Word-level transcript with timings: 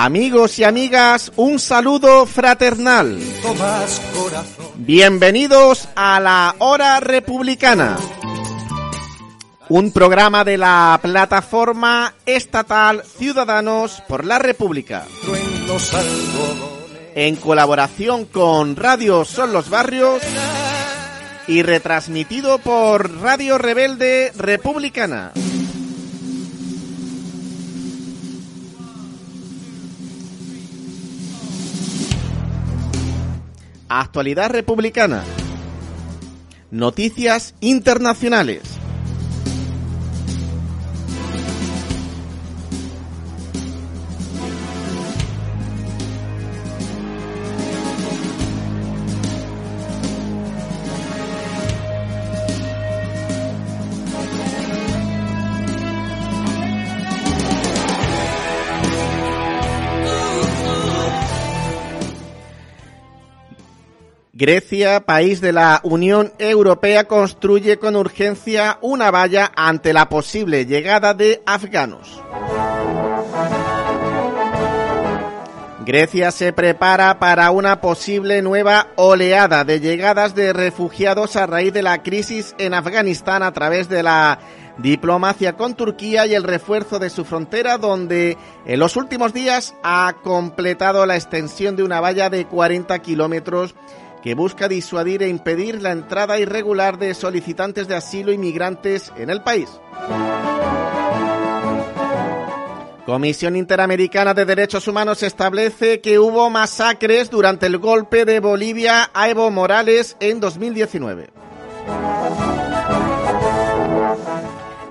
Amigos 0.00 0.60
y 0.60 0.64
amigas, 0.64 1.32
un 1.34 1.58
saludo 1.58 2.24
fraternal. 2.24 3.18
Bienvenidos 4.76 5.88
a 5.96 6.20
la 6.20 6.54
Hora 6.60 7.00
Republicana, 7.00 7.98
un 9.68 9.90
programa 9.90 10.44
de 10.44 10.56
la 10.56 11.00
plataforma 11.02 12.14
estatal 12.24 13.02
Ciudadanos 13.18 14.00
por 14.06 14.24
la 14.24 14.38
República. 14.38 15.04
En 17.16 17.34
colaboración 17.34 18.26
con 18.26 18.76
Radio 18.76 19.24
Son 19.24 19.52
los 19.52 19.68
Barrios 19.68 20.22
y 21.48 21.62
retransmitido 21.62 22.58
por 22.58 23.20
Radio 23.20 23.58
Rebelde 23.58 24.30
Republicana. 24.36 25.32
Actualidad 33.88 34.50
republicana. 34.50 35.24
Noticias 36.70 37.54
internacionales. 37.60 38.77
Grecia, 64.38 65.00
país 65.00 65.40
de 65.40 65.52
la 65.52 65.80
Unión 65.82 66.32
Europea, 66.38 67.08
construye 67.08 67.80
con 67.80 67.96
urgencia 67.96 68.78
una 68.82 69.10
valla 69.10 69.50
ante 69.56 69.92
la 69.92 70.08
posible 70.08 70.64
llegada 70.64 71.12
de 71.12 71.42
afganos. 71.44 72.22
Grecia 75.84 76.30
se 76.30 76.52
prepara 76.52 77.18
para 77.18 77.50
una 77.50 77.80
posible 77.80 78.40
nueva 78.40 78.86
oleada 78.94 79.64
de 79.64 79.80
llegadas 79.80 80.36
de 80.36 80.52
refugiados 80.52 81.34
a 81.34 81.46
raíz 81.48 81.72
de 81.72 81.82
la 81.82 82.04
crisis 82.04 82.54
en 82.58 82.74
Afganistán 82.74 83.42
a 83.42 83.50
través 83.50 83.88
de 83.88 84.04
la 84.04 84.38
diplomacia 84.76 85.54
con 85.54 85.74
Turquía 85.74 86.26
y 86.26 86.36
el 86.36 86.44
refuerzo 86.44 87.00
de 87.00 87.10
su 87.10 87.24
frontera, 87.24 87.76
donde 87.76 88.36
en 88.66 88.78
los 88.78 88.94
últimos 88.94 89.32
días 89.32 89.74
ha 89.82 90.14
completado 90.22 91.04
la 91.06 91.16
extensión 91.16 91.74
de 91.74 91.82
una 91.82 92.00
valla 92.00 92.30
de 92.30 92.44
40 92.46 92.96
kilómetros 93.00 93.74
que 94.22 94.34
busca 94.34 94.68
disuadir 94.68 95.22
e 95.22 95.28
impedir 95.28 95.80
la 95.82 95.92
entrada 95.92 96.38
irregular 96.38 96.98
de 96.98 97.14
solicitantes 97.14 97.88
de 97.88 97.96
asilo 97.96 98.32
y 98.32 98.38
migrantes 98.38 99.12
en 99.16 99.30
el 99.30 99.42
país. 99.42 99.68
Comisión 103.06 103.56
Interamericana 103.56 104.34
de 104.34 104.44
Derechos 104.44 104.86
Humanos 104.86 105.22
establece 105.22 106.02
que 106.02 106.18
hubo 106.18 106.50
masacres 106.50 107.30
durante 107.30 107.64
el 107.64 107.78
golpe 107.78 108.26
de 108.26 108.38
Bolivia 108.38 109.10
a 109.14 109.30
Evo 109.30 109.50
Morales 109.50 110.14
en 110.20 110.40
2019. 110.40 111.30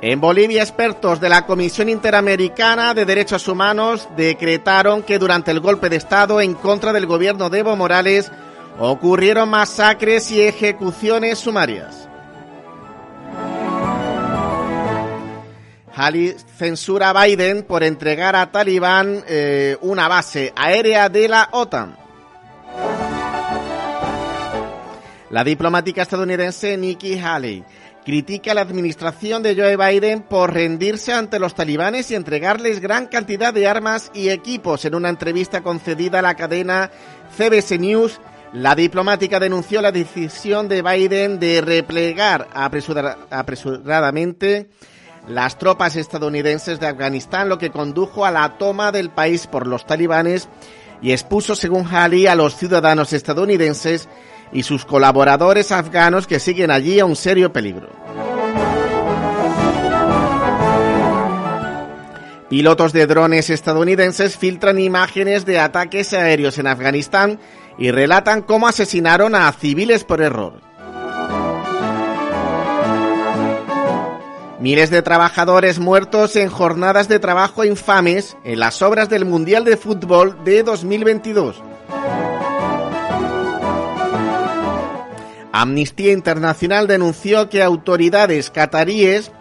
En 0.01 0.21
Bolivia, 0.21 0.63
expertos 0.63 1.19
de 1.19 1.29
la 1.29 1.45
Comisión 1.45 1.89
Interamericana 1.89 2.93
de 2.93 3.05
Derechos 3.05 3.47
Humanos 3.47 4.07
decretaron 4.15 5.03
que 5.03 5.19
durante 5.19 5.51
el 5.51 5.59
golpe 5.59 5.89
de 5.89 5.97
Estado 5.97 6.39
en 6.39 6.55
contra 6.55 6.93
del 6.93 7.05
gobierno 7.05 7.49
de 7.51 7.59
Evo 7.59 7.75
Morales 7.75 8.31
ocurrieron 8.79 9.49
masacres 9.49 10.31
y 10.31 10.41
ejecuciones 10.41 11.39
sumarias. 11.39 12.07
Hali 15.95 16.35
censura 16.57 17.09
a 17.09 17.25
Biden 17.25 17.63
por 17.63 17.83
entregar 17.83 18.35
a 18.35 18.51
Talibán 18.51 19.23
eh, 19.27 19.77
una 19.81 20.07
base 20.07 20.53
aérea 20.55 21.09
de 21.09 21.27
la 21.27 21.49
OTAN. 21.51 21.97
La 25.31 25.43
diplomática 25.43 26.03
estadounidense 26.03 26.77
Nikki 26.77 27.19
Haley 27.19 27.63
critica 28.05 28.51
a 28.51 28.53
la 28.53 28.61
administración 28.61 29.43
de 29.43 29.53
Joe 29.53 29.75
Biden 29.75 30.21
por 30.21 30.53
rendirse 30.53 31.11
ante 31.11 31.39
los 31.39 31.55
talibanes 31.55 32.09
y 32.11 32.15
entregarles 32.15 32.79
gran 32.79 33.07
cantidad 33.07 33.53
de 33.53 33.67
armas 33.67 34.11
y 34.13 34.29
equipos 34.29 34.85
en 34.85 34.95
una 34.95 35.09
entrevista 35.09 35.61
concedida 35.61 36.19
a 36.19 36.21
la 36.21 36.35
cadena 36.35 36.89
CBS 37.35 37.77
News 37.77 38.21
la 38.53 38.75
diplomática 38.75 39.39
denunció 39.39 39.81
la 39.81 39.91
decisión 39.91 40.69
de 40.69 40.81
Biden 40.81 41.39
de 41.39 41.61
replegar 41.61 42.47
apresuradamente 42.53 44.69
las 45.27 45.57
tropas 45.57 45.97
estadounidenses 45.97 46.79
de 46.79 46.87
Afganistán, 46.87 47.49
lo 47.49 47.57
que 47.57 47.71
condujo 47.71 48.25
a 48.25 48.31
la 48.31 48.57
toma 48.57 48.93
del 48.93 49.09
país 49.09 49.47
por 49.47 49.67
los 49.67 49.85
talibanes 49.85 50.47
y 51.01 51.11
expuso, 51.11 51.55
según 51.55 51.85
Halley, 51.85 52.27
a 52.27 52.35
los 52.35 52.55
ciudadanos 52.55 53.11
estadounidenses 53.13 54.07
y 54.53 54.63
sus 54.63 54.85
colaboradores 54.85 55.73
afganos 55.73 56.25
que 56.25 56.39
siguen 56.39 56.71
allí 56.71 56.99
a 56.99 57.05
un 57.05 57.17
serio 57.17 57.51
peligro. 57.51 57.89
Pilotos 62.49 62.93
de 62.93 63.07
drones 63.07 63.49
estadounidenses 63.49 64.37
filtran 64.37 64.79
imágenes 64.79 65.45
de 65.45 65.59
ataques 65.59 66.13
aéreos 66.13 66.57
en 66.57 66.67
Afganistán 66.67 67.41
y 67.77 67.91
relatan 67.91 68.41
cómo 68.41 68.67
asesinaron 68.67 69.35
a 69.35 69.51
civiles 69.51 70.03
por 70.03 70.21
error. 70.21 70.61
Miles 74.59 74.89
de 74.89 75.03
trabajadores 75.03 75.77
muertos 75.77 76.35
en 76.35 76.49
jornadas 76.49 77.07
de 77.07 77.19
trabajo 77.19 77.63
infames 77.63 78.35
en 78.43 78.59
las 78.59 78.81
obras 78.81 79.07
del 79.07 79.23
Mundial 79.23 79.63
de 79.63 79.77
Fútbol 79.77 80.43
de 80.43 80.63
2022. 80.63 81.61
Amnistía 85.51 86.11
Internacional 86.11 86.87
denunció 86.87 87.49
que 87.49 87.61
autoridades 87.61 88.49
cataríes 88.49 89.31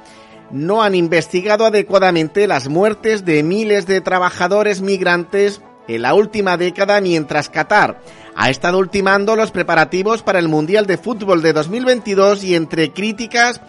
no 0.51 0.83
han 0.83 0.95
investigado 0.95 1.65
adecuadamente 1.65 2.47
las 2.47 2.69
muertes 2.69 3.25
de 3.25 3.43
miles 3.43 3.87
de 3.87 4.01
trabajadores 4.01 4.81
migrantes 4.81 5.63
en 5.89 6.03
la 6.03 6.15
última 6.15 6.57
década 6.57 7.01
mientras 7.01 7.49
Qatar 7.49 8.01
ha 8.37 8.51
estado 8.51 8.79
ultimando 8.79 9.35
los 9.35 9.51
preparativos 9.51 10.23
para 10.23 10.39
el 10.39 10.49
Mundial 10.49 10.87
de 10.87 10.99
Fútbol 10.99 11.41
de 11.41 11.55
2022 11.55 12.45
y 12.45 12.55
entre 12.55 12.93
críticas 12.93 13.63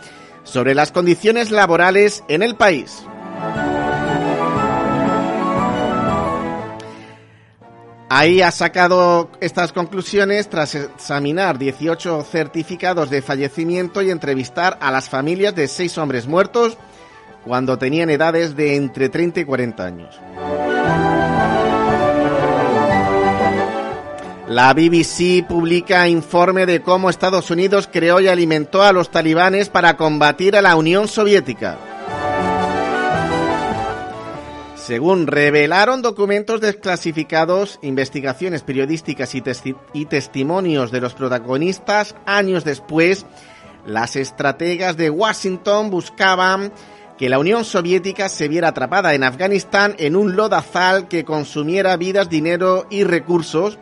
sobre 0.43 0.75
las 0.75 0.91
condiciones 0.91 1.51
laborales 1.51 2.23
en 2.27 2.43
el 2.43 2.55
país. 2.55 3.03
Ahí 8.09 8.41
ha 8.41 8.51
sacado 8.51 9.29
estas 9.41 9.73
conclusiones 9.73 10.49
tras 10.49 10.75
examinar 10.75 11.57
18 11.57 12.23
certificados 12.23 13.09
de 13.09 13.21
fallecimiento 13.21 14.01
y 14.01 14.11
entrevistar 14.11 14.77
a 14.81 14.91
las 14.91 15.09
familias 15.09 15.55
de 15.55 15.67
seis 15.67 15.97
hombres 15.97 16.25
muertos 16.25 16.77
cuando 17.45 17.77
tenían 17.77 18.09
edades 18.09 18.55
de 18.55 18.75
entre 18.75 19.09
30 19.09 19.41
y 19.41 19.45
40 19.45 19.85
años. 19.85 20.19
La 24.47 24.73
BBC 24.73 25.45
publica 25.45 26.07
informe 26.07 26.65
de 26.65 26.81
cómo 26.81 27.09
Estados 27.09 27.51
Unidos 27.51 27.89
creó 27.91 28.21
y 28.21 28.29
alimentó 28.29 28.81
a 28.81 28.93
los 28.93 29.11
talibanes 29.11 29.67
para 29.67 29.97
combatir 29.97 30.55
a 30.55 30.61
la 30.61 30.77
Unión 30.77 31.09
Soviética. 31.09 31.77
Según 34.75 35.27
revelaron 35.27 36.01
documentos 36.01 36.61
desclasificados, 36.61 37.77
investigaciones 37.81 38.63
periodísticas 38.63 39.35
y, 39.35 40.05
testimonios 40.05 40.91
de 40.91 41.01
los 41.01 41.13
protagonistas, 41.13 42.15
años 42.25 42.63
después, 42.63 43.25
las 43.85 44.15
estrategas 44.15 44.95
de 44.95 45.09
Washington 45.09 45.89
buscaban 45.89 46.71
que 47.17 47.27
la 47.27 47.37
Unión 47.37 47.65
Soviética 47.65 48.29
se 48.29 48.47
viera 48.47 48.69
atrapada 48.69 49.13
en 49.13 49.25
Afganistán 49.25 49.93
en 49.97 50.15
un 50.15 50.37
lodazal 50.37 51.09
que 51.09 51.25
consumiera 51.25 51.97
vidas, 51.97 52.29
dinero 52.29 52.87
y 52.89 53.03
recursos, 53.03 53.77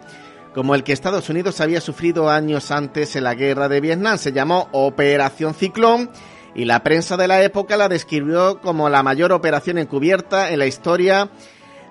como 0.56 0.74
el 0.74 0.86
que 0.86 0.94
Estados 0.94 1.30
Unidos 1.30 1.60
había 1.60 1.82
sufrido 1.82 2.30
años 2.30 2.72
antes 2.72 3.18
en 3.18 3.26
la 3.26 3.36
guerra 3.36 3.68
de 3.68 3.82
Vietnam. 3.82 4.18
Se 4.18 4.32
llamó 4.32 4.70
Operación 4.72 5.54
Ciclón 5.54 6.10
y 6.56 6.64
la 6.64 6.82
prensa 6.82 7.18
de 7.18 7.28
la 7.28 7.44
época 7.44 7.76
la 7.76 7.90
describió 7.90 8.62
como 8.62 8.88
la 8.88 9.04
mayor 9.04 9.34
operación 9.34 9.78
encubierta 9.78 10.52
en 10.52 10.60
la 10.60 10.66
historia 10.66 11.30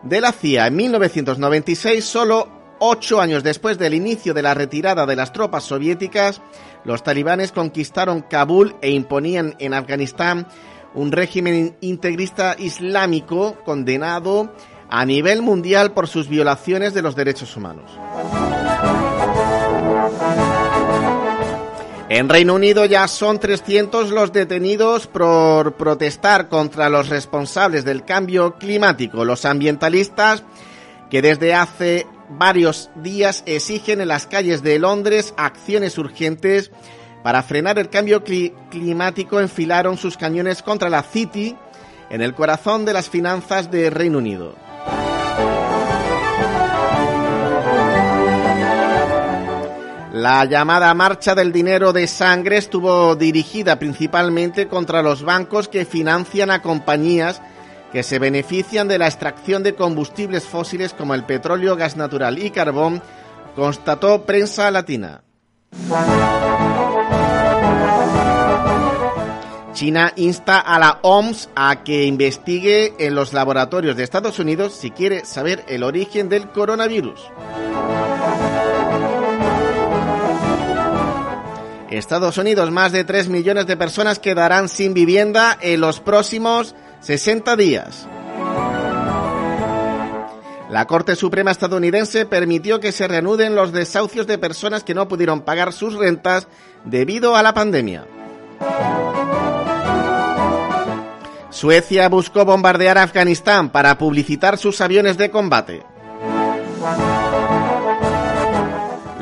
de 0.03 0.21
la 0.23 0.33
CIA. 0.33 0.69
En 0.69 0.77
1996, 0.77 2.03
solo 2.03 2.49
ocho 2.79 3.21
años 3.21 3.43
después 3.43 3.77
del 3.77 3.93
inicio 3.93 4.33
de 4.33 4.41
la 4.41 4.55
retirada 4.55 5.05
de 5.05 5.17
las 5.17 5.35
tropas 5.35 5.65
soviéticas, 5.65 6.41
los 6.85 7.03
talibanes 7.03 7.53
conquistaron 7.53 8.23
Kabul 8.23 8.77
e 8.81 8.91
imponían 8.91 9.57
en 9.59 9.75
Afganistán 9.75 10.47
un 10.95 11.13
régimen 11.13 11.77
integrista 11.83 12.57
islámico 12.59 13.57
condenado 13.67 14.55
a 14.97 15.05
nivel 15.05 15.43
mundial 15.43 15.91
por 15.91 16.07
sus 16.07 16.29
violaciones 16.29 16.95
de 16.95 17.03
los 17.03 17.17
derechos 17.17 17.57
humanos. 17.57 17.91
En 22.09 22.29
Reino 22.29 22.55
Unido 22.55 22.85
ya 22.85 23.09
son 23.09 23.41
300 23.41 24.11
los 24.11 24.33
detenidos 24.33 25.09
por 25.09 25.75
protestar 25.75 26.49
contra 26.49 26.89
los 26.91 27.09
responsables 27.09 27.85
del 27.85 28.05
cambio 28.05 28.55
climático, 28.55 29.25
los 29.25 29.45
ambientalistas 29.45 30.45
que 31.11 31.23
desde 31.23 31.55
hace 31.55 32.07
varios 32.29 32.89
días 32.95 33.43
exigen 33.47 34.01
en 34.01 34.07
las 34.07 34.29
calles 34.29 34.63
de 34.63 34.79
Londres 34.79 35.35
acciones 35.37 35.99
urgentes 35.99 36.71
para 37.25 37.43
frenar 37.43 37.81
el 37.81 37.89
cambio 37.91 38.23
climático, 38.23 39.41
enfilaron 39.41 39.97
sus 39.97 40.17
cañones 40.17 40.63
contra 40.63 40.89
la 40.89 41.03
City 41.03 41.57
en 42.11 42.23
el 42.23 42.33
corazón 42.33 42.85
de 42.85 42.93
las 42.93 43.11
finanzas 43.11 43.73
de 43.73 43.91
Reino 43.91 44.19
Unido. 44.19 44.64
La 50.15 50.45
llamada 50.45 50.95
Marcha 50.95 51.35
del 51.35 51.51
Dinero 51.51 51.93
de 51.93 52.07
Sangre 52.07 52.59
estuvo 52.59 53.17
dirigida 53.17 53.81
principalmente 53.81 54.69
contra 54.69 55.03
los 55.03 55.25
bancos 55.25 55.67
que 55.67 55.85
financian 55.85 56.53
a 56.53 56.63
compañías 56.63 57.43
que 57.91 58.05
se 58.05 58.21
benefician 58.21 58.87
de 58.87 58.99
la 58.99 59.09
extracción 59.09 59.65
de 59.65 59.75
combustibles 59.75 60.45
fósiles 60.45 60.95
como 60.95 61.15
el 61.15 61.25
petróleo, 61.25 61.75
gas 61.75 61.97
natural 61.97 62.39
y 62.39 62.53
carbón, 62.53 63.03
constató 63.57 64.25
Prensa 64.25 64.71
Latina. 64.71 65.25
China 69.73 70.13
insta 70.15 70.61
a 70.61 70.79
la 70.79 71.01
OMS 71.03 71.51
a 71.57 71.83
que 71.83 72.05
investigue 72.05 72.95
en 73.01 73.17
los 73.17 73.33
laboratorios 73.33 73.97
de 73.97 74.05
Estados 74.05 74.39
Unidos 74.39 74.75
si 74.75 74.93
quiere 74.93 75.25
saber 75.25 75.65
el 75.67 75.83
origen 75.83 76.29
del 76.29 76.51
coronavirus. 76.51 77.21
Estados 81.95 82.39
Unidos, 82.39 82.71
más 82.71 82.93
de 82.93 83.05
3 83.05 83.29
millones 83.29 83.67
de 83.67 83.77
personas 83.77 84.19
quedarán 84.19 84.69
sin 84.69 84.95
vivienda 84.95 85.57
en 85.61 85.81
los 85.81 86.01
próximos 86.01 86.75
60 87.01 87.57
días. 87.57 88.09
La 90.71 90.87
Corte 90.87 91.15
Suprema 91.15 91.51
estadounidense 91.51 92.27
permitió 92.27 92.81
que 92.81 92.91
se 92.91 93.07
reanuden 93.07 93.55
los 93.55 93.73
desahucios 93.73 94.27
de 94.27 94.39
personas 94.39 94.83
que 94.83 94.95
no 94.95 95.07
pudieron 95.07 95.43
pagar 95.43 95.73
sus 95.73 95.95
rentas 95.95 96.49
debido 96.85 97.37
a 97.37 97.43
la 97.43 97.55
pandemia. 97.55 98.07
Suecia 101.51 102.09
buscó 102.09 102.45
bombardear 102.45 102.99
Afganistán 102.99 103.71
para 103.71 103.97
publicitar 103.97 104.59
sus 104.59 104.81
aviones 104.81 105.17
de 105.17 105.31
combate. 105.31 105.85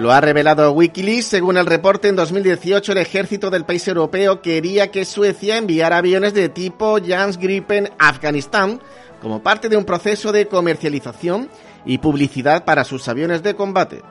Lo 0.03 0.11
ha 0.11 0.21
revelado 0.21 0.73
Wikileaks. 0.73 1.27
Según 1.27 1.57
el 1.57 1.65
reporte, 1.65 2.09
en 2.09 2.17
2018 2.17 2.91
el 2.91 2.99
ejército 2.99 3.51
del 3.51 3.65
país 3.65 3.87
europeo 3.87 4.43
quería 4.43 4.91
que 4.91 5.05
Suecia 5.05 5.57
enviara 5.57 5.99
aviones 5.99 6.35
de 6.35 6.49
tipo 6.49 6.99
Jans 7.01 7.39
Gripen 7.39 7.89
a 8.01 8.09
Afganistán 8.09 8.81
como 9.21 9.45
parte 9.45 9.69
de 9.69 9.77
un 9.77 9.85
proceso 9.85 10.33
de 10.33 10.49
comercialización 10.49 11.49
y 11.85 11.99
publicidad 11.99 12.65
para 12.65 12.83
sus 12.83 13.07
aviones 13.07 13.45
de 13.45 13.55
combate. 13.55 14.03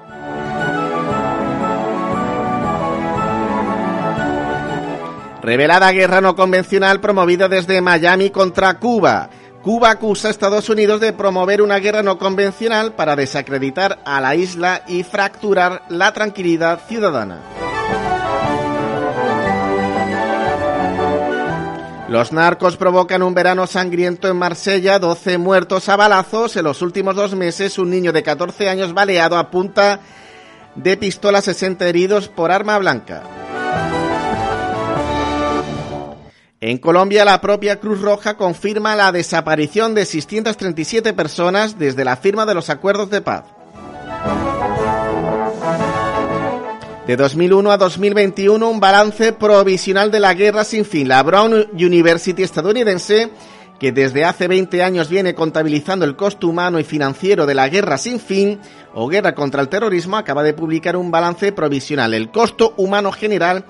Revelada 5.41 5.91
guerra 5.91 6.21
no 6.21 6.37
convencional 6.37 7.01
promovida 7.01 7.49
desde 7.49 7.81
Miami 7.81 8.29
contra 8.29 8.79
Cuba. 8.79 9.29
Cuba 9.63 9.91
acusa 9.91 10.27
a 10.27 10.31
Estados 10.31 10.69
Unidos 10.69 10.99
de 11.01 11.13
promover 11.13 11.61
una 11.61 11.77
guerra 11.77 12.01
no 12.01 12.17
convencional 12.17 12.93
para 12.93 13.15
desacreditar 13.15 13.99
a 14.05 14.19
la 14.19 14.33
isla 14.35 14.81
y 14.87 15.03
fracturar 15.03 15.83
la 15.87 16.13
tranquilidad 16.13 16.79
ciudadana. 16.87 17.39
Los 22.09 22.33
narcos 22.33 22.75
provocan 22.75 23.21
un 23.21 23.35
verano 23.35 23.67
sangriento 23.67 24.27
en 24.27 24.35
Marsella, 24.35 24.97
12 24.97 25.37
muertos 25.37 25.87
a 25.89 25.95
balazos. 25.95 26.57
En 26.57 26.63
los 26.65 26.81
últimos 26.81 27.15
dos 27.15 27.35
meses, 27.35 27.77
un 27.77 27.91
niño 27.91 28.11
de 28.11 28.23
14 28.23 28.67
años 28.67 28.93
baleado 28.93 29.37
a 29.37 29.51
punta 29.51 29.99
de 30.75 30.97
pistola, 30.97 31.39
60 31.39 31.87
heridos 31.87 32.27
por 32.27 32.51
arma 32.51 32.79
blanca. 32.79 33.23
En 36.63 36.77
Colombia, 36.77 37.25
la 37.25 37.41
propia 37.41 37.79
Cruz 37.79 38.01
Roja 38.01 38.37
confirma 38.37 38.95
la 38.95 39.11
desaparición 39.11 39.95
de 39.95 40.05
637 40.05 41.11
personas 41.13 41.79
desde 41.79 42.05
la 42.05 42.17
firma 42.17 42.45
de 42.45 42.53
los 42.53 42.69
acuerdos 42.69 43.09
de 43.09 43.21
paz. 43.21 43.45
De 47.07 47.17
2001 47.17 47.71
a 47.71 47.77
2021, 47.77 48.69
un 48.69 48.79
balance 48.79 49.33
provisional 49.33 50.11
de 50.11 50.19
la 50.19 50.35
guerra 50.35 50.63
sin 50.63 50.85
fin. 50.85 51.07
La 51.07 51.23
Brown 51.23 51.65
University 51.73 52.43
estadounidense, 52.43 53.31
que 53.79 53.91
desde 53.91 54.23
hace 54.23 54.47
20 54.47 54.83
años 54.83 55.09
viene 55.09 55.33
contabilizando 55.33 56.05
el 56.05 56.15
costo 56.15 56.47
humano 56.47 56.79
y 56.79 56.83
financiero 56.83 57.47
de 57.47 57.55
la 57.55 57.69
guerra 57.69 57.97
sin 57.97 58.19
fin 58.19 58.59
o 58.93 59.07
guerra 59.07 59.33
contra 59.33 59.63
el 59.63 59.67
terrorismo, 59.67 60.15
acaba 60.15 60.43
de 60.43 60.53
publicar 60.53 60.95
un 60.95 61.09
balance 61.09 61.53
provisional. 61.53 62.13
El 62.13 62.29
costo 62.29 62.75
humano 62.77 63.11
general 63.11 63.65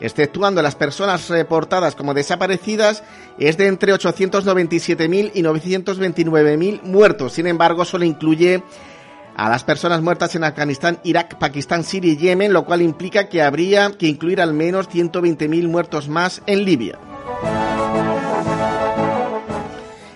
exceptuando 0.00 0.62
las 0.62 0.74
personas 0.74 1.28
reportadas 1.28 1.94
como 1.94 2.14
desaparecidas, 2.14 3.02
es 3.38 3.56
de 3.56 3.66
entre 3.66 3.92
897.000 3.92 5.30
y 5.34 5.42
929.000 5.42 6.82
muertos. 6.82 7.32
Sin 7.32 7.46
embargo, 7.46 7.84
solo 7.84 8.04
incluye 8.04 8.62
a 9.36 9.50
las 9.50 9.64
personas 9.64 10.00
muertas 10.00 10.34
en 10.34 10.44
Afganistán, 10.44 10.98
Irak, 11.04 11.38
Pakistán, 11.38 11.84
Siria 11.84 12.12
y 12.12 12.16
Yemen, 12.16 12.52
lo 12.52 12.64
cual 12.64 12.80
implica 12.80 13.28
que 13.28 13.42
habría 13.42 13.92
que 13.98 14.06
incluir 14.06 14.40
al 14.40 14.54
menos 14.54 14.88
120.000 14.88 15.68
muertos 15.68 16.08
más 16.08 16.42
en 16.46 16.64
Libia. 16.64 16.98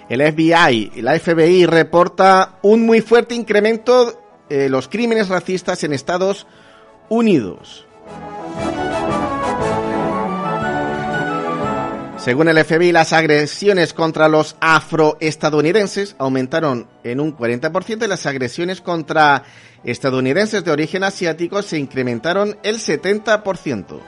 El 0.08 0.20
FBI 0.20 0.92
y 0.96 1.02
la 1.02 1.18
FBI 1.18 1.66
reporta 1.66 2.58
un 2.62 2.84
muy 2.84 3.00
fuerte 3.00 3.34
incremento 3.34 4.20
de 4.48 4.68
los 4.68 4.88
crímenes 4.88 5.28
racistas 5.28 5.84
en 5.84 5.92
Estados 5.92 6.46
Unidos. 7.08 7.86
Según 12.22 12.48
el 12.48 12.62
FBI, 12.62 12.92
las 12.92 13.14
agresiones 13.14 13.94
contra 13.94 14.28
los 14.28 14.56
afroestadounidenses 14.60 16.16
aumentaron 16.18 16.86
en 17.02 17.18
un 17.18 17.34
40% 17.34 18.04
y 18.04 18.08
las 18.08 18.26
agresiones 18.26 18.82
contra 18.82 19.44
estadounidenses 19.84 20.62
de 20.62 20.70
origen 20.70 21.02
asiático 21.02 21.62
se 21.62 21.78
incrementaron 21.78 22.58
el 22.62 22.76
70%. 22.76 24.00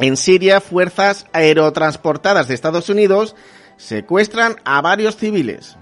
En 0.00 0.16
Siria, 0.16 0.60
fuerzas 0.60 1.26
aerotransportadas 1.32 2.48
de 2.48 2.54
Estados 2.54 2.88
Unidos 2.88 3.36
secuestran 3.76 4.56
a 4.64 4.80
varios 4.80 5.16
civiles. 5.16 5.76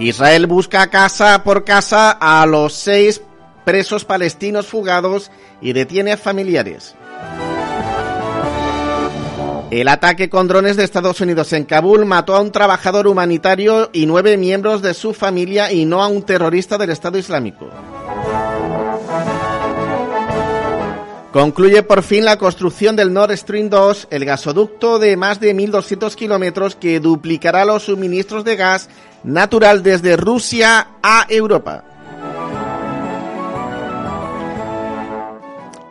Israel 0.00 0.48
busca 0.48 0.88
casa 0.90 1.44
por 1.44 1.64
casa 1.64 2.10
a 2.10 2.44
los 2.46 2.74
seis 2.74 3.20
presos 3.64 4.04
palestinos 4.04 4.66
fugados 4.66 5.30
y 5.60 5.72
detiene 5.72 6.12
a 6.12 6.16
familiares. 6.16 6.94
El 9.70 9.88
ataque 9.88 10.30
con 10.30 10.46
drones 10.46 10.76
de 10.76 10.84
Estados 10.84 11.20
Unidos 11.20 11.52
en 11.52 11.64
Kabul 11.64 12.04
mató 12.04 12.36
a 12.36 12.40
un 12.40 12.52
trabajador 12.52 13.08
humanitario 13.08 13.90
y 13.92 14.06
nueve 14.06 14.36
miembros 14.36 14.82
de 14.82 14.94
su 14.94 15.12
familia 15.14 15.72
y 15.72 15.84
no 15.84 16.02
a 16.02 16.06
un 16.06 16.22
terrorista 16.22 16.78
del 16.78 16.90
Estado 16.90 17.18
Islámico. 17.18 17.70
Concluye 21.32 21.82
por 21.82 22.04
fin 22.04 22.24
la 22.24 22.38
construcción 22.38 22.94
del 22.94 23.12
Nord 23.12 23.36
Stream 23.36 23.68
2, 23.68 24.06
el 24.10 24.24
gasoducto 24.24 25.00
de 25.00 25.16
más 25.16 25.40
de 25.40 25.52
1.200 25.56 26.14
kilómetros 26.14 26.76
que 26.76 27.00
duplicará 27.00 27.64
los 27.64 27.82
suministros 27.82 28.44
de 28.44 28.54
gas 28.54 28.88
natural 29.24 29.82
desde 29.82 30.16
Rusia 30.16 30.86
a 31.02 31.26
Europa. 31.28 31.93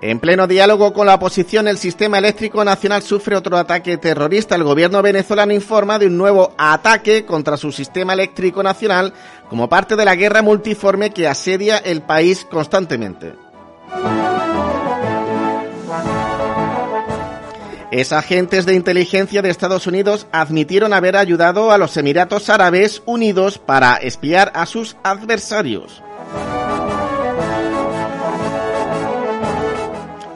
En 0.05 0.19
pleno 0.19 0.47
diálogo 0.47 0.91
con 0.91 1.07
la 1.07 1.15
oposición, 1.15 1.65
el 1.69 1.77
sistema 1.77 2.17
eléctrico 2.17 2.65
nacional 2.65 3.03
sufre 3.03 3.37
otro 3.37 3.55
ataque 3.55 3.95
terrorista. 3.97 4.53
El 4.55 4.65
gobierno 4.65 5.01
venezolano 5.01 5.53
informa 5.53 5.97
de 5.97 6.07
un 6.07 6.17
nuevo 6.17 6.53
ataque 6.57 7.23
contra 7.23 7.55
su 7.55 7.71
sistema 7.71 8.11
eléctrico 8.11 8.61
nacional 8.61 9.13
como 9.49 9.69
parte 9.69 9.95
de 9.95 10.03
la 10.03 10.15
guerra 10.15 10.41
multiforme 10.41 11.11
que 11.11 11.29
asedia 11.29 11.77
el 11.77 12.01
país 12.01 12.45
constantemente. 12.51 13.35
Es 17.89 18.11
agentes 18.11 18.65
de 18.65 18.73
inteligencia 18.73 19.41
de 19.41 19.51
Estados 19.51 19.87
Unidos 19.87 20.27
admitieron 20.33 20.91
haber 20.91 21.15
ayudado 21.15 21.71
a 21.71 21.77
los 21.77 21.95
Emiratos 21.95 22.49
Árabes 22.49 23.01
Unidos 23.05 23.57
para 23.57 23.95
espiar 23.95 24.51
a 24.53 24.65
sus 24.65 24.97
adversarios. 25.01 26.03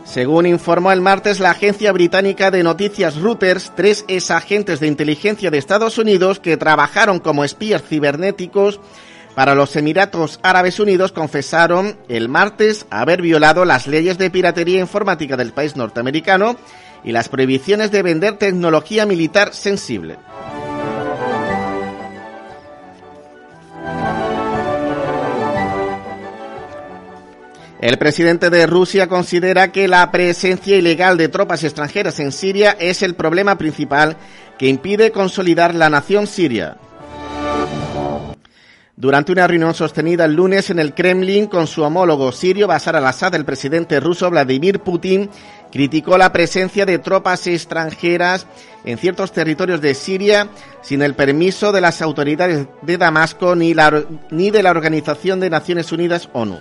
Según 0.08 0.46
informó 0.46 0.94
el 0.94 1.02
martes 1.02 1.42
la 1.42 1.52
agencia 1.52 1.92
británica 1.92 2.50
de 2.50 2.64
noticias 2.64 3.18
Reuters, 3.18 3.74
tres 3.76 4.06
exagentes 4.08 4.80
de 4.80 4.88
inteligencia 4.88 5.52
de 5.52 5.58
Estados 5.58 5.98
Unidos 5.98 6.40
que 6.40 6.56
trabajaron 6.56 7.20
como 7.20 7.44
espías 7.44 7.84
cibernéticos 7.84 8.80
para 9.36 9.54
los 9.54 9.76
Emiratos 9.76 10.40
Árabes 10.44 10.80
Unidos 10.80 11.12
confesaron 11.12 11.98
el 12.08 12.30
martes 12.30 12.88
haber 12.90 13.22
violado 13.22 13.66
las 13.66 13.86
leyes 13.86 14.18
de 14.18 14.32
piratería 14.32 14.80
informática 14.80 15.36
del 15.36 15.52
país 15.52 15.76
norteamericano 15.76 16.56
y 17.04 17.12
las 17.12 17.28
prohibiciones 17.28 17.92
de 17.92 18.02
vender 18.02 18.38
tecnología 18.38 19.06
militar 19.06 19.54
sensible. 19.54 20.18
El 27.80 28.00
presidente 28.00 28.50
de 28.50 28.66
Rusia 28.66 29.08
considera 29.08 29.72
que 29.72 29.88
la 29.88 30.10
presencia 30.12 30.76
ilegal 30.76 31.16
de 31.16 31.28
tropas 31.28 31.64
extranjeras 31.64 32.20
en 32.20 32.32
Siria 32.32 32.76
es 32.80 33.04
el 33.04 33.14
problema 33.14 33.58
principal 33.60 34.18
que 34.58 34.68
impide 34.68 35.12
consolidar 35.12 35.76
la 35.76 35.90
nación 35.90 36.26
siria. 36.26 36.78
Durante 38.96 39.32
una 39.32 39.46
reunión 39.46 39.76
sostenida 39.76 40.26
el 40.26 40.34
lunes 40.34 40.72
en 40.72 40.80
el 40.80 40.96
Kremlin 40.96 41.46
con 41.46 41.68
su 41.68 41.84
homólogo 41.84 42.32
sirio 42.32 42.66
Bashar 42.66 42.96
al-Assad, 42.96 43.36
el 43.36 43.46
presidente 43.46 44.00
ruso 44.00 44.28
Vladimir 44.32 44.80
Putin 44.80 45.30
criticó 45.72 46.18
la 46.18 46.34
presencia 46.34 46.84
de 46.84 46.98
tropas 46.98 47.46
extranjeras 47.46 48.48
en 48.86 48.98
ciertos 48.98 49.32
territorios 49.34 49.82
de 49.82 49.94
Siria 49.94 50.48
sin 50.82 51.04
el 51.04 51.14
permiso 51.14 51.72
de 51.72 51.82
las 51.82 52.02
autoridades 52.02 52.66
de 52.82 52.98
Damasco 52.98 53.56
ni, 53.56 53.76
ni 54.32 54.50
de 54.50 54.64
la 54.64 54.72
Organización 54.72 55.40
de 55.40 55.52
Naciones 55.52 55.92
Unidas 55.92 56.30
ONU. 56.34 56.60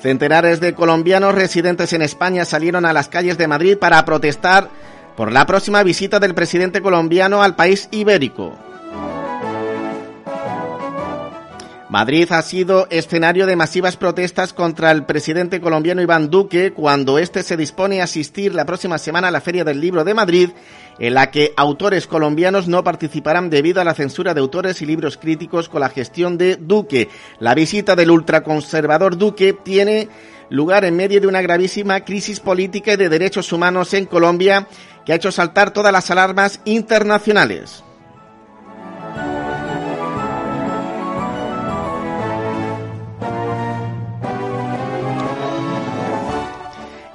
Centenares 0.00 0.60
de 0.60 0.74
colombianos 0.74 1.34
residentes 1.34 1.92
en 1.92 2.02
España 2.02 2.44
salieron 2.44 2.84
a 2.84 2.92
las 2.92 3.08
calles 3.08 3.36
de 3.36 3.48
Madrid 3.48 3.76
para 3.76 4.04
protestar 4.04 4.68
por 5.16 5.32
la 5.32 5.46
próxima 5.46 5.82
visita 5.82 6.20
del 6.20 6.34
presidente 6.34 6.80
colombiano 6.80 7.42
al 7.42 7.56
país 7.56 7.88
ibérico. 7.90 8.67
Madrid 11.88 12.30
ha 12.32 12.42
sido 12.42 12.86
escenario 12.90 13.46
de 13.46 13.56
masivas 13.56 13.96
protestas 13.96 14.52
contra 14.52 14.90
el 14.90 15.06
presidente 15.06 15.58
colombiano 15.58 16.02
Iván 16.02 16.28
Duque 16.28 16.74
cuando 16.74 17.18
éste 17.18 17.42
se 17.42 17.56
dispone 17.56 18.02
a 18.02 18.04
asistir 18.04 18.54
la 18.54 18.66
próxima 18.66 18.98
semana 18.98 19.28
a 19.28 19.30
la 19.30 19.40
Feria 19.40 19.64
del 19.64 19.80
Libro 19.80 20.04
de 20.04 20.12
Madrid, 20.12 20.50
en 20.98 21.14
la 21.14 21.30
que 21.30 21.54
autores 21.56 22.06
colombianos 22.06 22.68
no 22.68 22.84
participarán 22.84 23.48
debido 23.48 23.80
a 23.80 23.84
la 23.84 23.94
censura 23.94 24.34
de 24.34 24.40
autores 24.40 24.82
y 24.82 24.86
libros 24.86 25.16
críticos 25.16 25.70
con 25.70 25.80
la 25.80 25.88
gestión 25.88 26.36
de 26.36 26.56
Duque. 26.56 27.08
La 27.40 27.54
visita 27.54 27.96
del 27.96 28.10
ultraconservador 28.10 29.16
Duque 29.16 29.54
tiene 29.54 30.10
lugar 30.50 30.84
en 30.84 30.94
medio 30.94 31.22
de 31.22 31.26
una 31.26 31.40
gravísima 31.40 32.04
crisis 32.04 32.38
política 32.38 32.92
y 32.92 32.96
de 32.96 33.08
derechos 33.08 33.50
humanos 33.50 33.94
en 33.94 34.04
Colombia 34.04 34.68
que 35.06 35.14
ha 35.14 35.16
hecho 35.16 35.32
saltar 35.32 35.70
todas 35.70 35.92
las 35.92 36.10
alarmas 36.10 36.60
internacionales. 36.66 37.82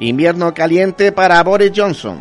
Invierno 0.03 0.53
caliente 0.53 1.13
para 1.13 1.41
Boris 1.43 1.71
Johnson. 1.73 2.19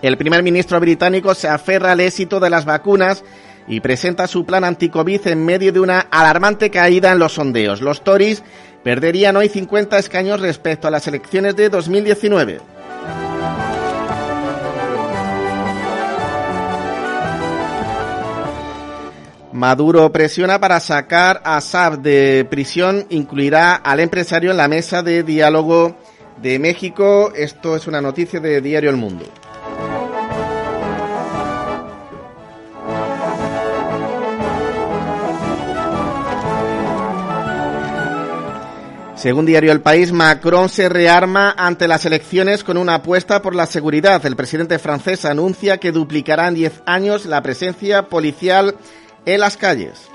El 0.00 0.16
primer 0.16 0.42
ministro 0.42 0.80
británico 0.80 1.34
se 1.34 1.46
aferra 1.46 1.92
al 1.92 2.00
éxito 2.00 2.40
de 2.40 2.48
las 2.48 2.64
vacunas 2.64 3.22
y 3.66 3.80
presenta 3.80 4.26
su 4.28 4.46
plan 4.46 4.64
anticovid 4.64 5.26
en 5.26 5.44
medio 5.44 5.70
de 5.70 5.80
una 5.80 6.00
alarmante 6.10 6.70
caída 6.70 7.12
en 7.12 7.18
los 7.18 7.34
sondeos. 7.34 7.82
Los 7.82 8.02
Tories 8.02 8.42
perderían 8.82 9.36
hoy 9.36 9.50
50 9.50 9.98
escaños 9.98 10.40
respecto 10.40 10.88
a 10.88 10.90
las 10.90 11.06
elecciones 11.06 11.54
de 11.54 11.68
2019. 11.68 12.60
Maduro 19.58 20.12
presiona 20.12 20.60
para 20.60 20.78
sacar 20.78 21.42
a 21.44 21.60
Saab 21.60 22.00
de 22.00 22.46
prisión, 22.48 23.06
incluirá 23.10 23.74
al 23.74 23.98
empresario 23.98 24.52
en 24.52 24.56
la 24.56 24.68
mesa 24.68 25.02
de 25.02 25.24
diálogo 25.24 25.96
de 26.40 26.60
México. 26.60 27.32
Esto 27.34 27.74
es 27.74 27.88
una 27.88 28.00
noticia 28.00 28.38
de 28.38 28.60
Diario 28.60 28.88
El 28.88 28.96
Mundo. 28.96 29.24
Según 39.16 39.44
Diario 39.44 39.72
El 39.72 39.80
País, 39.80 40.12
Macron 40.12 40.68
se 40.68 40.88
rearma 40.88 41.52
ante 41.58 41.88
las 41.88 42.06
elecciones 42.06 42.62
con 42.62 42.76
una 42.76 42.94
apuesta 42.94 43.42
por 43.42 43.56
la 43.56 43.66
seguridad. 43.66 44.24
El 44.24 44.36
presidente 44.36 44.78
francés 44.78 45.24
anuncia 45.24 45.78
que 45.78 45.90
duplicará 45.90 46.46
en 46.46 46.54
10 46.54 46.82
años 46.86 47.26
la 47.26 47.42
presencia 47.42 48.04
policial 48.04 48.76
en 49.26 49.40
las 49.40 49.56
calles. 49.56 50.08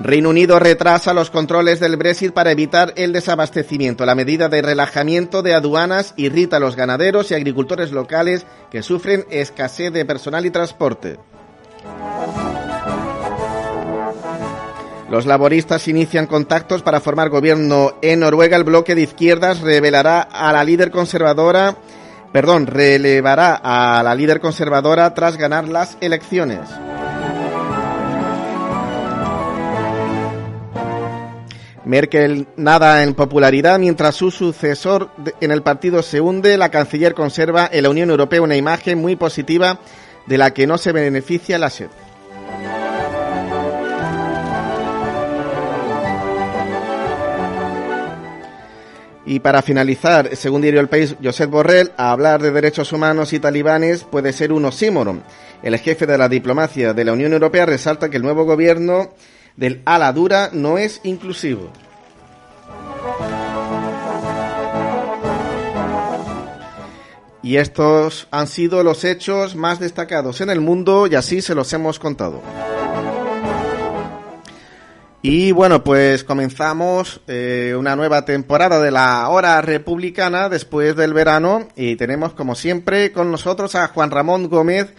Reino 0.00 0.30
Unido 0.30 0.58
retrasa 0.58 1.12
los 1.12 1.28
controles 1.28 1.80
del 1.80 1.96
Brexit 1.96 2.32
para 2.32 2.50
evitar 2.50 2.94
el 2.96 3.12
desabastecimiento. 3.12 4.06
La 4.06 4.14
medida 4.14 4.48
de 4.48 4.62
relajamiento 4.62 5.42
de 5.42 5.52
aduanas 5.52 6.14
irrita 6.16 6.56
a 6.56 6.60
los 6.60 6.76
ganaderos 6.76 7.30
y 7.30 7.34
agricultores 7.34 7.92
locales 7.92 8.46
que 8.70 8.82
sufren 8.82 9.26
escasez 9.28 9.92
de 9.92 10.06
personal 10.06 10.46
y 10.46 10.50
transporte. 10.50 11.18
Los 15.10 15.26
laboristas 15.26 15.88
inician 15.88 16.26
contactos 16.26 16.82
para 16.82 17.00
formar 17.00 17.28
gobierno 17.28 17.94
en 18.00 18.20
Noruega. 18.20 18.56
El 18.56 18.64
bloque 18.64 18.94
de 18.94 19.02
izquierdas 19.02 19.60
revelará 19.60 20.20
a 20.20 20.52
la 20.52 20.64
líder 20.64 20.90
conservadora 20.90 21.76
perdón, 22.32 22.66
relevará 22.66 23.60
a 23.62 24.02
la 24.02 24.14
líder 24.14 24.40
conservadora 24.40 25.14
tras 25.14 25.36
ganar 25.36 25.68
las 25.68 25.96
elecciones. 26.00 26.68
Merkel 31.84 32.46
nada 32.56 33.02
en 33.02 33.14
popularidad 33.14 33.78
mientras 33.78 34.14
su 34.14 34.30
sucesor 34.30 35.10
en 35.40 35.50
el 35.50 35.62
partido 35.62 36.02
se 36.02 36.20
hunde. 36.20 36.58
La 36.58 36.70
canciller 36.70 37.14
conserva 37.14 37.66
en 37.72 37.82
la 37.82 37.88
Unión 37.88 38.10
Europea 38.10 38.42
una 38.42 38.56
imagen 38.56 38.98
muy 38.98 39.16
positiva 39.16 39.78
de 40.26 40.36
la 40.36 40.52
que 40.52 40.66
no 40.66 40.76
se 40.76 40.92
beneficia 40.92 41.58
la 41.58 41.70
SED. 41.70 41.88
Y 49.28 49.40
para 49.40 49.60
finalizar, 49.60 50.34
según 50.36 50.62
diario 50.62 50.80
El 50.80 50.88
País, 50.88 51.14
Josep 51.22 51.50
Borrell, 51.50 51.92
hablar 51.98 52.40
de 52.40 52.50
derechos 52.50 52.94
humanos 52.94 53.34
y 53.34 53.38
talibanes 53.38 54.04
puede 54.04 54.32
ser 54.32 54.54
un 54.54 54.64
oxímoron. 54.64 55.22
El 55.62 55.76
jefe 55.76 56.06
de 56.06 56.16
la 56.16 56.30
diplomacia 56.30 56.94
de 56.94 57.04
la 57.04 57.12
Unión 57.12 57.34
Europea 57.34 57.66
resalta 57.66 58.08
que 58.08 58.16
el 58.16 58.22
nuevo 58.22 58.46
gobierno 58.46 59.10
del 59.54 59.82
ala 59.84 60.10
dura 60.14 60.48
no 60.54 60.78
es 60.78 61.02
inclusivo. 61.04 61.70
Y 67.42 67.58
estos 67.58 68.28
han 68.30 68.46
sido 68.46 68.82
los 68.82 69.04
hechos 69.04 69.56
más 69.56 69.78
destacados 69.78 70.40
en 70.40 70.48
el 70.48 70.62
mundo 70.62 71.06
y 71.06 71.16
así 71.16 71.42
se 71.42 71.54
los 71.54 71.70
hemos 71.74 71.98
contado. 71.98 72.40
Y 75.20 75.50
bueno, 75.50 75.82
pues 75.82 76.22
comenzamos 76.22 77.20
eh, 77.26 77.74
una 77.76 77.96
nueva 77.96 78.24
temporada 78.24 78.80
de 78.80 78.92
la 78.92 79.28
hora 79.28 79.60
republicana 79.60 80.48
después 80.48 80.94
del 80.94 81.12
verano 81.12 81.66
y 81.74 81.96
tenemos 81.96 82.34
como 82.34 82.54
siempre 82.54 83.10
con 83.10 83.32
nosotros 83.32 83.74
a 83.74 83.88
Juan 83.88 84.12
Ramón 84.12 84.48
Gómez 84.48 84.94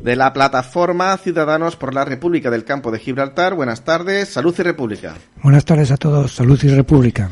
de 0.00 0.14
la 0.14 0.32
plataforma 0.32 1.16
Ciudadanos 1.16 1.74
por 1.74 1.92
la 1.92 2.04
República 2.04 2.50
del 2.50 2.64
Campo 2.64 2.92
de 2.92 3.00
Gibraltar. 3.00 3.54
Buenas 3.54 3.82
tardes, 3.82 4.28
salud 4.28 4.54
y 4.56 4.62
república. 4.62 5.16
Buenas 5.42 5.64
tardes 5.64 5.90
a 5.90 5.96
todos, 5.96 6.32
salud 6.32 6.58
y 6.62 6.68
república. 6.68 7.30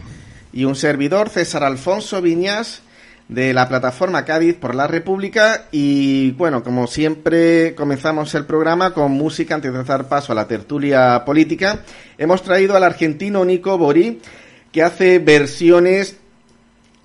Y 0.53 0.65
un 0.65 0.75
servidor, 0.75 1.29
César 1.29 1.63
Alfonso 1.63 2.21
Viñas 2.21 2.83
de 3.33 3.55
la 3.55 3.69
plataforma 3.69 4.25
Cádiz 4.25 4.57
por 4.57 4.75
la 4.75 4.87
República 4.87 5.67
y 5.71 6.33
bueno, 6.33 6.63
como 6.63 6.87
siempre 6.87 7.75
comenzamos 7.75 8.35
el 8.35 8.47
programa 8.47 8.93
con 8.93 9.13
música 9.13 9.55
antes 9.55 9.73
de 9.73 9.85
dar 9.85 10.09
paso 10.09 10.33
a 10.33 10.35
la 10.35 10.47
tertulia 10.47 11.23
política. 11.25 11.81
Hemos 12.19 12.43
traído 12.43 12.77
al 12.77 12.85
argentino 12.85 13.45
Nico 13.45 13.79
Bori 13.79 14.21
que 14.71 14.83
hace 14.83 15.19
versiones 15.19 16.19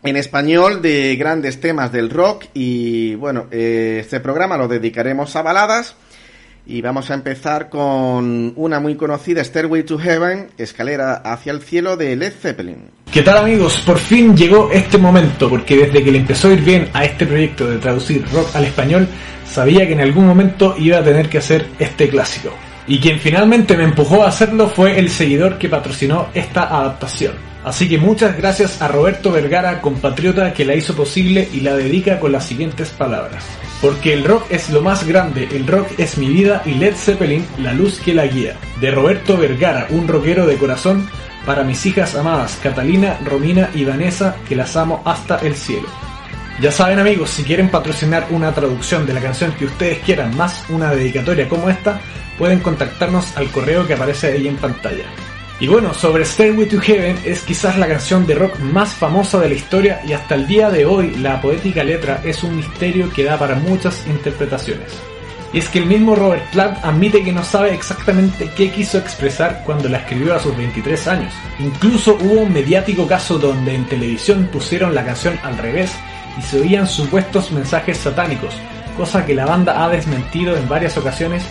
en 0.03 0.15
español 0.15 0.81
de 0.81 1.15
grandes 1.15 1.59
temas 1.59 1.91
del 1.91 2.09
rock 2.09 2.45
y 2.53 3.15
bueno, 3.15 3.47
eh, 3.51 3.99
este 4.01 4.19
programa 4.19 4.57
lo 4.57 4.67
dedicaremos 4.67 5.35
a 5.35 5.41
baladas 5.41 5.95
y 6.67 6.81
vamos 6.81 7.09
a 7.09 7.13
empezar 7.13 7.69
con 7.69 8.51
una 8.57 8.79
muy 8.79 8.95
conocida, 8.95 9.43
Stairway 9.43 9.83
to 9.83 9.97
Heaven, 9.97 10.49
escalera 10.57 11.13
hacia 11.15 11.53
el 11.53 11.61
cielo 11.61 11.95
de 11.95 12.15
Led 12.15 12.33
Zeppelin. 12.33 12.89
¿Qué 13.11 13.21
tal 13.21 13.37
amigos? 13.37 13.81
Por 13.85 13.97
fin 13.97 14.35
llegó 14.35 14.69
este 14.71 14.97
momento, 14.97 15.49
porque 15.49 15.77
desde 15.77 16.03
que 16.03 16.11
le 16.11 16.19
empezó 16.19 16.49
a 16.49 16.53
ir 16.53 16.61
bien 16.61 16.89
a 16.93 17.05
este 17.05 17.25
proyecto 17.25 17.67
de 17.67 17.77
traducir 17.77 18.25
rock 18.33 18.53
al 18.53 18.65
español, 18.65 19.07
sabía 19.49 19.87
que 19.87 19.93
en 19.93 20.01
algún 20.01 20.27
momento 20.27 20.75
iba 20.77 20.97
a 20.97 21.03
tener 21.03 21.29
que 21.29 21.37
hacer 21.37 21.65
este 21.79 22.09
clásico. 22.09 22.53
Y 22.85 22.99
quien 22.99 23.19
finalmente 23.19 23.77
me 23.77 23.85
empujó 23.85 24.23
a 24.23 24.27
hacerlo 24.27 24.67
fue 24.67 24.99
el 24.99 25.09
seguidor 25.09 25.57
que 25.57 25.69
patrocinó 25.69 26.27
esta 26.33 26.63
adaptación. 26.63 27.33
Así 27.67 27.89
que 27.89 27.97
muchas 27.97 28.37
gracias 28.37 28.81
a 28.81 28.87
Roberto 28.87 29.29
Vergara, 29.29 29.81
compatriota 29.81 30.53
que 30.53 30.63
la 30.63 30.73
hizo 30.73 30.95
posible 30.95 31.49
y 31.51 31.59
la 31.59 31.75
dedica 31.75 32.17
con 32.17 32.31
las 32.31 32.45
siguientes 32.45 32.91
palabras. 32.91 33.43
Porque 33.81 34.13
el 34.13 34.23
rock 34.23 34.45
es 34.49 34.69
lo 34.69 34.81
más 34.81 35.05
grande, 35.05 35.49
el 35.51 35.67
rock 35.67 35.89
es 35.97 36.17
mi 36.17 36.29
vida 36.29 36.61
y 36.65 36.75
Led 36.75 36.95
Zeppelin 36.95 37.45
la 37.57 37.73
luz 37.73 37.99
que 37.99 38.13
la 38.13 38.25
guía. 38.25 38.55
De 38.79 38.89
Roberto 38.89 39.35
Vergara, 39.35 39.87
un 39.89 40.07
rockero 40.07 40.47
de 40.47 40.55
corazón, 40.55 41.09
para 41.45 41.65
mis 41.65 41.85
hijas 41.85 42.15
amadas 42.15 42.57
Catalina, 42.63 43.19
Romina 43.25 43.69
y 43.75 43.83
Vanessa, 43.83 44.37
que 44.47 44.55
las 44.55 44.77
amo 44.77 45.01
hasta 45.03 45.39
el 45.39 45.53
cielo. 45.53 45.89
Ya 46.61 46.71
saben 46.71 46.99
amigos, 46.99 47.31
si 47.31 47.43
quieren 47.43 47.67
patrocinar 47.67 48.27
una 48.29 48.53
traducción 48.53 49.05
de 49.05 49.13
la 49.13 49.19
canción 49.19 49.51
que 49.51 49.65
ustedes 49.65 49.99
quieran, 50.05 50.37
más 50.37 50.63
una 50.69 50.95
dedicatoria 50.95 51.49
como 51.49 51.69
esta, 51.69 51.99
pueden 52.37 52.61
contactarnos 52.61 53.35
al 53.35 53.51
correo 53.51 53.85
que 53.85 53.95
aparece 53.95 54.27
ahí 54.27 54.47
en 54.47 54.55
pantalla. 54.55 55.03
Y 55.59 55.67
bueno, 55.67 55.91
sobre 55.91 56.23
Stairway 56.23 56.67
to 56.67 56.79
Heaven 56.79 57.17
es 57.25 57.41
quizás 57.41 57.79
la 57.79 57.87
canción 57.87 58.27
de 58.27 58.35
rock 58.35 58.59
más 58.59 58.93
famosa 58.93 59.39
de 59.39 59.49
la 59.49 59.55
historia 59.55 60.01
y 60.07 60.13
hasta 60.13 60.35
el 60.35 60.45
día 60.45 60.69
de 60.69 60.85
hoy 60.85 61.15
la 61.15 61.41
poética 61.41 61.83
letra 61.83 62.21
es 62.23 62.43
un 62.43 62.57
misterio 62.57 63.09
que 63.11 63.23
da 63.23 63.39
para 63.39 63.55
muchas 63.55 64.05
interpretaciones. 64.05 64.93
Y 65.53 65.57
es 65.57 65.67
que 65.69 65.79
el 65.79 65.87
mismo 65.87 66.13
Robert 66.13 66.47
Plant 66.51 66.77
admite 66.83 67.23
que 67.23 67.31
no 67.31 67.43
sabe 67.43 67.73
exactamente 67.73 68.51
qué 68.55 68.69
quiso 68.69 68.99
expresar 68.99 69.63
cuando 69.65 69.89
la 69.89 69.97
escribió 69.97 70.35
a 70.35 70.39
sus 70.39 70.55
23 70.55 71.07
años. 71.07 71.33
Incluso 71.57 72.19
hubo 72.21 72.41
un 72.41 72.53
mediático 72.53 73.07
caso 73.07 73.39
donde 73.39 73.73
en 73.73 73.85
televisión 73.85 74.49
pusieron 74.53 74.93
la 74.93 75.05
canción 75.05 75.39
al 75.41 75.57
revés 75.57 75.91
y 76.37 76.41
se 76.43 76.61
oían 76.61 76.85
supuestos 76.85 77.51
mensajes 77.51 77.97
satánicos, 77.97 78.53
cosa 78.95 79.25
que 79.25 79.33
la 79.33 79.47
banda 79.47 79.83
ha 79.83 79.89
desmentido 79.89 80.55
en 80.55 80.69
varias 80.69 80.97
ocasiones 80.97 81.43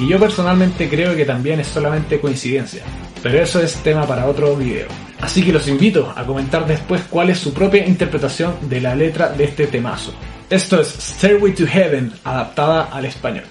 y 0.00 0.08
yo 0.08 0.18
personalmente 0.18 0.88
creo 0.88 1.14
que 1.14 1.24
también 1.24 1.60
es 1.60 1.68
solamente 1.68 2.18
coincidencia. 2.18 2.82
Pero 3.22 3.40
eso 3.40 3.60
es 3.62 3.76
tema 3.76 4.06
para 4.06 4.26
otro 4.26 4.56
video. 4.56 4.88
Así 5.20 5.42
que 5.42 5.52
los 5.52 5.68
invito 5.68 6.12
a 6.16 6.24
comentar 6.24 6.66
después 6.66 7.02
cuál 7.08 7.30
es 7.30 7.38
su 7.38 7.54
propia 7.54 7.86
interpretación 7.86 8.54
de 8.62 8.80
la 8.80 8.94
letra 8.94 9.28
de 9.28 9.44
este 9.44 9.68
temazo. 9.68 10.12
Esto 10.50 10.80
es 10.80 10.88
Stairway 10.88 11.54
to 11.54 11.66
Heaven, 11.66 12.12
adaptada 12.24 12.88
al 12.92 13.04
español. 13.04 13.44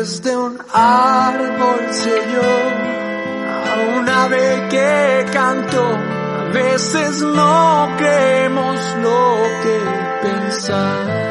Desde 0.00 0.34
un 0.34 0.58
árbol 0.72 1.80
se 1.90 2.20
a 3.60 3.98
una 3.98 4.24
ave 4.24 4.68
que 4.70 5.26
cantó. 5.30 5.84
A 5.84 6.44
veces 6.54 7.20
no 7.20 7.86
creemos 7.98 8.78
lo 9.02 9.42
que 9.62 10.26
pensamos. 10.26 11.29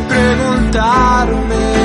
Preguntarme. 0.00 1.84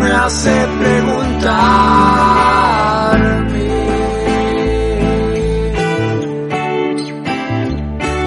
me 0.00 0.10
hace 0.12 0.68
preguntarme. 0.80 1.28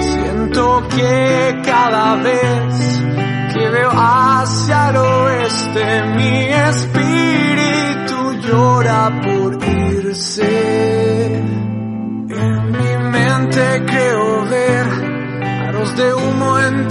Siento 0.00 0.82
que 0.88 1.62
cada 1.64 2.16
vez 2.16 3.02
que 3.52 3.68
veo 3.68 3.90
hacia 3.94 4.90
el 4.90 4.96
oeste 4.96 6.02
mi 6.16 6.44
espíritu 6.70 8.18
llora 8.46 9.20
por 9.22 9.58
irse. 9.64 10.91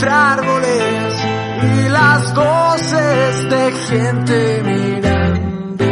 entre 0.02 0.16
árboles 0.16 1.14
y 1.64 1.90
las 1.90 2.34
voces 2.34 3.50
de 3.52 3.72
gente 3.88 4.64
mirando. 4.66 5.86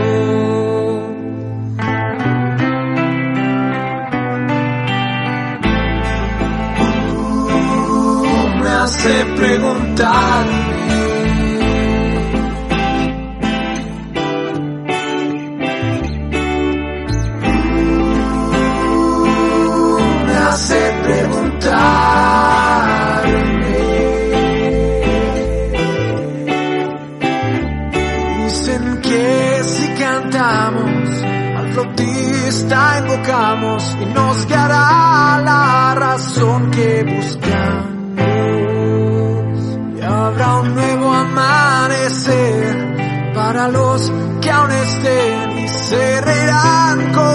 Me 8.64 8.70
hace 8.70 9.26
preguntar. 9.36 10.59
buscamos. 37.04 37.90
Y 39.98 40.02
habrá 40.02 40.56
un 40.62 40.76
nuevo 40.76 41.14
amanecer 41.14 42.90
para 43.34 43.68
los 43.70 44.12
que 44.42 44.52
aún 44.52 44.72
estén 44.72 45.60
y 45.60 45.68
se 45.68 46.22
reirán 46.22 47.14
con 47.14 47.29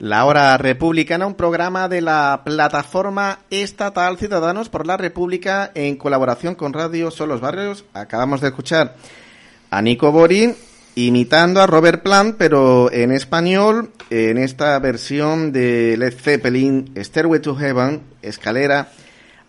La 0.00 0.24
Hora 0.26 0.56
Republicana, 0.58 1.26
un 1.26 1.34
programa 1.34 1.88
de 1.88 2.00
la 2.00 2.42
plataforma 2.44 3.40
estatal 3.50 4.16
Ciudadanos 4.16 4.68
por 4.68 4.86
la 4.86 4.96
República 4.96 5.72
en 5.74 5.96
colaboración 5.96 6.54
con 6.54 6.72
Radio 6.72 7.10
Son 7.10 7.28
los 7.28 7.40
Barrios. 7.40 7.84
Acabamos 7.94 8.40
de 8.40 8.46
escuchar 8.46 8.94
a 9.70 9.82
Nico 9.82 10.12
Borin 10.12 10.54
imitando 10.94 11.60
a 11.60 11.66
Robert 11.66 12.04
Plant, 12.04 12.36
pero 12.38 12.92
en 12.92 13.10
español, 13.10 13.90
en 14.10 14.38
esta 14.38 14.78
versión 14.78 15.50
de 15.50 15.96
Led 15.98 16.14
Zeppelin, 16.14 16.92
Stairway 16.96 17.40
to 17.40 17.56
Heaven, 17.56 18.00
escalera 18.22 18.92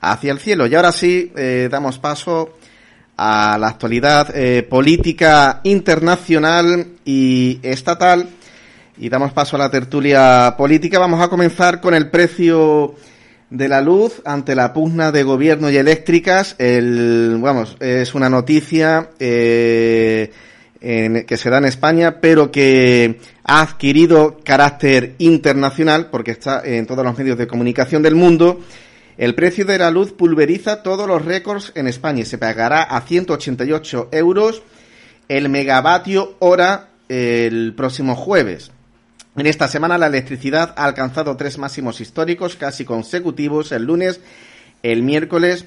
hacia 0.01 0.31
el 0.31 0.39
cielo. 0.39 0.65
Y 0.65 0.73
ahora 0.73 0.91
sí, 0.91 1.31
eh, 1.35 1.69
damos 1.69 1.99
paso 1.99 2.57
a 3.17 3.55
la 3.59 3.67
actualidad 3.67 4.35
eh, 4.35 4.63
política 4.63 5.61
internacional 5.63 6.87
y 7.05 7.59
estatal 7.61 8.29
y 8.99 9.07
damos 9.09 9.31
paso 9.31 9.55
a 9.55 9.59
la 9.59 9.71
tertulia 9.71 10.55
política. 10.57 10.99
Vamos 10.99 11.21
a 11.21 11.29
comenzar 11.29 11.79
con 11.79 11.93
el 11.93 12.09
precio 12.09 12.95
de 13.49 13.67
la 13.69 13.81
luz 13.81 14.21
ante 14.25 14.55
la 14.55 14.73
pugna 14.73 15.11
de 15.11 15.23
gobierno 15.23 15.69
y 15.69 15.77
eléctricas. 15.77 16.55
El, 16.59 17.37
vamos, 17.39 17.77
es 17.79 18.13
una 18.13 18.29
noticia 18.29 19.11
eh, 19.19 20.31
que 20.81 21.37
se 21.37 21.49
da 21.49 21.59
en 21.59 21.65
España, 21.65 22.19
pero 22.19 22.51
que 22.51 23.19
ha 23.45 23.61
adquirido 23.61 24.37
carácter 24.43 25.15
internacional 25.17 26.09
porque 26.11 26.31
está 26.31 26.61
en 26.63 26.85
todos 26.85 27.05
los 27.05 27.17
medios 27.17 27.37
de 27.37 27.47
comunicación 27.47 28.03
del 28.03 28.15
mundo. 28.15 28.59
El 29.17 29.33
precio 29.33 29.65
de 29.65 29.77
la 29.77 29.91
luz 29.91 30.11
pulveriza 30.11 30.83
todos 30.83 31.07
los 31.07 31.23
récords 31.23 31.71
en 31.75 31.87
España 31.87 32.21
y 32.21 32.25
se 32.25 32.37
pagará 32.37 32.83
a 32.83 33.01
188 33.01 34.09
euros 34.11 34.61
el 35.29 35.47
megavatio 35.47 36.35
hora 36.39 36.89
el 37.07 37.73
próximo 37.75 38.15
jueves. 38.15 38.71
En 39.35 39.45
esta 39.45 39.67
semana 39.67 39.97
la 39.97 40.07
electricidad 40.07 40.73
ha 40.75 40.85
alcanzado 40.85 41.37
tres 41.37 41.57
máximos 41.57 42.01
históricos 42.01 42.55
casi 42.55 42.83
consecutivos 42.83 43.71
el 43.71 43.83
lunes, 43.83 44.19
el 44.81 45.03
miércoles 45.03 45.65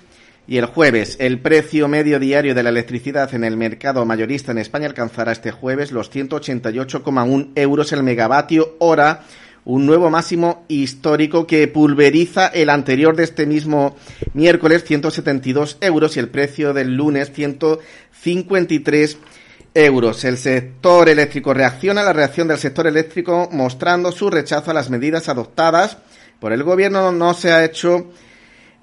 y 0.48 0.56
el 0.56 0.66
jueves. 0.66 1.16
El 1.20 1.38
precio 1.38 1.86
medio 1.86 2.18
diario 2.18 2.54
de 2.54 2.62
la 2.64 2.70
electricidad 2.70 3.32
en 3.34 3.44
el 3.44 3.56
mercado 3.56 4.04
mayorista 4.04 4.50
en 4.50 4.58
España 4.58 4.88
alcanzará 4.88 5.30
este 5.32 5.52
jueves 5.52 5.92
los 5.92 6.12
188,1 6.12 7.52
euros 7.54 7.92
el 7.92 8.02
megavatio 8.02 8.74
hora, 8.80 9.22
un 9.64 9.86
nuevo 9.86 10.10
máximo 10.10 10.64
histórico 10.66 11.46
que 11.46 11.68
pulveriza 11.68 12.48
el 12.48 12.68
anterior 12.68 13.14
de 13.14 13.22
este 13.22 13.46
mismo 13.46 13.94
miércoles 14.34 14.82
172 14.82 15.78
euros 15.80 16.16
y 16.16 16.20
el 16.20 16.28
precio 16.28 16.74
del 16.74 16.96
lunes 16.96 17.30
153 17.32 19.12
euros 19.12 19.32
euros. 19.74 20.24
El 20.24 20.38
sector 20.38 21.08
eléctrico 21.08 21.54
reacciona 21.54 22.02
a 22.02 22.04
la 22.04 22.12
reacción 22.12 22.48
del 22.48 22.58
sector 22.58 22.86
eléctrico 22.86 23.48
mostrando 23.52 24.12
su 24.12 24.30
rechazo 24.30 24.70
a 24.70 24.74
las 24.74 24.90
medidas 24.90 25.28
adoptadas 25.28 25.98
por 26.40 26.52
el 26.52 26.62
gobierno. 26.62 27.12
No 27.12 27.34
se 27.34 27.52
ha 27.52 27.64
hecho 27.64 28.10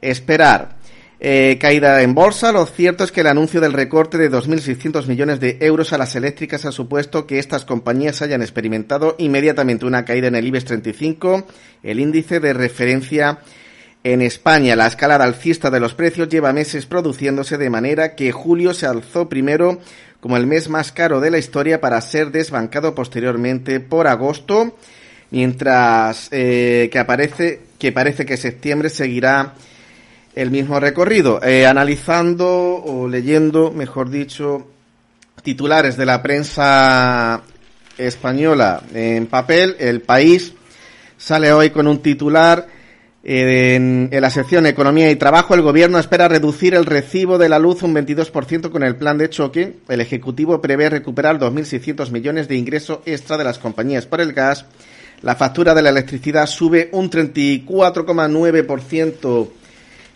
esperar. 0.01 0.79
Eh, 1.21 1.57
caída 1.59 2.01
en 2.01 2.15
bolsa. 2.15 2.53
Lo 2.53 2.65
cierto 2.65 3.03
es 3.03 3.11
que 3.11 3.21
el 3.21 3.27
anuncio 3.27 3.59
del 3.59 3.73
recorte 3.73 4.17
de 4.17 4.31
2.600 4.31 5.05
millones 5.07 5.41
de 5.41 5.57
euros 5.59 5.91
a 5.91 5.97
las 5.97 6.15
eléctricas 6.15 6.63
ha 6.63 6.71
supuesto 6.71 7.27
que 7.27 7.39
estas 7.39 7.65
compañías 7.65 8.21
hayan 8.21 8.41
experimentado 8.41 9.15
inmediatamente 9.19 9.85
una 9.85 10.05
caída 10.05 10.29
en 10.29 10.35
el 10.35 10.47
IBEX 10.47 10.65
35, 10.65 11.45
el 11.83 11.99
índice 11.99 12.39
de 12.39 12.53
referencia 12.53 13.39
en 14.05 14.21
España. 14.21 14.77
La 14.77 14.87
escalada 14.87 15.25
alcista 15.25 15.69
de 15.69 15.81
los 15.81 15.93
precios 15.93 16.29
lleva 16.29 16.53
meses 16.53 16.85
produciéndose 16.85 17.57
de 17.57 17.69
manera 17.69 18.15
que 18.15 18.31
julio 18.31 18.73
se 18.73 18.85
alzó 18.85 19.27
primero 19.27 19.79
como 20.19 20.37
el 20.37 20.47
mes 20.47 20.69
más 20.69 20.91
caro 20.91 21.19
de 21.19 21.31
la 21.31 21.37
historia 21.37 21.79
para 21.79 22.01
ser 22.01 22.31
desbancado 22.31 22.93
posteriormente 22.93 23.79
por 23.79 24.07
agosto, 24.07 24.75
mientras 25.31 26.27
eh, 26.31 26.89
que 26.91 26.99
aparece 26.99 27.61
que 27.77 27.91
parece 27.91 28.25
que 28.25 28.35
septiembre 28.35 28.89
seguirá 28.89 29.53
el 30.35 30.51
mismo 30.51 30.79
recorrido. 30.79 31.41
Eh, 31.43 31.65
analizando 31.65 32.47
o 32.47 33.07
leyendo, 33.07 33.71
mejor 33.71 34.09
dicho, 34.09 34.67
titulares 35.41 35.95
de 35.95 36.05
la 36.05 36.21
prensa 36.21 37.41
española 37.97 38.83
en 38.93 39.27
papel, 39.27 39.75
el 39.79 40.01
país 40.01 40.53
sale 41.17 41.51
hoy 41.51 41.69
con 41.69 41.87
un 41.87 42.01
titular 42.01 42.67
en, 43.23 44.09
la 44.11 44.29
sección 44.29 44.65
Economía 44.65 45.11
y 45.11 45.17
Trabajo, 45.17 45.53
el 45.53 45.61
Gobierno 45.61 45.99
espera 45.99 46.29
reducir 46.29 46.73
el 46.73 46.85
recibo 46.85 47.37
de 47.37 47.49
la 47.49 47.59
luz 47.59 47.83
un 47.83 47.93
22% 47.93 48.71
con 48.71 48.83
el 48.83 48.95
plan 48.95 49.17
de 49.17 49.29
choque. 49.29 49.79
El 49.89 49.99
Ejecutivo 49.99 50.61
prevé 50.61 50.89
recuperar 50.89 51.37
2.600 51.37 52.11
millones 52.11 52.47
de 52.47 52.55
ingreso 52.55 53.01
extra 53.05 53.37
de 53.37 53.43
las 53.43 53.59
compañías 53.59 54.05
por 54.05 54.21
el 54.21 54.31
gas. 54.31 54.65
La 55.21 55.35
factura 55.35 55.73
de 55.73 55.81
la 55.81 55.89
electricidad 55.89 56.47
sube 56.47 56.87
un 56.93 57.09
34,9% 57.09 59.49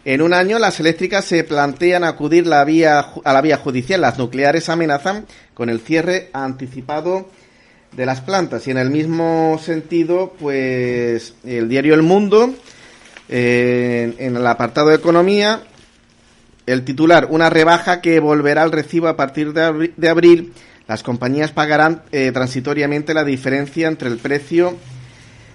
en 0.06 0.22
un 0.22 0.34
año. 0.34 0.60
Las 0.60 0.80
eléctricas 0.80 1.26
se 1.26 1.44
plantean 1.44 2.06
acudir 2.06 2.48
la 2.48 2.64
vía, 2.64 3.06
a 3.24 3.34
la 3.34 3.42
vía 3.42 3.58
judicial. 3.58 4.00
Las 4.00 4.18
nucleares 4.18 4.70
amenazan 4.70 5.26
con 5.54 5.70
el 5.70 5.82
cierre 5.82 6.30
anticipado 6.32 7.28
de 7.92 8.06
las 8.06 8.22
plantas. 8.22 8.66
Y 8.68 8.72
en 8.72 8.78
el 8.78 8.90
mismo 8.90 9.60
sentido, 9.62 10.32
pues 10.40 11.34
el 11.44 11.68
diario 11.68 11.96
El 11.96 12.04
Mundo 12.04 12.56
en, 13.30 14.36
el 14.36 14.48
apartado 14.48 14.90
de 14.90 14.96
economía, 14.96 15.64
el 16.66 16.84
titular, 16.84 17.28
una 17.30 17.50
rebaja 17.50 18.02
que 18.02 18.20
volverá 18.20 18.64
al 18.64 18.72
recibo 18.72 19.08
a 19.08 19.16
partir 19.16 19.54
de, 19.54 20.10
abril. 20.10 20.54
Las 20.88 21.04
compañías 21.04 21.52
pagarán 21.52 22.04
eh, 22.12 22.32
transitoriamente 22.32 23.14
la 23.14 23.24
diferencia 23.24 23.88
entre 23.88 24.10
el 24.10 24.18
precio 24.18 24.78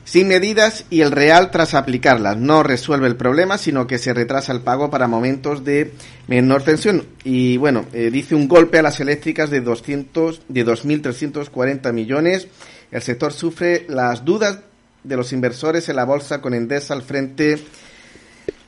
sin 0.08 0.26
medidas 0.26 0.86
y 0.88 1.02
el 1.02 1.12
real 1.12 1.50
tras 1.50 1.74
aplicarlas. 1.74 2.38
No 2.38 2.62
resuelve 2.62 3.06
el 3.08 3.16
problema, 3.16 3.58
sino 3.58 3.86
que 3.86 3.98
se 3.98 4.14
retrasa 4.14 4.52
el 4.52 4.62
pago 4.62 4.88
para 4.88 5.06
momentos 5.06 5.64
de 5.64 5.92
menor 6.28 6.62
tensión. 6.62 7.04
Y 7.24 7.58
bueno, 7.58 7.84
eh, 7.92 8.08
dice 8.10 8.34
un 8.34 8.48
golpe 8.48 8.78
a 8.78 8.82
las 8.82 9.00
eléctricas 9.00 9.50
de 9.50 9.60
200, 9.60 10.42
de 10.48 10.64
2.340 10.64 11.92
millones. 11.92 12.48
El 12.90 13.02
sector 13.02 13.34
sufre 13.34 13.84
las 13.90 14.24
dudas 14.24 14.60
de 15.04 15.16
los 15.16 15.32
inversores 15.32 15.88
en 15.88 15.96
la 15.96 16.04
bolsa 16.04 16.40
con 16.40 16.54
Endesa 16.54 16.94
al 16.94 17.02
frente 17.02 17.58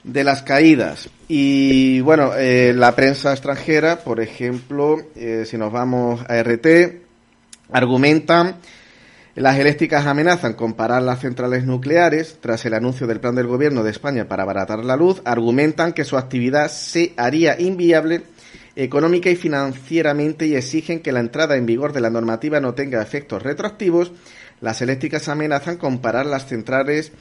de 0.05 0.25
las 0.25 0.43
caídas. 0.43 1.09
Y 1.29 2.01
bueno, 2.01 2.33
eh, 2.37 2.73
la 2.75 2.95
prensa 2.97 3.33
extranjera, 3.33 4.01
por 4.01 4.21
ejemplo, 4.21 4.99
eh, 5.15 5.45
si 5.47 5.59
nos 5.59 5.73
vamos 5.73 6.21
a 6.29 6.43
RT, 6.43 7.03
argumentan 7.73 8.57
las 9.37 9.59
eléctricas 9.59 10.07
amenazan 10.07 10.55
con 10.55 10.75
parar 10.75 11.03
las 11.03 11.21
centrales 11.21 11.65
nucleares 11.65 12.39
tras 12.41 12.65
el 12.67 12.75
anuncio 12.75 13.07
del 13.07 13.21
plan 13.21 13.37
del 13.37 13.47
gobierno 13.47 13.85
de 13.85 13.91
España 13.91 14.27
para 14.27 14.43
abaratar 14.43 14.85
la 14.85 14.97
luz. 14.97 15.23
Argumentan 15.25 15.93
que 15.93 16.05
su 16.05 16.17
actividad 16.17 16.69
se 16.71 17.15
haría 17.17 17.59
inviable 17.61 18.23
económica 18.75 19.31
y 19.31 19.37
financieramente 19.37 20.47
y 20.47 20.57
exigen 20.57 21.01
que 21.01 21.13
la 21.13 21.21
entrada 21.21 21.57
en 21.57 21.67
vigor 21.67 21.93
de 21.93 22.01
la 22.01 22.11
normativa 22.11 22.61
no 22.61 22.75
tenga 22.75 23.03
efectos 23.03 23.43
retroactivos 23.43 24.13
las 24.61 24.83
eléctricas 24.83 25.29
amenazan 25.29 25.77
con 25.77 26.01
parar 26.01 26.27
las 26.27 26.47
centrales 26.47 27.13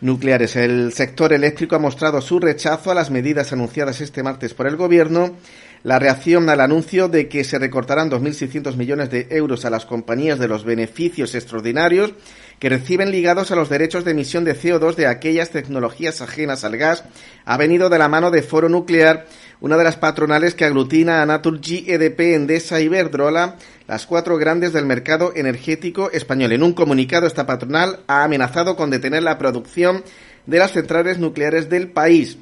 nucleares. 0.00 0.56
El 0.56 0.92
sector 0.92 1.32
eléctrico 1.32 1.76
ha 1.76 1.78
mostrado 1.78 2.20
su 2.20 2.38
rechazo 2.38 2.90
a 2.90 2.94
las 2.94 3.10
medidas 3.10 3.52
anunciadas 3.52 4.00
este 4.00 4.22
martes 4.22 4.52
por 4.52 4.66
el 4.66 4.76
Gobierno. 4.76 5.36
La 5.84 5.98
reacción 5.98 6.48
al 6.48 6.60
anuncio 6.60 7.08
de 7.08 7.28
que 7.28 7.42
se 7.42 7.58
recortarán 7.58 8.10
2.600 8.10 8.76
millones 8.76 9.10
de 9.10 9.26
euros 9.30 9.64
a 9.64 9.70
las 9.70 9.84
compañías 9.84 10.38
de 10.38 10.46
los 10.46 10.64
beneficios 10.64 11.34
extraordinarios 11.34 12.12
que 12.60 12.68
reciben 12.68 13.10
ligados 13.10 13.50
a 13.50 13.56
los 13.56 13.68
derechos 13.68 14.04
de 14.04 14.12
emisión 14.12 14.44
de 14.44 14.56
CO2 14.56 14.94
de 14.94 15.08
aquellas 15.08 15.50
tecnologías 15.50 16.20
ajenas 16.20 16.62
al 16.62 16.76
gas 16.76 17.02
ha 17.44 17.56
venido 17.56 17.90
de 17.90 17.98
la 17.98 18.08
mano 18.08 18.30
de 18.30 18.42
Foro 18.42 18.68
Nuclear, 18.68 19.26
una 19.62 19.76
de 19.76 19.84
las 19.84 19.96
patronales 19.96 20.54
que 20.54 20.64
aglutina 20.64 21.22
a 21.22 21.26
Naturgy, 21.26 21.84
EDP, 21.86 22.34
Endesa 22.34 22.80
y 22.80 22.88
Verdrola, 22.88 23.56
las 23.86 24.06
cuatro 24.06 24.36
grandes 24.36 24.72
del 24.72 24.86
mercado 24.86 25.32
energético 25.36 26.10
español. 26.10 26.50
En 26.50 26.64
un 26.64 26.72
comunicado, 26.72 27.28
esta 27.28 27.46
patronal 27.46 28.00
ha 28.08 28.24
amenazado 28.24 28.74
con 28.74 28.90
detener 28.90 29.22
la 29.22 29.38
producción 29.38 30.02
de 30.46 30.58
las 30.58 30.72
centrales 30.72 31.20
nucleares 31.20 31.70
del 31.70 31.88
país. 31.88 32.38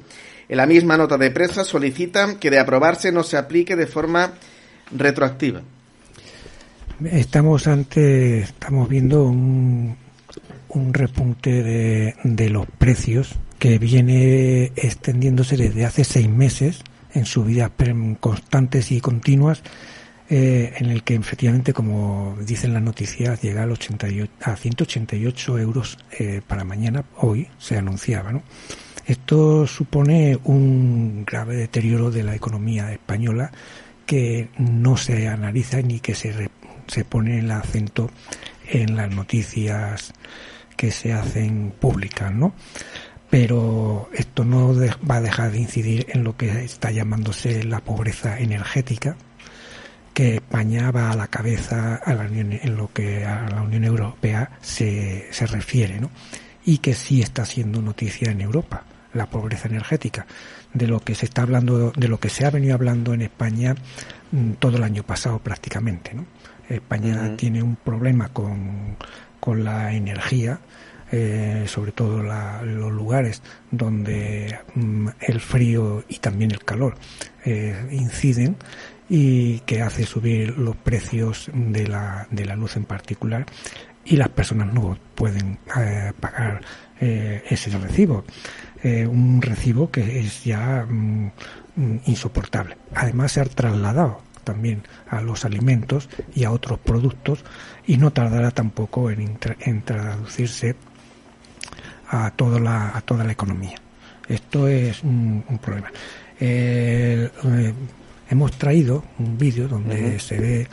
En 0.49 0.57
la 0.57 0.65
misma 0.65 0.97
nota 0.97 1.19
de 1.19 1.29
prensa 1.29 1.63
solicitan 1.63 2.37
que 2.37 2.49
de 2.49 2.57
aprobarse 2.57 3.11
no 3.11 3.21
se 3.21 3.37
aplique 3.37 3.75
de 3.75 3.85
forma 3.85 4.33
retroactiva. 4.91 5.61
Estamos 7.05 7.67
ante, 7.67 8.39
estamos 8.39 8.89
viendo 8.89 9.25
un, 9.25 9.95
un 10.69 10.93
repunte 10.93 12.15
de 12.23 12.49
los 12.49 12.65
precios 12.79 13.35
que 13.59 13.77
viene 13.77 14.71
extendiéndose 14.75 15.55
desde 15.55 15.85
hace 15.85 16.03
seis 16.03 16.27
meses 16.27 16.83
en 17.13 17.25
subidas 17.25 17.71
constantes 18.19 18.91
y 18.91 19.01
continuas, 19.01 19.61
eh, 20.29 20.73
en 20.77 20.89
el 20.89 21.03
que 21.03 21.15
efectivamente, 21.15 21.73
como 21.73 22.37
dicen 22.45 22.73
las 22.73 22.81
noticias, 22.81 23.41
llega 23.41 23.63
al 23.63 23.71
88, 23.71 24.31
a 24.41 24.55
188 24.55 25.59
euros 25.59 25.97
eh, 26.17 26.41
para 26.47 26.63
mañana, 26.63 27.03
hoy 27.17 27.49
se 27.57 27.77
anunciaba. 27.77 28.31
¿no? 28.31 28.43
Esto 29.05 29.67
supone 29.67 30.39
un 30.45 31.25
grave 31.25 31.55
deterioro 31.55 32.11
de 32.11 32.23
la 32.23 32.33
economía 32.33 32.93
española 32.93 33.51
que 34.05 34.49
no 34.57 34.95
se 34.95 35.27
analiza 35.27 35.81
ni 35.81 35.99
que 35.99 36.15
se, 36.15 36.49
se 36.87 37.03
pone 37.03 37.39
el 37.39 37.51
acento 37.51 38.09
en 38.69 38.95
las 38.95 39.09
noticias 39.09 40.13
que 40.77 40.91
se 40.91 41.13
hacen 41.13 41.73
públicas, 41.79 42.33
¿no? 42.33 42.53
Pero 43.31 44.09
esto 44.13 44.43
no 44.43 44.75
va 45.09 45.15
a 45.15 45.21
dejar 45.21 45.51
de 45.51 45.59
incidir 45.59 46.05
en 46.09 46.25
lo 46.25 46.35
que 46.35 46.65
está 46.65 46.91
llamándose 46.91 47.63
la 47.63 47.79
pobreza 47.79 48.37
energética, 48.37 49.15
que 50.13 50.35
España 50.35 50.91
va 50.91 51.11
a 51.11 51.15
la 51.15 51.27
cabeza 51.27 51.95
a 51.95 52.13
la 52.13 52.25
Unión, 52.25 52.51
en 52.51 52.75
lo 52.75 52.91
que 52.91 53.25
a 53.25 53.49
la 53.49 53.61
Unión 53.61 53.85
Europea 53.85 54.51
se, 54.61 55.31
se 55.31 55.47
refiere, 55.47 55.99
¿no? 55.99 56.11
Y 56.65 56.79
que 56.79 56.93
sí 56.93 57.21
está 57.21 57.45
siendo 57.45 57.81
noticia 57.81 58.31
en 58.31 58.41
Europa, 58.41 58.83
la 59.13 59.27
pobreza 59.29 59.69
energética, 59.69 60.27
de 60.73 60.87
lo 60.87 60.99
que 60.99 61.15
se 61.15 61.25
está 61.25 61.43
hablando, 61.43 61.93
de 61.95 62.07
lo 62.09 62.19
que 62.19 62.29
se 62.29 62.45
ha 62.45 62.51
venido 62.51 62.75
hablando 62.75 63.13
en 63.13 63.21
España 63.21 63.75
mm, 64.31 64.51
todo 64.59 64.75
el 64.75 64.83
año 64.83 65.03
pasado 65.03 65.39
prácticamente, 65.39 66.13
¿no? 66.13 66.25
España 66.67 67.35
tiene 67.37 67.63
un 67.63 67.77
problema 67.77 68.29
con, 68.29 68.97
con 69.39 69.63
la 69.63 69.93
energía, 69.93 70.59
eh, 71.13 71.65
sobre 71.67 71.91
todo 71.91 72.23
los 72.23 72.91
lugares 72.93 73.41
donde 73.69 74.59
mm, 74.75 75.09
el 75.19 75.41
frío 75.41 76.05
y 76.07 76.19
también 76.19 76.51
el 76.51 76.63
calor 76.63 76.95
eh, 77.43 77.75
inciden 77.91 78.55
y 79.09 79.59
que 79.59 79.81
hace 79.81 80.05
subir 80.05 80.57
los 80.57 80.77
precios 80.77 81.51
de 81.53 81.85
la, 81.85 82.27
de 82.31 82.45
la 82.45 82.55
luz 82.55 82.77
en 82.77 82.85
particular 82.85 83.45
y 84.05 84.15
las 84.15 84.29
personas 84.29 84.73
no 84.73 84.97
pueden 85.13 85.59
eh, 85.77 86.13
pagar 86.17 86.61
ese 87.01 87.75
recibo. 87.79 88.23
Un 88.83 89.41
recibo 89.41 89.89
que 89.89 90.19
es 90.19 90.43
ya 90.43 90.85
mm, 90.87 91.31
insoportable. 92.05 92.77
Además 92.93 93.31
se 93.31 93.41
ha 93.41 93.45
trasladado 93.45 94.21
también 94.43 94.83
a 95.09 95.21
los 95.21 95.45
alimentos 95.45 96.09
y 96.35 96.43
a 96.43 96.51
otros 96.51 96.79
productos 96.79 97.43
y 97.87 97.97
no 97.97 98.11
tardará 98.11 98.51
tampoco 98.51 99.09
en, 99.09 99.37
en 99.61 99.81
traducirse 99.81 100.75
a 102.11 102.29
toda 102.31 102.59
la, 102.59 102.95
a 102.95 103.01
toda 103.01 103.23
la 103.23 103.31
economía. 103.31 103.75
Esto 104.27 104.67
es 104.67 105.01
un, 105.03 105.43
un 105.47 105.57
problema. 105.57 105.91
Eh, 106.39 107.29
hemos 108.29 108.51
traído 108.51 109.03
un 109.17 109.37
vídeo 109.37 109.67
donde 109.67 110.19
se 110.19 110.39
ve 110.39 110.67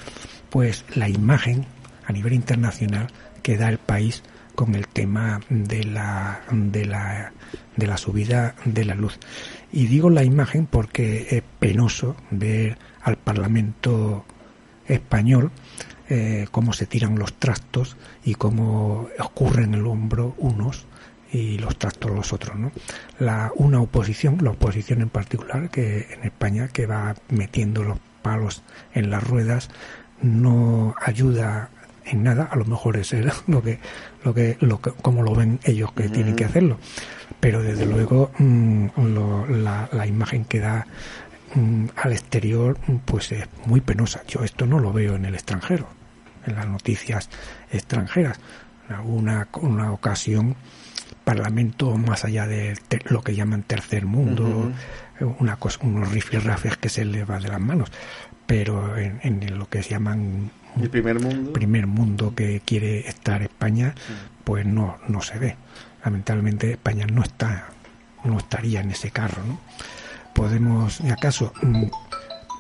pues 0.51 0.85
la 0.95 1.09
imagen 1.09 1.65
a 2.07 2.13
nivel 2.13 2.33
internacional 2.33 3.09
que 3.43 3.57
da 3.57 3.69
el 3.69 3.79
país 3.79 4.23
con 4.55 4.75
el 4.75 4.89
tema 4.89 5.41
de 5.49 5.85
la 5.85 6.41
de 6.51 6.85
la 6.85 7.33
de 7.77 7.87
la 7.87 7.97
subida 7.97 8.57
de 8.65 8.85
la 8.85 8.95
luz 8.95 9.19
y 9.71 9.87
digo 9.87 10.11
la 10.11 10.25
imagen 10.25 10.67
porque 10.67 11.29
es 11.31 11.43
penoso 11.61 12.17
ver 12.31 12.79
al 13.03 13.17
Parlamento 13.17 14.25
español 14.87 15.53
eh, 16.09 16.47
cómo 16.51 16.73
se 16.73 16.87
tiran 16.87 17.19
los 17.19 17.35
trastos 17.35 17.97
y 18.25 18.35
cómo 18.35 19.09
ocurren 19.19 19.75
el 19.75 19.87
hombro 19.87 20.35
unos 20.39 20.87
y 21.33 21.59
los 21.59 21.79
tractos 21.79 22.11
los 22.11 22.33
otros, 22.33 22.57
¿no? 22.57 22.73
La, 23.19 23.53
una 23.57 23.81
oposición, 23.81 24.39
la 24.43 24.51
oposición 24.51 25.03
en 25.03 25.11
particular, 25.11 25.71
que 25.71 26.09
en 26.11 26.25
España, 26.25 26.69
que 26.69 26.87
va 26.87 27.15
metiendo 27.29 27.85
los 27.85 27.99
palos 28.23 28.63
en 28.95 29.11
las 29.11 29.23
ruedas, 29.23 29.71
no 30.23 30.95
ayuda 31.01 31.71
en 32.05 32.23
nada, 32.23 32.45
a 32.45 32.57
lo 32.57 32.65
mejor 32.65 32.97
es 32.97 33.15
lo 33.47 33.63
que, 33.63 33.79
lo 34.25 34.35
que, 34.35 34.57
lo 34.61 34.81
que, 34.81 34.91
como 34.93 35.23
lo 35.23 35.35
ven 35.35 35.61
ellos 35.65 35.93
que 35.93 36.09
tienen 36.09 36.37
que 36.37 36.45
hacerlo. 36.45 36.79
Pero 37.41 37.63
desde 37.63 37.87
luego 37.87 38.31
mm, 38.39 38.87
la, 39.63 39.89
la, 39.93 40.07
imagen 40.07 40.45
que 40.45 40.61
da 40.61 40.87
mm, 41.55 41.87
al 41.97 42.13
exterior 42.13 42.79
pues 43.05 43.33
es 43.33 43.47
muy 43.67 43.81
penosa. 43.81 44.23
Yo 44.27 44.43
esto 44.43 44.67
no 44.67 44.79
lo 44.79 44.93
veo 44.93 45.15
en 45.15 45.27
el 45.27 45.35
extranjero, 45.35 45.89
en 46.47 46.57
las 46.57 46.67
noticias 46.67 47.29
extranjeras. 47.71 48.41
En 48.89 48.97
alguna 48.97 49.49
una 49.61 49.93
ocasión 49.93 50.57
parlamento 51.29 51.95
más 51.99 52.25
allá 52.25 52.47
de 52.47 52.75
lo 53.11 53.21
que 53.21 53.35
llaman 53.35 53.63
tercer 53.63 54.07
mundo, 54.07 54.73
una 55.39 55.57
cosa, 55.57 55.79
unos 55.83 56.11
rifirrafes 56.11 56.79
que 56.79 56.89
se 56.89 57.05
le 57.05 57.23
va 57.27 57.39
de 57.39 57.49
las 57.49 57.61
manos, 57.61 57.93
pero 58.47 58.97
en, 58.97 59.59
lo 59.59 59.69
que 59.69 59.83
se 59.83 59.91
llaman 59.91 60.51
el 60.81 60.89
primer 60.89 61.21
mundo, 61.21 61.53
primer 61.53 61.87
mundo 61.87 62.35
que 62.35 62.63
quiere 62.65 63.01
estar 63.07 63.43
España, 63.43 63.95
pues 64.43 64.65
no 64.65 64.97
no 65.07 65.21
se 65.21 65.39
ve. 65.39 65.57
Lamentablemente 66.03 66.71
España 66.71 67.07
no 67.07 67.23
está 67.23 67.75
no 68.25 68.39
estaría 68.39 68.81
en 68.81 68.91
ese 68.93 69.11
carro, 69.11 69.45
¿no? 69.45 69.61
Podemos, 70.33 71.03
acaso, 71.03 71.53
mm, 71.61 71.85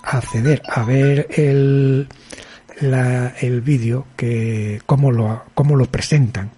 acceder 0.03 0.61
a 0.69 0.83
ver 0.83 1.27
el 1.39 2.07
la, 2.83 3.29
el 3.41 3.63
vídeo 3.63 4.09
que 4.15 4.83
cómo 4.85 5.11
lo 5.11 5.45
cómo 5.55 5.75
lo 5.75 5.87
presentan 5.87 6.58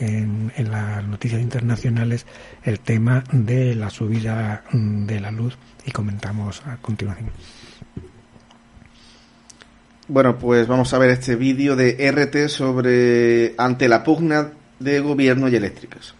en, 0.00 0.52
las 0.70 1.04
noticias 1.04 1.40
internacionales 1.40 2.26
el 2.64 2.80
tema 2.80 3.22
de 3.32 3.74
la 3.74 3.90
subida 3.90 4.64
mm, 4.72 5.06
de 5.06 5.20
la 5.20 5.30
luz 5.30 5.56
y 5.84 5.90
comentamos 5.90 6.62
a 6.66 6.76
continuación. 6.78 7.30
Bueno, 10.08 10.38
pues 10.38 10.66
vamos 10.66 10.92
a 10.92 10.98
ver 10.98 11.10
este 11.10 11.36
vídeo 11.36 11.76
de 11.76 12.10
RT 12.10 12.48
sobre 12.48 13.54
ante 13.58 13.88
la 13.88 14.02
pugna 14.02 14.52
de 14.80 15.00
gobierno 15.00 15.48
y 15.48 15.54
eléctricas. 15.54 16.14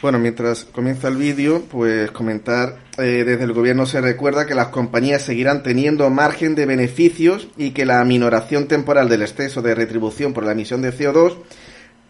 Bueno, 0.00 0.20
mientras 0.20 0.64
comienza 0.64 1.08
el 1.08 1.16
vídeo, 1.16 1.64
pues 1.68 2.12
comentar, 2.12 2.76
eh, 2.98 3.24
desde 3.26 3.42
el 3.42 3.52
gobierno 3.52 3.84
se 3.84 4.00
recuerda 4.00 4.46
que 4.46 4.54
las 4.54 4.68
compañías 4.68 5.22
seguirán 5.22 5.64
teniendo 5.64 6.08
margen 6.08 6.54
de 6.54 6.66
beneficios 6.66 7.48
y 7.56 7.72
que 7.72 7.84
la 7.84 8.00
aminoración 8.00 8.68
temporal 8.68 9.08
del 9.08 9.22
exceso 9.22 9.60
de 9.60 9.74
retribución 9.74 10.34
por 10.34 10.44
la 10.44 10.52
emisión 10.52 10.82
de 10.82 10.92
CO2 10.92 11.38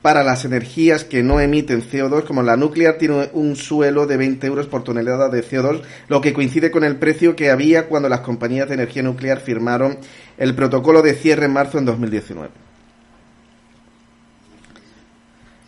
para 0.02 0.22
las 0.22 0.44
energías 0.44 1.04
que 1.04 1.22
no 1.22 1.40
emiten 1.40 1.82
CO2, 1.82 2.24
como 2.24 2.42
la 2.42 2.58
nuclear, 2.58 2.98
tiene 2.98 3.30
un 3.32 3.56
suelo 3.56 4.06
de 4.06 4.18
20 4.18 4.46
euros 4.46 4.66
por 4.66 4.84
tonelada 4.84 5.30
de 5.30 5.42
CO2, 5.42 5.80
lo 6.08 6.20
que 6.20 6.34
coincide 6.34 6.70
con 6.70 6.84
el 6.84 6.96
precio 6.96 7.34
que 7.36 7.50
había 7.50 7.86
cuando 7.86 8.10
las 8.10 8.20
compañías 8.20 8.68
de 8.68 8.74
energía 8.74 9.02
nuclear 9.02 9.40
firmaron 9.40 9.96
el 10.36 10.54
protocolo 10.54 11.00
de 11.00 11.14
cierre 11.14 11.46
en 11.46 11.54
marzo 11.54 11.78
en 11.78 11.86
2019. 11.86 12.67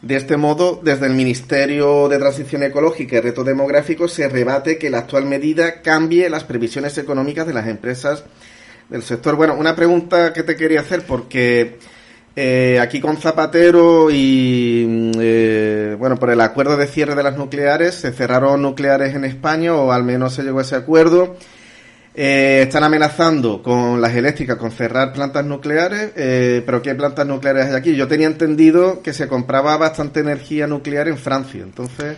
De 0.03 0.17
este 0.17 0.39
modo, 0.39 0.81
desde 0.83 1.07
el 1.07 1.13
Ministerio 1.13 2.09
de 2.09 2.19
Transición 2.19 2.63
Ecológica 2.63 3.17
y 3.17 3.21
Reto 3.21 3.45
Demográfico 3.45 4.09
se 4.09 4.29
rebate 4.29 4.79
que 4.79 4.89
la 4.89 5.01
actual 5.01 5.27
medida 5.27 5.83
cambie 5.83 6.31
las 6.31 6.45
previsiones 6.45 6.97
económicas 6.97 7.47
de 7.47 7.53
las 7.53 7.67
empresas 7.67 8.25
del 8.89 9.03
sector. 9.03 9.37
Bueno, 9.37 9.55
una 9.55 9.77
pregunta 9.77 10.33
que 10.33 10.43
te 10.43 10.57
quería 10.57 10.81
hacer 10.81 11.03
porque 11.03 11.77
eh, 12.35 12.79
aquí 12.81 12.99
con 12.99 13.19
Zapatero 13.19 14.11
y 14.11 14.87
mm, 14.89 15.13
eh, 15.21 15.97
bueno, 15.99 16.17
por 16.17 16.31
el 16.31 16.41
acuerdo 16.41 16.79
de 16.79 16.87
cierre 16.87 17.15
de 17.15 17.23
las 17.23 17.37
nucleares 17.37 17.95
se 17.95 18.13
cerraron 18.13 18.63
nucleares 18.63 19.15
en 19.15 19.27
España 19.27 19.75
o 19.75 19.93
al 19.93 20.05
menos 20.05 20.33
se 20.33 20.43
llegó 20.43 20.61
a 20.61 20.63
ese 20.63 20.77
acuerdo. 20.77 21.37
Eh, 22.13 22.63
están 22.63 22.83
amenazando 22.83 23.63
con 23.63 24.01
las 24.01 24.15
eléctricas 24.15 24.57
con 24.57 24.73
cerrar 24.73 25.13
plantas 25.13 25.45
nucleares, 25.45 26.13
eh, 26.17 26.63
pero 26.67 26.83
¿qué 26.83 26.95
plantas 26.95 27.27
nucleares 27.27 27.67
hay 27.67 27.75
aquí? 27.75 27.95
Yo 27.95 28.09
tenía 28.09 28.27
entendido 28.27 29.01
que 29.01 29.13
se 29.13 29.29
compraba 29.29 29.77
bastante 29.77 30.21
energía 30.21 30.67
nuclear 30.67 31.09
en 31.09 31.19
Francia, 31.19 31.63
entonces... 31.63 32.17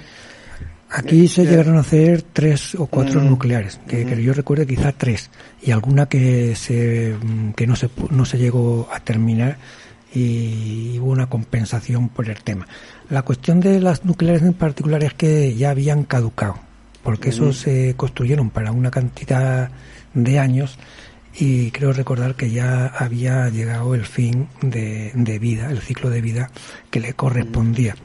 Aquí 0.94 1.26
se 1.26 1.46
llegaron 1.46 1.76
a 1.76 1.80
hacer 1.80 2.20
tres 2.20 2.74
o 2.74 2.86
cuatro 2.86 3.20
mm. 3.20 3.28
nucleares, 3.28 3.80
que, 3.88 4.04
que, 4.04 4.22
yo 4.22 4.34
recuerdo 4.34 4.66
quizá 4.66 4.92
tres, 4.92 5.30
y 5.62 5.70
alguna 5.70 6.06
que 6.06 6.54
se 6.54 7.14
mm, 7.18 7.52
que 7.52 7.66
no 7.66 7.76
se 7.76 7.88
no 8.10 8.26
se 8.26 8.36
llegó 8.36 8.90
a 8.92 9.00
terminar 9.00 9.56
y 10.14 10.98
hubo 10.98 11.12
una 11.12 11.30
compensación 11.30 12.10
por 12.10 12.28
el 12.28 12.42
tema. 12.42 12.66
La 13.08 13.22
cuestión 13.22 13.60
de 13.60 13.80
las 13.80 14.04
nucleares 14.04 14.42
en 14.42 14.52
particular 14.52 15.02
es 15.02 15.14
que 15.14 15.54
ya 15.54 15.70
habían 15.70 16.04
caducado 16.04 16.58
porque 17.02 17.30
esos 17.30 17.58
se 17.58 17.94
construyeron 17.96 18.50
para 18.50 18.72
una 18.72 18.90
cantidad 18.90 19.70
de 20.14 20.38
años 20.38 20.78
y 21.34 21.70
creo 21.70 21.92
recordar 21.92 22.34
que 22.34 22.50
ya 22.50 22.86
había 22.86 23.48
llegado 23.48 23.94
el 23.94 24.04
fin 24.04 24.48
de, 24.60 25.38
vida, 25.40 25.70
el 25.70 25.80
ciclo 25.80 26.10
de 26.10 26.20
vida 26.20 26.50
que 26.90 27.00
le 27.00 27.14
correspondía. 27.14 27.96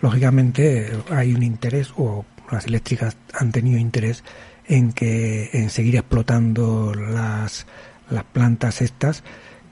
Lógicamente 0.00 0.90
hay 1.10 1.34
un 1.34 1.42
interés, 1.42 1.92
o 1.96 2.24
las 2.50 2.66
eléctricas 2.66 3.16
han 3.32 3.52
tenido 3.52 3.78
interés 3.78 4.24
en 4.66 4.92
que 4.92 5.50
en 5.52 5.70
seguir 5.70 5.96
explotando 5.96 6.92
las, 6.94 7.66
las 8.10 8.24
plantas 8.24 8.82
estas 8.82 9.22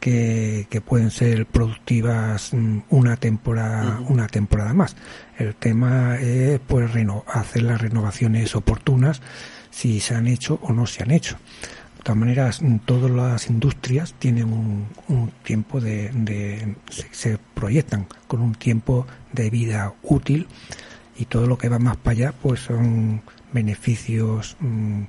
que, 0.01 0.66
que 0.70 0.80
pueden 0.80 1.11
ser 1.11 1.46
productivas 1.46 2.53
mm, 2.53 2.80
una 2.88 3.16
temporada, 3.16 4.01
una 4.09 4.26
temporada 4.26 4.74
más. 4.74 4.96
El 5.38 5.55
tema 5.55 6.16
es 6.16 6.59
pues 6.66 6.90
hacer 7.26 7.62
las 7.62 7.80
renovaciones 7.80 8.57
oportunas 8.57 9.20
si 9.70 10.01
se 10.01 10.14
han 10.14 10.26
hecho 10.26 10.59
o 10.62 10.72
no 10.72 10.86
se 10.86 11.03
han 11.03 11.11
hecho. 11.11 11.36
De 11.98 12.05
todas 12.05 12.18
maneras, 12.18 12.62
mm, 12.62 12.78
todas 12.78 13.11
las 13.11 13.48
industrias 13.48 14.14
tienen 14.18 14.53
un, 14.53 14.86
un 15.09 15.30
tiempo 15.42 15.80
de, 15.80 16.11
de 16.14 16.74
se, 16.88 17.09
se, 17.12 17.38
proyectan 17.55 18.07
con 18.26 18.40
un 18.40 18.55
tiempo 18.55 19.07
de 19.32 19.51
vida 19.51 19.92
útil 20.03 20.48
y 21.16 21.26
todo 21.26 21.46
lo 21.46 21.59
que 21.59 21.68
va 21.68 21.78
más 21.78 21.98
para 21.98 22.12
allá 22.12 22.32
pues 22.32 22.61
son 22.61 23.22
beneficios 23.53 24.57
mm, 24.61 25.03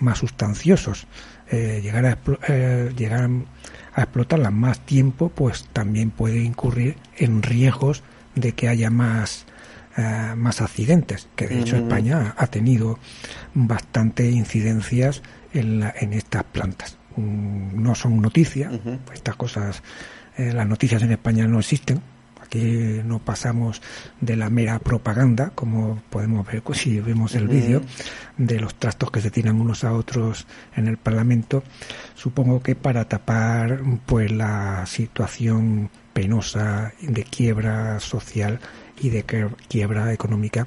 más 0.00 0.18
sustanciosos. 0.18 1.06
Eh, 1.50 1.80
llegar, 1.82 2.06
a, 2.06 2.18
eh, 2.48 2.92
llegar 2.96 3.30
a 3.96 4.02
explotarlas 4.02 4.52
más 4.52 4.78
tiempo, 4.80 5.30
pues 5.30 5.64
también 5.72 6.10
puede 6.10 6.38
incurrir 6.38 6.96
en 7.16 7.42
riesgos 7.42 8.02
de 8.34 8.52
que 8.52 8.68
haya 8.68 8.90
más 8.90 9.46
eh, 9.96 10.34
más 10.36 10.60
accidentes, 10.60 11.26
que 11.36 11.48
de 11.48 11.60
hecho 11.60 11.76
España 11.76 12.34
ha 12.36 12.46
tenido 12.48 12.98
bastante 13.54 14.30
incidencias 14.30 15.22
en, 15.54 15.82
en 15.98 16.12
estas 16.12 16.44
plantas. 16.44 16.98
Mm, 17.16 17.82
no 17.82 17.94
son 17.94 18.20
noticias, 18.20 18.74
estas 19.14 19.36
cosas, 19.36 19.82
eh, 20.36 20.52
las 20.52 20.66
noticias 20.66 21.02
en 21.02 21.12
España 21.12 21.48
no 21.48 21.58
existen, 21.58 22.02
no 23.04 23.18
pasamos 23.18 23.82
de 24.20 24.36
la 24.36 24.50
mera 24.50 24.78
propaganda, 24.78 25.50
como 25.54 26.02
podemos 26.10 26.46
ver 26.46 26.62
si 26.72 27.00
vemos 27.00 27.34
el 27.34 27.48
vídeo, 27.48 27.82
de 28.36 28.60
los 28.60 28.74
trastos 28.74 29.10
que 29.10 29.20
se 29.20 29.30
tiran 29.30 29.60
unos 29.60 29.84
a 29.84 29.92
otros 29.92 30.46
en 30.74 30.88
el 30.88 30.96
Parlamento, 30.96 31.62
supongo 32.14 32.62
que 32.62 32.74
para 32.74 33.08
tapar 33.08 33.80
pues 34.04 34.30
la 34.30 34.84
situación 34.86 35.90
penosa 36.12 36.92
de 37.00 37.24
quiebra 37.24 38.00
social 38.00 38.60
y 39.00 39.10
de 39.10 39.24
quiebra 39.68 40.12
económica 40.12 40.66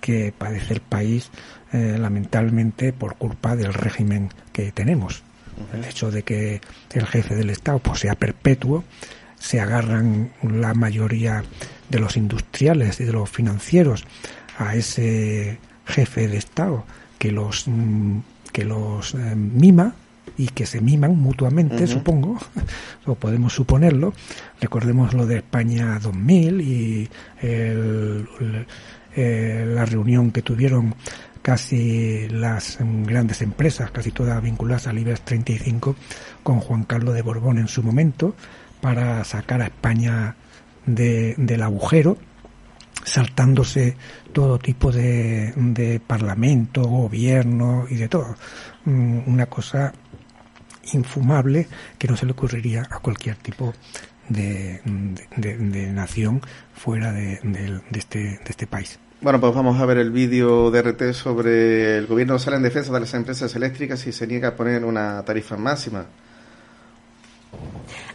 que 0.00 0.32
padece 0.36 0.74
el 0.74 0.80
país 0.80 1.30
eh, 1.72 1.96
lamentablemente 1.98 2.92
por 2.92 3.16
culpa 3.16 3.54
del 3.54 3.72
régimen 3.72 4.30
que 4.52 4.72
tenemos. 4.72 5.22
El 5.74 5.84
hecho 5.84 6.10
de 6.10 6.22
que 6.22 6.60
el 6.92 7.06
jefe 7.06 7.34
del 7.34 7.50
Estado 7.50 7.78
pues, 7.80 8.00
sea 8.00 8.14
perpetuo, 8.14 8.82
se 9.40 9.58
agarran 9.58 10.30
la 10.42 10.74
mayoría 10.74 11.42
de 11.88 11.98
los 11.98 12.16
industriales 12.16 13.00
y 13.00 13.04
de 13.04 13.12
los 13.12 13.28
financieros 13.28 14.04
a 14.58 14.76
ese 14.76 15.58
jefe 15.86 16.28
de 16.28 16.36
Estado 16.36 16.84
que 17.18 17.32
los 17.32 17.66
mm, 17.66 18.18
que 18.52 18.64
los 18.64 19.14
eh, 19.14 19.34
mima 19.34 19.94
y 20.36 20.48
que 20.48 20.64
se 20.66 20.80
miman 20.80 21.16
mutuamente, 21.16 21.86
supongo, 21.86 22.38
o 23.06 23.14
podemos 23.14 23.52
suponerlo. 23.52 24.14
Recordemos 24.60 25.12
lo 25.12 25.26
de 25.26 25.38
España 25.38 25.98
2000 25.98 26.60
y 26.60 27.08
el, 27.42 28.26
eh, 29.16 29.64
la 29.68 29.84
reunión 29.84 30.30
que 30.30 30.42
tuvieron 30.42 30.94
casi 31.42 32.28
las 32.28 32.78
grandes 32.80 33.42
empresas, 33.42 33.90
casi 33.90 34.12
todas 34.12 34.42
vinculadas 34.42 34.86
al 34.86 34.98
IBEX 34.98 35.22
35, 35.22 35.96
con 36.42 36.60
Juan 36.60 36.84
Carlos 36.84 37.14
de 37.14 37.22
Borbón 37.22 37.58
en 37.58 37.68
su 37.68 37.82
momento, 37.82 38.34
para 38.80 39.24
sacar 39.24 39.62
a 39.62 39.66
España 39.66 40.36
de, 40.86 41.34
del 41.36 41.62
agujero, 41.62 42.18
saltándose 43.04 43.96
todo 44.32 44.58
tipo 44.58 44.92
de, 44.92 45.52
de 45.56 46.00
parlamento, 46.00 46.82
gobierno 46.82 47.86
y 47.88 47.96
de 47.96 48.08
todo. 48.08 48.36
Mm, 48.84 49.20
una 49.26 49.46
cosa 49.46 49.92
infumable 50.92 51.68
que 51.98 52.08
no 52.08 52.16
se 52.16 52.26
le 52.26 52.32
ocurriría 52.32 52.86
a 52.90 52.98
cualquier 52.98 53.36
tipo 53.36 53.74
de, 54.28 54.80
de, 55.36 55.92
nación 55.92 56.40
fuera 56.74 57.12
de, 57.12 57.40
este, 57.92 58.18
de 58.18 58.40
este 58.48 58.66
país. 58.66 58.98
Bueno, 59.20 59.38
pues 59.38 59.54
vamos 59.54 59.78
a 59.78 59.84
ver 59.84 59.98
el 59.98 60.10
vídeo 60.12 60.70
de 60.70 60.80
RT 60.80 61.12
sobre 61.12 61.98
el 61.98 62.06
gobierno 62.06 62.38
sale 62.38 62.56
en 62.56 62.62
defensa 62.62 62.92
de 62.92 63.00
las 63.00 63.12
empresas 63.12 63.54
eléctricas 63.54 64.06
y 64.06 64.12
se 64.12 64.26
niega 64.26 64.48
a 64.48 64.56
poner 64.56 64.84
una 64.84 65.22
tarifa 65.24 65.56
máxima. 65.56 66.06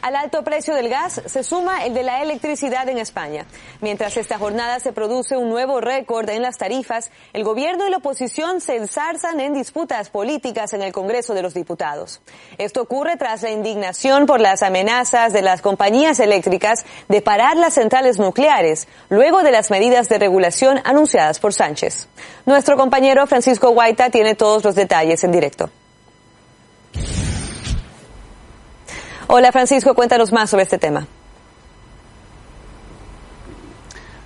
Al 0.01 0.15
alto 0.15 0.43
precio 0.43 0.75
del 0.75 0.87
gas 0.87 1.21
se 1.25 1.43
suma 1.43 1.83
el 1.83 1.93
de 1.93 2.03
la 2.03 2.21
electricidad 2.21 2.87
en 2.89 2.99
España. 2.99 3.45
Mientras 3.81 4.17
esta 4.17 4.37
jornada 4.37 4.79
se 4.79 4.93
produce 4.93 5.35
un 5.35 5.49
nuevo 5.49 5.81
récord 5.81 6.29
en 6.29 6.43
las 6.43 6.59
tarifas, 6.59 7.09
el 7.33 7.43
gobierno 7.43 7.87
y 7.87 7.89
la 7.89 7.97
oposición 7.97 8.61
se 8.61 8.75
ensarzan 8.75 9.39
en 9.39 9.53
disputas 9.53 10.11
políticas 10.11 10.73
en 10.73 10.83
el 10.83 10.93
Congreso 10.93 11.33
de 11.33 11.41
los 11.41 11.53
Diputados. 11.53 12.21
Esto 12.57 12.83
ocurre 12.83 13.17
tras 13.17 13.41
la 13.41 13.49
indignación 13.49 14.27
por 14.27 14.39
las 14.39 14.61
amenazas 14.61 15.33
de 15.33 15.41
las 15.41 15.61
compañías 15.61 16.19
eléctricas 16.19 16.85
de 17.07 17.21
parar 17.21 17.57
las 17.57 17.73
centrales 17.73 18.19
nucleares, 18.19 18.87
luego 19.09 19.41
de 19.41 19.51
las 19.51 19.71
medidas 19.71 20.07
de 20.07 20.19
regulación 20.19 20.81
anunciadas 20.83 21.39
por 21.39 21.53
Sánchez. 21.53 22.07
Nuestro 22.45 22.77
compañero 22.77 23.25
Francisco 23.25 23.71
Guaita 23.71 24.11
tiene 24.11 24.35
todos 24.35 24.63
los 24.63 24.75
detalles 24.75 25.23
en 25.23 25.31
directo. 25.31 25.69
Hola 29.27 29.51
Francisco, 29.51 29.95
cuéntanos 29.95 30.31
más 30.31 30.51
sobre 30.51 30.63
este 30.63 30.77
tema. 30.77 31.07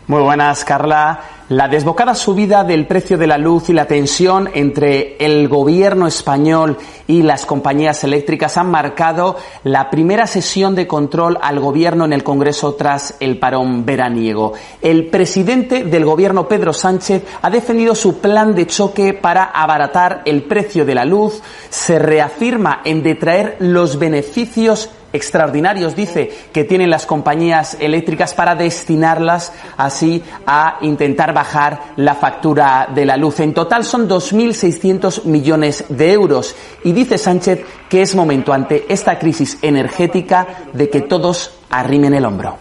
Muy 0.10 0.24
buenas, 0.24 0.66
Carla. 0.66 1.20
La 1.50 1.68
desbocada 1.68 2.16
subida 2.16 2.64
del 2.64 2.88
precio 2.88 3.16
de 3.16 3.28
la 3.28 3.38
luz 3.38 3.70
y 3.70 3.74
la 3.74 3.86
tensión 3.86 4.50
entre 4.56 5.18
el 5.24 5.48
gobierno 5.48 6.08
español 6.08 6.80
y 7.06 7.22
las 7.22 7.46
compañías 7.46 8.04
eléctricas 8.04 8.58
han 8.58 8.72
marcado 8.72 9.38
la 9.64 9.92
primera 9.92 10.26
sesión 10.26 10.74
de 10.74 10.88
control 10.88 11.38
al 11.44 11.60
gobierno 11.60 12.06
en 12.06 12.14
el 12.14 12.24
Congreso 12.24 12.74
tras 12.74 13.18
el 13.20 13.38
parón 13.38 13.86
veraniego. 13.86 14.54
El 14.82 15.06
presidente 15.12 15.84
del 15.84 16.06
gobierno, 16.06 16.48
Pedro 16.48 16.74
Sánchez, 16.74 17.26
ha 17.44 17.52
defendido 17.52 17.94
su 17.94 18.18
plan 18.18 18.56
de 18.56 18.66
choque 18.66 19.14
para 19.14 19.44
abaratar 19.44 20.24
el 20.26 20.42
precio 20.42 20.86
de 20.86 20.96
la 20.96 21.06
luz. 21.06 21.40
Se 21.70 22.00
reafirma 22.00 22.82
en 22.84 23.04
detraer 23.04 23.58
los 23.60 24.00
beneficios 24.00 24.90
extraordinarios, 25.14 25.96
dice, 25.96 26.32
que 26.52 26.64
tienen 26.64 26.90
las 26.90 27.06
compañías 27.06 27.78
eléctricas 27.80 28.34
para 28.34 28.56
destinarlas 28.56 29.54
así 29.78 30.24
a 30.46 30.78
intentar 30.82 31.34
bajar 31.34 31.94
la 31.96 32.16
factura 32.16 32.88
de 32.94 33.06
la 33.06 33.18
luz. 33.18 33.40
En 33.40 33.54
total 33.54 33.84
son 33.84 34.08
2.600 34.08 35.26
millones 35.26 35.86
de 35.90 36.14
euros 36.14 36.56
y 36.84 36.92
dice 36.92 37.18
Sánchez 37.18 37.66
que 37.90 38.02
es 38.02 38.16
momento 38.16 38.54
ante 38.54 38.86
esta 38.90 39.18
crisis 39.18 39.58
energética 39.62 40.48
de 40.74 40.90
que 40.90 41.02
todos 41.02 41.60
arrimen 41.70 42.14
el 42.14 42.26
hombro. 42.26 42.58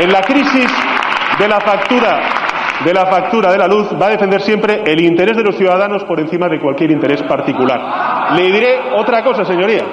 En 0.00 0.12
la 0.12 0.22
crisis 0.22 0.70
de 1.38 1.48
la 1.48 1.60
factura 1.60 2.57
de 2.84 2.94
la 2.94 3.06
factura 3.06 3.50
de 3.50 3.58
la 3.58 3.66
luz 3.66 3.88
va 4.00 4.06
a 4.06 4.10
defender 4.10 4.40
siempre 4.40 4.82
el 4.86 5.00
interés 5.00 5.36
de 5.36 5.42
los 5.42 5.56
ciudadanos 5.56 6.04
por 6.04 6.20
encima 6.20 6.48
de 6.48 6.60
cualquier 6.60 6.90
interés 6.90 7.22
particular. 7.22 8.36
Le 8.36 8.52
diré 8.52 8.78
otra 8.96 9.24
cosa, 9.24 9.44
señoría. 9.44 9.84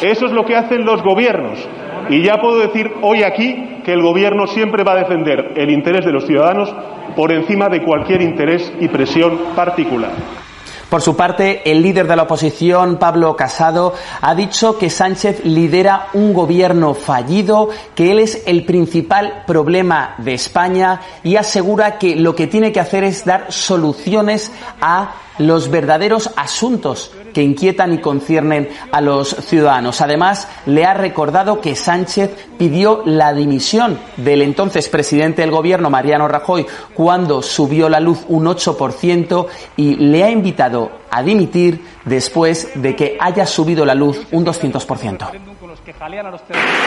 Eso 0.00 0.26
es 0.26 0.32
lo 0.32 0.44
que 0.44 0.56
hacen 0.56 0.84
los 0.84 1.02
gobiernos. 1.02 1.68
Y 2.08 2.22
ya 2.22 2.38
puedo 2.38 2.58
decir 2.58 2.90
hoy 3.02 3.22
aquí 3.22 3.80
que 3.84 3.92
el 3.92 4.02
gobierno 4.02 4.46
siempre 4.46 4.84
va 4.84 4.92
a 4.92 4.96
defender 4.96 5.52
el 5.56 5.70
interés 5.70 6.04
de 6.04 6.12
los 6.12 6.26
ciudadanos 6.26 6.74
por 7.14 7.32
encima 7.32 7.68
de 7.68 7.82
cualquier 7.82 8.22
interés 8.22 8.72
y 8.80 8.88
presión 8.88 9.38
particular. 9.54 10.10
Por 10.88 11.02
su 11.02 11.16
parte, 11.16 11.68
el 11.68 11.82
líder 11.82 12.06
de 12.06 12.14
la 12.14 12.22
oposición, 12.22 12.96
Pablo 12.98 13.34
Casado, 13.34 13.92
ha 14.20 14.34
dicho 14.36 14.78
que 14.78 14.88
Sánchez 14.88 15.44
lidera 15.44 16.08
un 16.12 16.32
gobierno 16.32 16.94
fallido, 16.94 17.70
que 17.96 18.12
él 18.12 18.20
es 18.20 18.44
el 18.46 18.64
principal 18.64 19.42
problema 19.48 20.14
de 20.18 20.34
España 20.34 21.00
y 21.24 21.34
asegura 21.34 21.98
que 21.98 22.14
lo 22.14 22.36
que 22.36 22.46
tiene 22.46 22.70
que 22.70 22.78
hacer 22.78 23.02
es 23.02 23.24
dar 23.24 23.52
soluciones 23.52 24.52
a 24.80 25.14
los 25.38 25.70
verdaderos 25.70 26.30
asuntos 26.36 27.12
que 27.34 27.42
inquietan 27.42 27.92
y 27.92 27.98
conciernen 27.98 28.68
a 28.92 29.00
los 29.00 29.28
ciudadanos. 29.28 30.00
Además, 30.00 30.48
le 30.64 30.84
ha 30.84 30.94
recordado 30.94 31.60
que 31.60 31.76
Sánchez 31.76 32.30
pidió 32.58 33.02
la 33.04 33.34
dimisión 33.34 33.98
del 34.16 34.42
entonces 34.42 34.88
presidente 34.88 35.42
del 35.42 35.50
gobierno, 35.50 35.90
Mariano 35.90 36.28
Rajoy, 36.28 36.66
cuando 36.94 37.42
subió 37.42 37.88
la 37.88 38.00
luz 38.00 38.24
un 38.28 38.46
8% 38.46 39.46
y 39.76 39.96
le 39.96 40.24
ha 40.24 40.30
invitado 40.30 40.90
a 41.10 41.22
dimitir 41.22 41.80
después 42.04 42.80
de 42.80 42.94
que 42.94 43.16
haya 43.20 43.46
subido 43.46 43.84
la 43.84 43.94
luz 43.94 44.26
un 44.32 44.44
200%. 44.44 45.30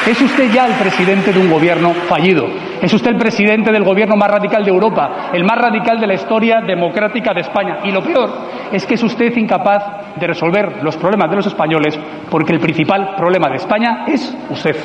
Es 0.08 0.22
usted 0.22 0.52
ya 0.52 0.68
el 0.68 0.74
presidente 0.74 1.32
de 1.32 1.40
un 1.40 1.50
gobierno 1.50 1.94
fallido. 2.08 2.46
Es 2.82 2.94
usted 2.94 3.12
el 3.12 3.18
presidente 3.18 3.72
del 3.72 3.84
gobierno 3.84 4.16
más 4.16 4.30
radical 4.30 4.64
de 4.64 4.72
Europa, 4.72 5.30
el 5.34 5.44
más 5.44 5.58
radical 5.58 6.00
de 6.00 6.08
la 6.08 6.14
historia 6.16 6.62
democrática 6.62 7.34
de 7.34 7.42
España. 7.42 7.80
Y 7.84 7.92
lo 7.92 8.04
peor 8.04 8.30
es 8.72 8.86
que 8.86 8.96
es 8.96 9.04
usted 9.04 9.36
incapaz 9.38 10.16
de 10.16 10.28
resolver 10.28 10.84
los 10.84 10.98
problemas 10.98 11.30
de 11.30 11.36
los 11.38 11.48
españoles 11.48 11.98
porque 12.30 12.54
el 12.54 12.60
principal 12.60 13.16
problema 13.16 13.50
de 13.50 13.56
España 13.56 14.06
es 14.08 14.36
usted. 14.50 14.76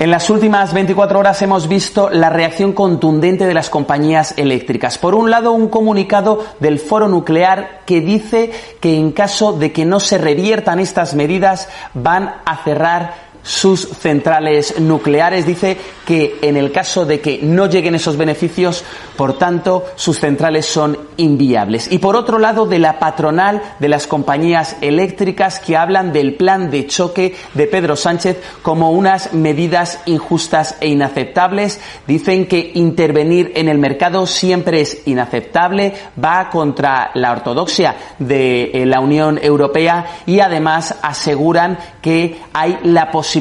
En 0.00 0.10
las 0.10 0.28
últimas 0.28 0.74
24 0.74 1.20
horas 1.20 1.40
hemos 1.42 1.68
visto 1.68 2.10
la 2.10 2.28
reacción 2.28 2.72
contundente 2.72 3.46
de 3.46 3.54
las 3.54 3.70
compañías 3.70 4.34
eléctricas. 4.36 4.98
Por 4.98 5.14
un 5.14 5.30
lado, 5.30 5.52
un 5.52 5.68
comunicado 5.68 6.44
del 6.58 6.80
Foro 6.80 7.06
Nuclear 7.06 7.82
que 7.86 8.00
dice 8.00 8.50
que 8.80 8.96
en 8.96 9.12
caso 9.12 9.52
de 9.52 9.70
que 9.70 9.84
no 9.84 10.00
se 10.00 10.18
reviertan 10.18 10.80
estas 10.80 11.14
medidas 11.14 11.68
van 11.94 12.34
a 12.44 12.56
cerrar 12.64 13.33
sus 13.44 13.86
centrales 13.86 14.80
nucleares. 14.80 15.46
Dice 15.46 15.76
que 16.04 16.38
en 16.42 16.56
el 16.56 16.72
caso 16.72 17.04
de 17.04 17.20
que 17.20 17.40
no 17.42 17.66
lleguen 17.66 17.94
esos 17.94 18.16
beneficios, 18.16 18.84
por 19.16 19.38
tanto, 19.38 19.84
sus 19.94 20.18
centrales 20.18 20.66
son 20.66 20.98
inviables. 21.18 21.92
Y 21.92 21.98
por 21.98 22.16
otro 22.16 22.38
lado, 22.38 22.66
de 22.66 22.78
la 22.78 22.98
patronal 22.98 23.62
de 23.78 23.88
las 23.88 24.06
compañías 24.06 24.76
eléctricas 24.80 25.60
que 25.60 25.76
hablan 25.76 26.12
del 26.12 26.34
plan 26.34 26.70
de 26.70 26.86
choque 26.86 27.36
de 27.52 27.66
Pedro 27.66 27.96
Sánchez 27.96 28.40
como 28.62 28.90
unas 28.90 29.34
medidas 29.34 30.00
injustas 30.06 30.76
e 30.80 30.88
inaceptables. 30.88 31.80
Dicen 32.06 32.46
que 32.46 32.72
intervenir 32.74 33.52
en 33.54 33.68
el 33.68 33.78
mercado 33.78 34.26
siempre 34.26 34.80
es 34.80 35.06
inaceptable, 35.06 35.92
va 36.22 36.48
contra 36.48 37.10
la 37.14 37.32
ortodoxia 37.32 37.94
de 38.18 38.70
eh, 38.72 38.86
la 38.86 39.00
Unión 39.00 39.38
Europea 39.42 40.06
y 40.26 40.40
además 40.40 40.96
aseguran 41.02 41.78
que 42.00 42.38
hay 42.52 42.78
la 42.84 43.10
posibilidad 43.10 43.33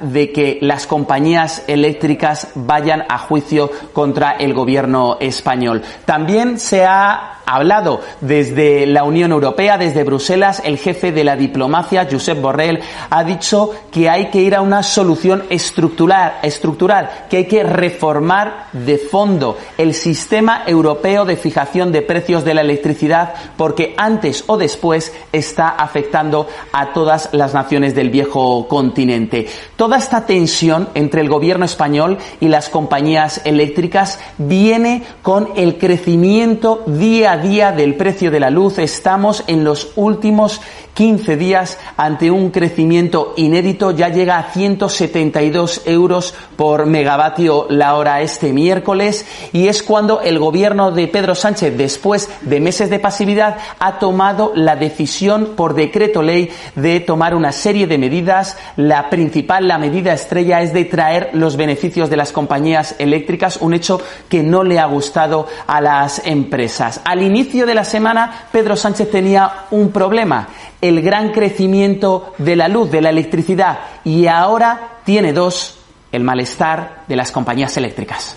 de 0.00 0.32
que 0.32 0.58
las 0.60 0.86
compañías 0.86 1.64
eléctricas 1.66 2.48
vayan 2.54 3.04
a 3.08 3.18
juicio 3.18 3.70
contra 3.92 4.32
el 4.32 4.54
gobierno 4.54 5.16
español. 5.20 5.82
También 6.04 6.58
se 6.58 6.84
ha 6.84 7.37
hablado 7.48 8.00
desde 8.20 8.86
la 8.86 9.04
Unión 9.04 9.32
Europea, 9.32 9.78
desde 9.78 10.04
Bruselas, 10.04 10.60
el 10.64 10.78
jefe 10.78 11.12
de 11.12 11.24
la 11.24 11.34
diplomacia, 11.34 12.06
Josep 12.10 12.40
Borrell, 12.40 12.80
ha 13.08 13.24
dicho 13.24 13.70
que 13.90 14.10
hay 14.10 14.26
que 14.26 14.42
ir 14.42 14.54
a 14.54 14.60
una 14.60 14.82
solución 14.82 15.44
estructural, 15.48 16.34
estructural, 16.42 17.26
que 17.30 17.38
hay 17.38 17.44
que 17.46 17.62
reformar 17.62 18.66
de 18.72 18.98
fondo 18.98 19.56
el 19.78 19.94
sistema 19.94 20.62
europeo 20.66 21.24
de 21.24 21.36
fijación 21.36 21.90
de 21.90 22.02
precios 22.02 22.44
de 22.44 22.54
la 22.54 22.60
electricidad 22.60 23.32
porque 23.56 23.94
antes 23.96 24.44
o 24.46 24.58
después 24.58 25.12
está 25.32 25.68
afectando 25.68 26.46
a 26.72 26.92
todas 26.92 27.30
las 27.32 27.54
naciones 27.54 27.94
del 27.94 28.10
viejo 28.10 28.68
continente. 28.68 29.46
Toda 29.76 29.96
esta 29.96 30.26
tensión 30.26 30.90
entre 30.94 31.22
el 31.22 31.28
gobierno 31.28 31.64
español 31.64 32.18
y 32.40 32.48
las 32.48 32.68
compañías 32.68 33.40
eléctricas 33.44 34.20
viene 34.36 35.02
con 35.22 35.48
el 35.56 35.78
crecimiento 35.78 36.82
día 36.86 37.32
a 37.32 37.37
día 37.38 37.72
del 37.72 37.94
precio 37.94 38.30
de 38.30 38.40
la 38.40 38.50
luz. 38.50 38.78
Estamos 38.78 39.44
en 39.46 39.64
los 39.64 39.92
últimos 39.96 40.60
15 40.98 41.36
días 41.36 41.78
ante 41.96 42.28
un 42.28 42.50
crecimiento 42.50 43.32
inédito. 43.36 43.92
Ya 43.92 44.08
llega 44.08 44.36
a 44.36 44.50
172 44.50 45.82
euros 45.86 46.34
por 46.56 46.86
megavatio 46.86 47.68
la 47.70 47.94
hora 47.94 48.20
este 48.20 48.52
miércoles 48.52 49.24
y 49.52 49.68
es 49.68 49.84
cuando 49.84 50.22
el 50.22 50.40
gobierno 50.40 50.90
de 50.90 51.06
Pedro 51.06 51.36
Sánchez, 51.36 51.78
después 51.78 52.28
de 52.40 52.58
meses 52.58 52.90
de 52.90 52.98
pasividad, 52.98 53.58
ha 53.78 54.00
tomado 54.00 54.50
la 54.56 54.74
decisión 54.74 55.50
por 55.54 55.74
decreto 55.74 56.20
ley 56.20 56.50
de 56.74 56.98
tomar 56.98 57.36
una 57.36 57.52
serie 57.52 57.86
de 57.86 57.96
medidas. 57.96 58.58
La 58.74 59.08
principal, 59.08 59.68
la 59.68 59.78
medida 59.78 60.12
estrella, 60.12 60.62
es 60.62 60.72
de 60.72 60.84
traer 60.84 61.30
los 61.32 61.56
beneficios 61.56 62.10
de 62.10 62.16
las 62.16 62.32
compañías 62.32 62.96
eléctricas, 62.98 63.58
un 63.58 63.72
hecho 63.72 64.00
que 64.28 64.42
no 64.42 64.64
le 64.64 64.80
ha 64.80 64.86
gustado 64.86 65.46
a 65.68 65.80
las 65.80 66.26
empresas. 66.26 67.00
Al 67.04 67.22
inicio 67.22 67.66
de 67.66 67.76
la 67.76 67.84
semana, 67.84 68.48
Pedro 68.50 68.74
Sánchez 68.74 69.12
tenía 69.12 69.66
un 69.70 69.92
problema, 69.92 70.48
el 70.80 71.02
gran 71.02 71.32
crecimiento 71.32 72.34
de 72.38 72.56
la 72.56 72.68
luz, 72.68 72.90
de 72.90 73.02
la 73.02 73.10
electricidad, 73.10 73.78
y 74.04 74.26
ahora 74.26 74.98
tiene 75.04 75.32
dos, 75.32 75.78
el 76.12 76.24
malestar 76.24 77.04
de 77.08 77.16
las 77.16 77.32
compañías 77.32 77.76
eléctricas. 77.76 78.36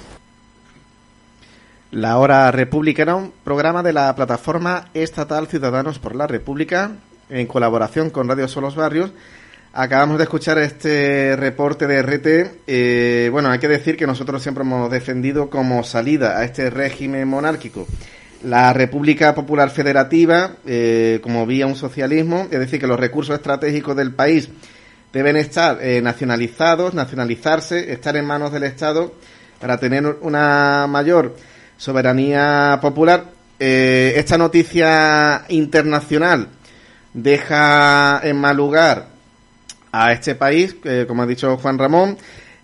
La 1.91 2.17
Hora 2.17 2.49
Republicana, 2.51 3.15
un 3.15 3.33
programa 3.43 3.83
de 3.83 3.93
la 3.93 4.15
plataforma 4.15 4.87
estatal 4.93 5.47
Ciudadanos 5.47 5.99
por 5.99 6.15
la 6.15 6.25
República, 6.25 6.91
en 7.29 7.47
colaboración 7.47 8.09
con 8.09 8.27
Radio 8.27 8.47
Solos 8.47 8.75
Barrios. 8.75 9.11
Acabamos 9.73 10.17
de 10.17 10.23
escuchar 10.23 10.57
este 10.57 11.35
reporte 11.37 11.87
de 11.87 12.01
RT. 12.01 12.61
Eh, 12.67 13.29
bueno, 13.31 13.49
hay 13.49 13.59
que 13.59 13.69
decir 13.69 13.95
que 13.95 14.07
nosotros 14.07 14.41
siempre 14.41 14.63
hemos 14.63 14.91
defendido 14.91 15.49
como 15.49 15.83
salida 15.83 16.37
a 16.37 16.43
este 16.43 16.69
régimen 16.69 17.27
monárquico 17.27 17.87
la 18.43 18.73
República 18.73 19.35
Popular 19.35 19.69
Federativa 19.69 20.55
eh, 20.65 21.19
como 21.21 21.45
vía 21.45 21.67
un 21.67 21.75
socialismo, 21.75 22.47
es 22.51 22.59
decir, 22.59 22.79
que 22.79 22.87
los 22.87 22.99
recursos 22.99 23.35
estratégicos 23.35 23.95
del 23.95 24.13
país 24.13 24.49
deben 25.13 25.35
estar 25.37 25.79
eh, 25.81 26.01
nacionalizados, 26.01 26.93
nacionalizarse, 26.93 27.91
estar 27.91 28.15
en 28.15 28.25
manos 28.25 28.51
del 28.51 28.63
Estado 28.63 29.13
para 29.59 29.77
tener 29.77 30.05
una 30.21 30.87
mayor 30.87 31.35
soberanía 31.77 32.79
popular. 32.81 33.25
Eh, 33.59 34.13
esta 34.15 34.37
noticia 34.37 35.45
internacional 35.49 36.47
deja 37.13 38.21
en 38.23 38.37
mal 38.37 38.57
lugar 38.57 39.07
a 39.91 40.13
este 40.13 40.35
país, 40.35 40.77
como 41.05 41.21
ha 41.21 41.27
dicho 41.27 41.57
Juan 41.57 41.77
Ramón, 41.77 42.17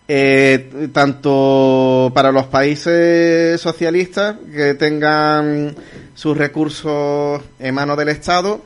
eh, 0.07 0.89
tanto 0.93 2.11
para 2.13 2.31
los 2.31 2.45
países 2.45 3.59
socialistas 3.59 4.37
que 4.53 4.73
tengan 4.75 5.75
sus 6.13 6.37
recursos 6.37 7.41
en 7.59 7.75
manos 7.75 7.97
del 7.97 8.09
Estado, 8.09 8.61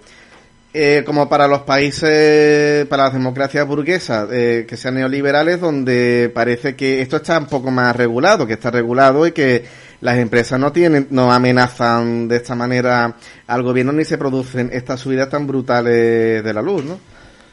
eh, 0.73 1.03
como 1.03 1.27
para 1.27 1.47
los 1.47 1.61
países, 1.61 2.85
para 2.85 3.05
las 3.05 3.13
democracias 3.13 3.67
burguesas, 3.67 4.29
eh, 4.31 4.65
que 4.67 4.77
sean 4.77 4.95
neoliberales, 4.95 5.59
donde 5.59 6.31
parece 6.33 6.75
que 6.75 7.01
esto 7.01 7.17
está 7.17 7.39
un 7.39 7.47
poco 7.47 7.71
más 7.71 7.95
regulado, 7.95 8.45
que 8.45 8.53
está 8.53 8.69
regulado 8.69 9.25
y 9.25 9.31
que 9.31 9.65
las 9.99 10.17
empresas 10.17 10.59
no 10.59 10.71
tienen, 10.71 11.07
no 11.09 11.31
amenazan 11.31 12.27
de 12.27 12.37
esta 12.37 12.55
manera 12.55 13.15
al 13.47 13.63
gobierno 13.63 13.91
ni 13.91 14.05
se 14.05 14.17
producen 14.17 14.69
estas 14.71 14.99
subidas 14.99 15.29
tan 15.29 15.47
brutales 15.47 16.43
de 16.43 16.53
la 16.53 16.61
luz, 16.61 16.85
¿no? 16.85 16.99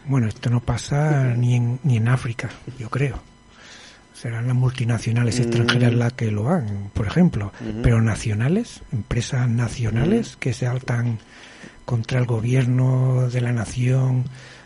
Bueno, 0.07 0.29
esto 0.29 0.49
no 0.49 0.61
pasa 0.61 1.35
ni 1.37 1.57
en, 1.57 1.81
ni 1.85 1.97
en 1.97 2.09
África, 2.09 2.51
yo 2.79 2.89
creo 2.89 3.28
serán 4.21 4.49
las 4.49 4.57
multinacionales 4.57 5.39
extranjeras 5.39 5.95
las 5.95 6.13
que 6.13 6.33
lo 6.33 6.49
hagan, 6.49 6.91
por 6.93 7.07
ejemplo, 7.07 7.53
pero 7.85 8.01
nacionales, 8.01 8.83
empresas 8.93 9.49
nacionales 9.49 10.37
que 10.37 10.53
se 10.53 10.67
altan 10.67 11.19
contra 11.85 12.19
el 12.19 12.27
gobierno 12.27 13.29
de 13.31 13.41
la 13.41 13.53
nación, 13.53 14.25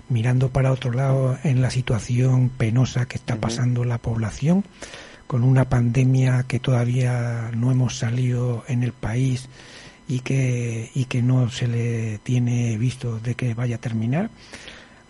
mirando 0.08 0.48
para 0.48 0.72
otro 0.72 0.92
lado 0.92 1.38
en 1.44 1.60
la 1.60 1.70
situación 1.70 2.48
penosa 2.48 3.04
que 3.06 3.16
está 3.16 3.36
pasando 3.36 3.84
la 3.84 3.98
población, 3.98 4.64
con 5.26 5.44
una 5.44 5.68
pandemia 5.68 6.44
que 6.48 6.58
todavía 6.58 7.50
no 7.54 7.70
hemos 7.70 7.98
salido 7.98 8.64
en 8.68 8.82
el 8.82 8.92
país 8.92 9.50
y 10.08 10.20
que, 10.20 10.90
y 10.94 11.04
que 11.04 11.20
no 11.20 11.50
se 11.50 11.68
le 11.68 12.18
tiene 12.18 12.78
visto 12.78 13.18
de 13.18 13.34
que 13.34 13.52
vaya 13.52 13.76
a 13.76 13.80
terminar. 13.80 14.30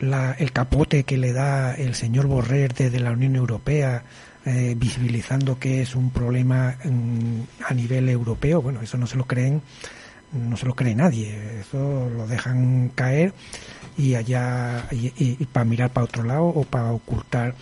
La, 0.01 0.33
el 0.33 0.51
capote 0.51 1.05
que 1.05 1.17
le 1.17 1.33
da 1.33 1.75
el 1.75 1.95
señor 1.95 2.27
Borrer 2.27 2.75
desde 2.75 2.99
la 2.99 3.13
Unión 3.13 3.37
Europea 3.37 4.03
eh, 4.45 4.75
visibilizando 4.77 5.59
que 5.59 5.83
es 5.83 5.95
un 5.95 6.11
problema 6.11 6.77
mm, 6.85 7.65
a 7.69 7.75
nivel 7.75 8.09
europeo. 8.09 8.61
Bueno, 8.61 8.81
eso 8.83 8.99
no 8.99 9.07
se 9.07 9.17
lo 9.17 9.25
creen, 9.25 9.63
no 10.33 10.57
se 10.57 10.67
lo 10.67 10.75
cree 10.75 10.95
nadie. 10.95 11.61
Eso 11.61 12.11
lo 12.11 12.27
dejan 12.27 12.91
caer 12.95 13.33
y 13.97 14.15
allá 14.15 14.89
y, 14.91 15.35
para 15.47 15.65
mirar 15.65 15.91
para 15.91 16.05
otro 16.05 16.25
lado 16.25 16.45
o 16.47 16.65
para 16.65 16.93
ocultar 16.93 17.55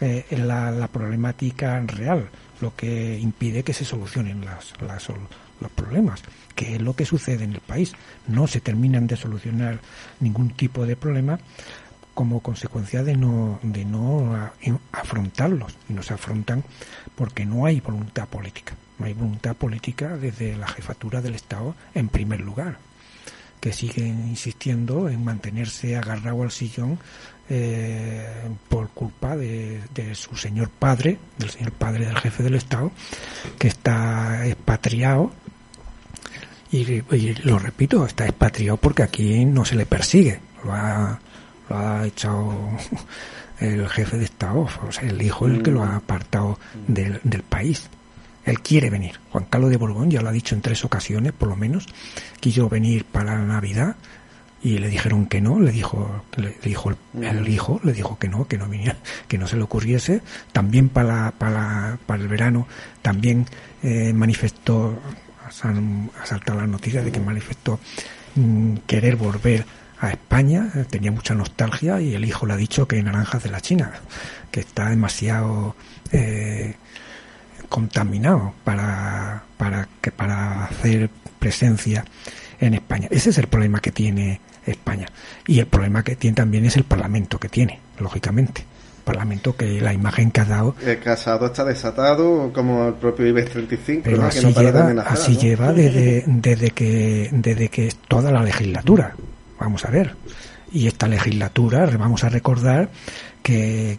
eh, 0.00 0.24
la, 0.30 0.88
problemática 0.88 1.80
real, 1.80 2.28
lo 2.60 2.74
que 2.74 3.18
impide 3.18 3.62
que 3.62 3.72
se 3.72 3.84
solucionen 3.84 4.44
las, 4.44 4.72
las, 4.80 5.08
los 5.60 5.70
problemas, 5.70 6.22
que 6.54 6.74
es 6.74 6.82
lo 6.82 6.96
que 6.96 7.04
sucede 7.04 7.44
en 7.44 7.52
el 7.52 7.60
país. 7.60 7.92
No 8.26 8.46
se 8.46 8.60
terminan 8.60 9.06
de 9.06 9.16
solucionar 9.16 9.78
ningún 10.20 10.50
tipo 10.50 10.84
de 10.84 10.96
problema 10.96 11.38
como 12.14 12.40
consecuencia 12.40 13.02
de 13.02 13.16
no, 13.16 13.58
de 13.62 13.84
no 13.84 14.50
afrontarlos. 14.92 15.76
Y 15.88 15.92
no 15.92 16.02
se 16.02 16.14
afrontan 16.14 16.64
porque 17.14 17.44
no 17.44 17.66
hay 17.66 17.80
voluntad 17.80 18.28
política. 18.28 18.74
No 18.98 19.06
hay 19.06 19.12
voluntad 19.12 19.56
política 19.56 20.16
desde 20.16 20.56
la 20.56 20.68
jefatura 20.68 21.20
del 21.20 21.34
Estado 21.34 21.74
en 21.94 22.08
primer 22.08 22.40
lugar, 22.40 22.78
que 23.60 23.72
siguen 23.72 24.28
insistiendo 24.28 25.08
en 25.08 25.24
mantenerse 25.24 25.96
agarrado 25.96 26.44
al 26.44 26.52
sillón 26.52 26.98
eh, 27.50 28.24
por 28.68 28.90
culpa 28.90 29.36
de, 29.36 29.82
su 30.14 30.36
señor 30.36 30.70
padre, 30.70 31.18
del 31.38 31.50
señor 31.50 31.72
padre 31.72 32.06
del 32.06 32.16
jefe 32.18 32.44
del 32.44 32.54
Estado, 32.54 32.92
que 33.58 33.68
está 33.68 34.46
expatriado. 34.46 35.32
Y, 36.70 37.02
y 37.14 37.34
lo 37.42 37.58
repito, 37.58 38.06
está 38.06 38.26
expatriado 38.26 38.76
porque 38.76 39.02
aquí 39.02 39.44
no 39.44 39.64
se 39.64 39.74
le 39.74 39.86
persigue. 39.86 40.40
Lo 40.64 40.72
ha, 40.72 41.20
lo 41.68 41.76
ha 41.76 42.06
echado 42.06 42.54
el 43.60 43.88
jefe 43.88 44.18
de 44.18 44.24
Estado, 44.24 44.68
o 44.86 44.92
sea, 44.92 45.08
el 45.08 45.20
hijo 45.22 45.46
el 45.46 45.62
que 45.62 45.70
lo 45.70 45.82
ha 45.82 45.96
apartado 45.96 46.58
del, 46.86 47.20
del 47.22 47.42
país. 47.42 47.88
Él 48.44 48.60
quiere 48.60 48.90
venir. 48.90 49.20
Juan 49.30 49.46
Carlos 49.48 49.70
de 49.70 49.78
Borbón 49.78 50.10
ya 50.10 50.20
lo 50.20 50.28
ha 50.28 50.32
dicho 50.32 50.54
en 50.54 50.60
tres 50.60 50.84
ocasiones, 50.84 51.32
por 51.32 51.48
lo 51.48 51.56
menos, 51.56 51.86
quiso 52.40 52.68
venir 52.68 53.04
para 53.04 53.36
la 53.36 53.44
Navidad 53.44 53.96
y 54.64 54.78
le 54.78 54.88
dijeron 54.88 55.26
que 55.26 55.42
no, 55.42 55.60
le 55.60 55.72
dijo, 55.72 56.24
le 56.36 56.54
dijo 56.62 56.90
el, 57.20 57.48
hijo, 57.48 57.80
le 57.84 57.92
dijo 57.92 58.18
que 58.18 58.28
no, 58.28 58.48
que 58.48 58.56
no 58.56 58.66
viniera, 58.66 58.96
que 59.28 59.36
no 59.36 59.46
se 59.46 59.56
le 59.56 59.62
ocurriese. 59.62 60.22
También 60.52 60.88
para, 60.88 61.32
para, 61.32 61.98
para 62.06 62.22
el 62.22 62.28
verano, 62.28 62.66
también 63.02 63.46
eh, 63.82 64.12
manifestó, 64.14 64.98
ha 65.46 65.52
saltado 66.26 66.60
la 66.60 66.66
noticia 66.66 67.02
de 67.02 67.12
que 67.12 67.20
manifestó 67.20 67.78
mm, 68.36 68.76
querer 68.86 69.16
volver 69.16 69.66
a 70.06 70.10
España, 70.10 70.70
tenía 70.90 71.10
mucha 71.10 71.34
nostalgia 71.34 72.00
y 72.00 72.14
el 72.14 72.24
hijo 72.24 72.46
le 72.46 72.54
ha 72.54 72.56
dicho 72.56 72.86
que 72.86 73.02
naranjas 73.02 73.42
de 73.42 73.50
la 73.50 73.60
China, 73.60 73.92
que 74.50 74.60
está 74.60 74.88
demasiado 74.88 75.74
eh, 76.12 76.74
contaminado 77.68 78.54
para, 78.64 79.44
para, 79.56 79.88
que, 80.00 80.10
para 80.10 80.66
hacer 80.66 81.10
presencia 81.38 82.04
en 82.60 82.74
España. 82.74 83.08
Ese 83.10 83.30
es 83.30 83.38
el 83.38 83.48
problema 83.48 83.80
que 83.80 83.90
tiene 83.90 84.40
España. 84.66 85.06
Y 85.46 85.58
el 85.58 85.66
problema 85.66 86.02
que 86.02 86.16
tiene 86.16 86.34
también 86.34 86.64
es 86.64 86.76
el 86.76 86.84
Parlamento 86.84 87.38
que 87.38 87.48
tiene, 87.48 87.80
lógicamente. 87.98 88.64
Parlamento 89.04 89.54
que 89.54 89.80
la 89.82 89.92
imagen 89.92 90.30
que 90.30 90.40
ha 90.40 90.44
dado. 90.46 90.74
El 90.84 90.98
casado 90.98 91.46
está 91.46 91.64
desatado, 91.64 92.50
como 92.54 92.88
el 92.88 92.94
propio 92.94 93.26
IBEX 93.26 93.50
35, 93.50 94.02
pero 94.04 94.16
¿no? 94.16 94.26
así 94.26 94.40
que 94.40 94.46
no 94.54 94.62
lleva, 94.62 94.84
amenazar, 94.84 95.12
así 95.12 95.34
¿no? 95.34 95.40
lleva 95.40 95.72
desde, 95.74 96.24
desde 96.26 96.70
que 96.70 97.28
desde 97.30 97.68
que 97.68 97.92
toda 98.08 98.32
la 98.32 98.42
legislatura. 98.42 99.14
Vamos 99.58 99.84
a 99.84 99.90
ver. 99.90 100.14
Y 100.72 100.86
esta 100.88 101.06
legislatura, 101.06 101.86
vamos 101.98 102.24
a 102.24 102.28
recordar 102.28 102.90
que, 103.42 103.98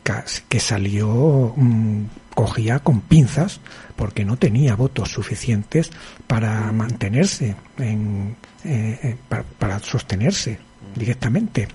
que 0.49 0.60
salió, 0.60 1.53
mm, 1.56 2.03
cogía 2.34 2.80
con 2.80 3.01
pinzas 3.01 3.62
porque 3.95 4.26
no 4.26 4.36
tenía 4.38 4.76
votos 4.76 5.10
suficientes 5.12 5.91
para 6.28 6.72
mantenerse, 6.74 7.56
en, 7.78 8.36
eh, 8.66 8.99
eh, 9.03 9.16
para, 9.30 9.43
para 9.43 9.80
sostenerse 9.80 10.60
directamente. 10.95 11.68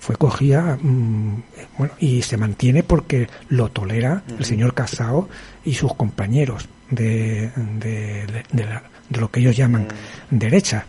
Fue 0.00 0.16
cogía, 0.16 0.76
mm, 0.80 1.42
bueno, 1.78 1.94
y 2.00 2.22
se 2.22 2.36
mantiene 2.36 2.82
porque 2.82 3.28
lo 3.50 3.68
tolera 3.70 4.22
el 4.38 4.44
señor 4.44 4.74
Casao 4.74 5.28
y 5.64 5.74
sus 5.74 5.94
compañeros 5.94 6.68
de, 6.90 7.50
de, 7.56 8.26
de- 8.26 8.44
de 8.50 8.64
la- 8.64 8.82
de 9.08 9.20
lo 9.20 9.30
que 9.30 9.40
ellos 9.40 9.56
llaman 9.56 9.88
derecha, 10.30 10.86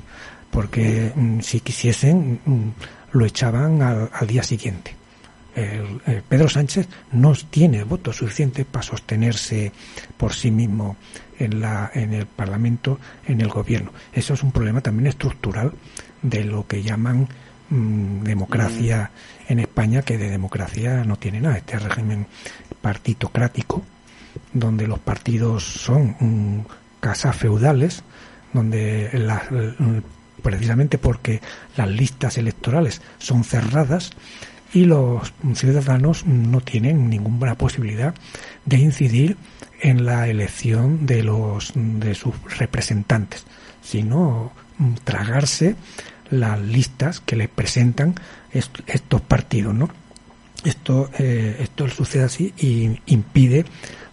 porque 0.51 1.11
mm, 1.15 1.39
si 1.39 1.59
quisiesen 1.61 2.39
mm, 2.45 2.69
lo 3.13 3.25
echaban 3.25 3.81
al, 3.81 4.09
al 4.13 4.27
día 4.27 4.43
siguiente. 4.43 4.95
El- 5.55 5.99
Pedro 6.29 6.47
Sánchez 6.47 6.87
no 7.11 7.33
tiene 7.49 7.83
votos 7.83 8.17
suficientes 8.17 8.65
para 8.65 8.83
sostenerse 8.83 9.71
por 10.17 10.33
sí 10.33 10.49
mismo 10.51 10.95
en, 11.39 11.59
la, 11.59 11.91
en 11.93 12.13
el 12.13 12.25
Parlamento, 12.25 12.99
en 13.27 13.41
el 13.41 13.49
gobierno. 13.49 13.91
Eso 14.13 14.33
es 14.33 14.43
un 14.43 14.51
problema 14.53 14.79
también 14.81 15.07
estructural 15.07 15.73
de 16.21 16.45
lo 16.45 16.67
que 16.67 16.83
llaman 16.83 17.27
mm, 17.69 18.23
democracia 18.23 19.11
en 19.49 19.59
España, 19.59 20.03
que 20.03 20.17
de 20.17 20.29
democracia 20.29 21.03
no 21.03 21.17
tiene 21.17 21.41
nada. 21.41 21.57
Este 21.57 21.77
régimen 21.79 22.27
partitocrático, 22.81 23.83
donde 24.53 24.87
los 24.87 24.99
partidos 24.99 25.63
son 25.65 26.15
mm, 26.19 26.59
casas 27.01 27.35
feudales, 27.35 28.03
donde 28.53 29.09
la- 29.13 29.43
mm, 29.49 29.97
precisamente 30.41 30.97
porque 30.97 31.41
las 31.77 31.89
listas 31.89 32.37
electorales 32.37 33.01
son 33.19 33.43
cerradas 33.43 34.11
y 34.73 34.85
los 34.85 35.33
ciudadanos 35.53 36.25
no 36.25 36.61
tienen 36.61 37.09
ninguna 37.09 37.55
posibilidad 37.55 38.13
de 38.65 38.77
incidir 38.77 39.37
en 39.81 40.05
la 40.05 40.27
elección 40.29 41.05
de 41.05 41.23
los 41.23 41.73
de 41.75 42.15
sus 42.15 42.33
representantes, 42.57 43.45
sino 43.81 44.51
mm, 44.77 44.93
tragarse 45.03 45.75
las 46.29 46.59
listas 46.61 47.19
que 47.19 47.35
les 47.35 47.49
presentan 47.49 48.15
est- 48.53 48.79
estos 48.87 49.19
partidos, 49.21 49.73
¿no? 49.75 49.89
Esto, 50.63 51.09
eh, 51.17 51.57
esto 51.59 51.89
sucede 51.89 52.23
así 52.23 52.53
y 52.57 52.97
impide, 53.07 53.65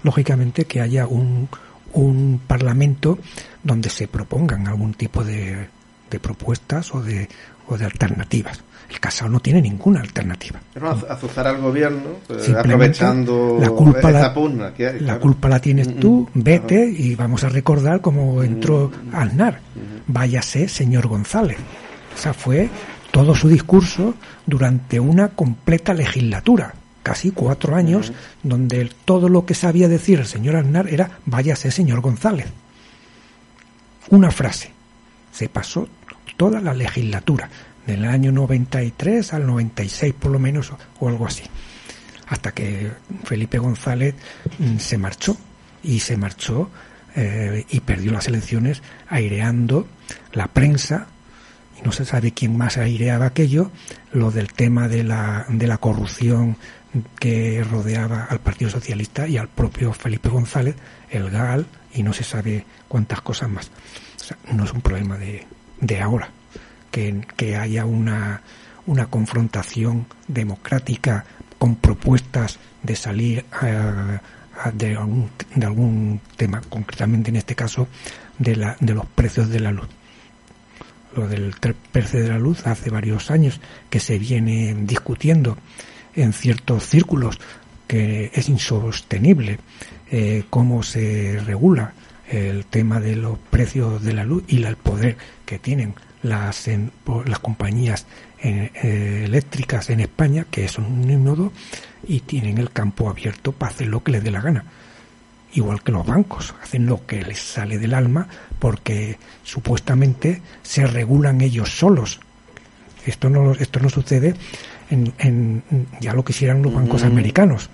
lógicamente, 0.02 0.64
que 0.64 0.80
haya 0.80 1.06
un, 1.06 1.48
un 1.92 2.40
parlamento 2.46 3.18
donde 3.62 3.90
se 3.90 4.08
propongan 4.08 4.66
algún 4.66 4.94
tipo 4.94 5.22
de, 5.22 5.68
de 6.10 6.18
propuestas 6.20 6.94
o 6.94 7.02
de, 7.02 7.28
o 7.66 7.76
de 7.78 7.84
alternativas. 7.84 8.62
El 8.90 9.00
Casado 9.00 9.30
no 9.30 9.40
tiene 9.40 9.60
ninguna 9.60 10.00
alternativa. 10.00 10.58
Pero 10.72 10.90
az- 10.90 11.04
azuzar 11.10 11.46
al 11.46 11.60
gobierno, 11.60 12.20
pues, 12.26 12.48
aprovechando 12.48 13.58
la 13.60 13.68
culpa 13.68 14.10
la, 14.10 14.32
pugna 14.32 14.72
que 14.72 14.86
hay, 14.86 14.92
la 15.00 15.04
claro. 15.06 15.20
culpa 15.20 15.48
la 15.50 15.60
tienes 15.60 15.88
Mm, 15.88 16.00
tú, 16.00 16.28
mm, 16.32 16.42
vete 16.42 16.82
ajá. 16.84 16.90
y 16.98 17.14
vamos 17.14 17.44
a 17.44 17.50
recordar 17.50 18.00
cómo 18.00 18.42
entró 18.42 18.90
Aznar. 19.12 19.60
Váyase, 20.06 20.68
señor 20.68 21.06
González. 21.06 21.58
O 22.16 22.18
sea, 22.18 22.32
fue 22.32 22.70
todo 23.10 23.34
su 23.34 23.48
discurso 23.48 24.14
durante 24.46 24.98
una 24.98 25.28
completa 25.28 25.92
legislatura, 25.92 26.72
casi 27.02 27.30
cuatro 27.32 27.76
años, 27.76 28.10
donde 28.42 28.80
el- 28.80 28.94
todo 28.94 29.28
lo 29.28 29.44
que 29.44 29.52
sabía 29.54 29.88
decir 29.88 30.18
el 30.20 30.26
señor 30.26 30.56
Aznar 30.56 30.88
era 30.88 31.10
váyase, 31.26 31.70
señor 31.70 32.00
González. 32.00 32.46
Una 34.10 34.30
frase. 34.30 34.70
Se 35.30 35.48
pasó 35.50 35.86
toda 36.38 36.62
la 36.62 36.72
legislatura, 36.72 37.50
del 37.86 38.06
año 38.06 38.32
93 38.32 39.34
al 39.34 39.46
96 39.46 40.14
por 40.18 40.30
lo 40.30 40.38
menos, 40.38 40.72
o- 41.00 41.08
algo 41.08 41.26
así 41.26 41.42
hasta 42.30 42.52
que 42.52 42.90
Felipe 43.24 43.58
González 43.58 44.14
mm, 44.58 44.76
se 44.76 44.98
marchó 44.98 45.34
y 45.82 46.00
se 46.00 46.18
marchó 46.18 46.68
eh, 47.16 47.64
y 47.70 47.80
perdió 47.80 48.12
las 48.12 48.28
elecciones 48.28 48.82
aireando 49.08 49.86
la 50.34 50.46
prensa 50.48 51.06
y 51.80 51.86
no 51.86 51.90
se 51.92 52.04
sabe 52.04 52.32
quién 52.32 52.54
más 52.58 52.76
aireaba 52.76 53.24
aquello 53.24 53.70
lo 54.12 54.30
del 54.30 54.52
tema 54.52 54.88
de 54.88 55.04
la, 55.04 55.46
de 55.48 55.66
la 55.66 55.78
corrupción 55.78 56.58
que 57.18 57.64
rodeaba 57.64 58.24
al 58.24 58.40
Partido 58.40 58.70
Socialista 58.70 59.26
y 59.26 59.38
al 59.38 59.48
propio 59.48 59.94
Felipe 59.94 60.28
González, 60.28 60.74
el 61.08 61.30
GAL 61.30 61.64
y 61.94 62.02
no 62.02 62.12
se 62.12 62.24
sabe 62.24 62.66
cuántas 62.88 63.22
cosas 63.22 63.48
más. 63.48 63.70
O 64.20 64.24
sea, 64.24 64.36
no 64.52 64.64
es 64.64 64.72
un 64.74 64.82
problema 64.82 65.16
de, 65.16 65.46
de 65.80 66.00
ahora 66.00 66.30
que, 66.90 67.20
que 67.36 67.56
haya 67.56 67.84
una, 67.84 68.42
una 68.86 69.06
confrontación 69.06 70.06
democrática 70.26 71.24
con 71.58 71.76
propuestas 71.76 72.58
de 72.82 72.96
salir 72.96 73.44
a- 73.52 74.20
a- 74.64 74.70
de, 74.72 74.96
algún, 74.96 75.30
de 75.54 75.66
algún 75.66 76.20
tema, 76.36 76.60
concretamente 76.68 77.30
en 77.30 77.36
este 77.36 77.54
caso 77.54 77.88
de, 78.38 78.56
la, 78.56 78.76
de 78.80 78.94
los 78.94 79.06
precios 79.06 79.48
de 79.50 79.60
la 79.60 79.70
luz. 79.72 79.88
Lo 81.16 81.26
del 81.26 81.54
precio 81.92 82.20
de 82.22 82.28
la 82.28 82.38
luz 82.38 82.66
hace 82.66 82.90
varios 82.90 83.30
años 83.30 83.60
que 83.90 83.98
se 84.00 84.18
viene 84.18 84.74
discutiendo 84.80 85.56
en 86.14 86.32
ciertos 86.32 86.84
círculos 86.84 87.38
que 87.86 88.30
es 88.34 88.48
insostenible 88.48 89.58
eh, 90.10 90.44
cómo 90.50 90.82
se 90.82 91.40
regula 91.44 91.92
el 92.30 92.66
tema 92.66 93.00
de 93.00 93.16
los 93.16 93.38
precios 93.38 94.02
de 94.02 94.12
la 94.12 94.24
luz 94.24 94.44
y 94.48 94.62
el 94.62 94.76
poder 94.76 95.16
que 95.46 95.58
tienen 95.58 95.94
las, 96.22 96.68
en- 96.68 96.90
las 97.26 97.38
compañías 97.38 98.06
eh, 98.42 98.70
eh, 98.82 99.22
eléctricas 99.26 99.90
en 99.90 100.00
España, 100.00 100.46
que 100.50 100.68
son 100.68 100.84
un 100.84 101.24
nodo, 101.24 101.52
y 102.06 102.20
tienen 102.20 102.58
el 102.58 102.70
campo 102.70 103.08
abierto 103.08 103.52
para 103.52 103.72
hacer 103.72 103.88
lo 103.88 104.02
que 104.02 104.12
les 104.12 104.24
dé 104.24 104.30
la 104.30 104.40
gana. 104.40 104.64
Igual 105.54 105.82
que 105.82 105.92
los 105.92 106.06
bancos, 106.06 106.54
hacen 106.62 106.86
lo 106.86 107.06
que 107.06 107.22
les 107.22 107.38
sale 107.40 107.78
del 107.78 107.94
alma 107.94 108.28
porque 108.58 109.16
supuestamente 109.44 110.42
se 110.62 110.86
regulan 110.86 111.40
ellos 111.40 111.70
solos. 111.78 112.20
Esto 113.06 113.30
no, 113.30 113.52
esto 113.52 113.80
no 113.80 113.88
sucede 113.88 114.34
en, 114.90 115.12
en 115.18 115.62
ya 116.00 116.12
lo 116.12 116.24
quisieran 116.24 116.60
los 116.62 116.74
bancos 116.74 117.02
americanos, 117.02 117.70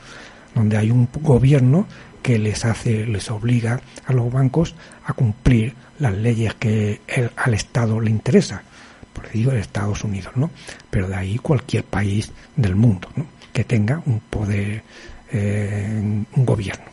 donde 0.54 0.76
hay 0.76 0.90
un 0.92 1.08
gobierno 1.20 1.86
que 2.24 2.38
les 2.38 2.64
hace, 2.64 3.04
les 3.06 3.30
obliga 3.30 3.82
a 4.06 4.12
los 4.14 4.32
bancos 4.32 4.74
a 5.04 5.12
cumplir 5.12 5.74
las 5.98 6.14
leyes 6.14 6.54
que 6.54 7.02
el- 7.06 7.30
al 7.36 7.52
Estado 7.52 8.00
le 8.00 8.08
interesa. 8.10 8.62
Por 9.12 9.30
digo 9.30 9.52
el 9.52 9.58
Estados 9.58 10.02
Unidos, 10.04 10.32
¿no? 10.34 10.50
Pero 10.90 11.06
de 11.06 11.16
ahí 11.16 11.36
cualquier 11.36 11.84
país 11.84 12.32
del 12.56 12.76
mundo, 12.76 13.08
¿no? 13.14 13.26
Que 13.52 13.64
tenga 13.64 14.02
un 14.06 14.20
poder, 14.20 14.82
eh, 15.32 16.24
un 16.34 16.46
gobierno. 16.46 16.86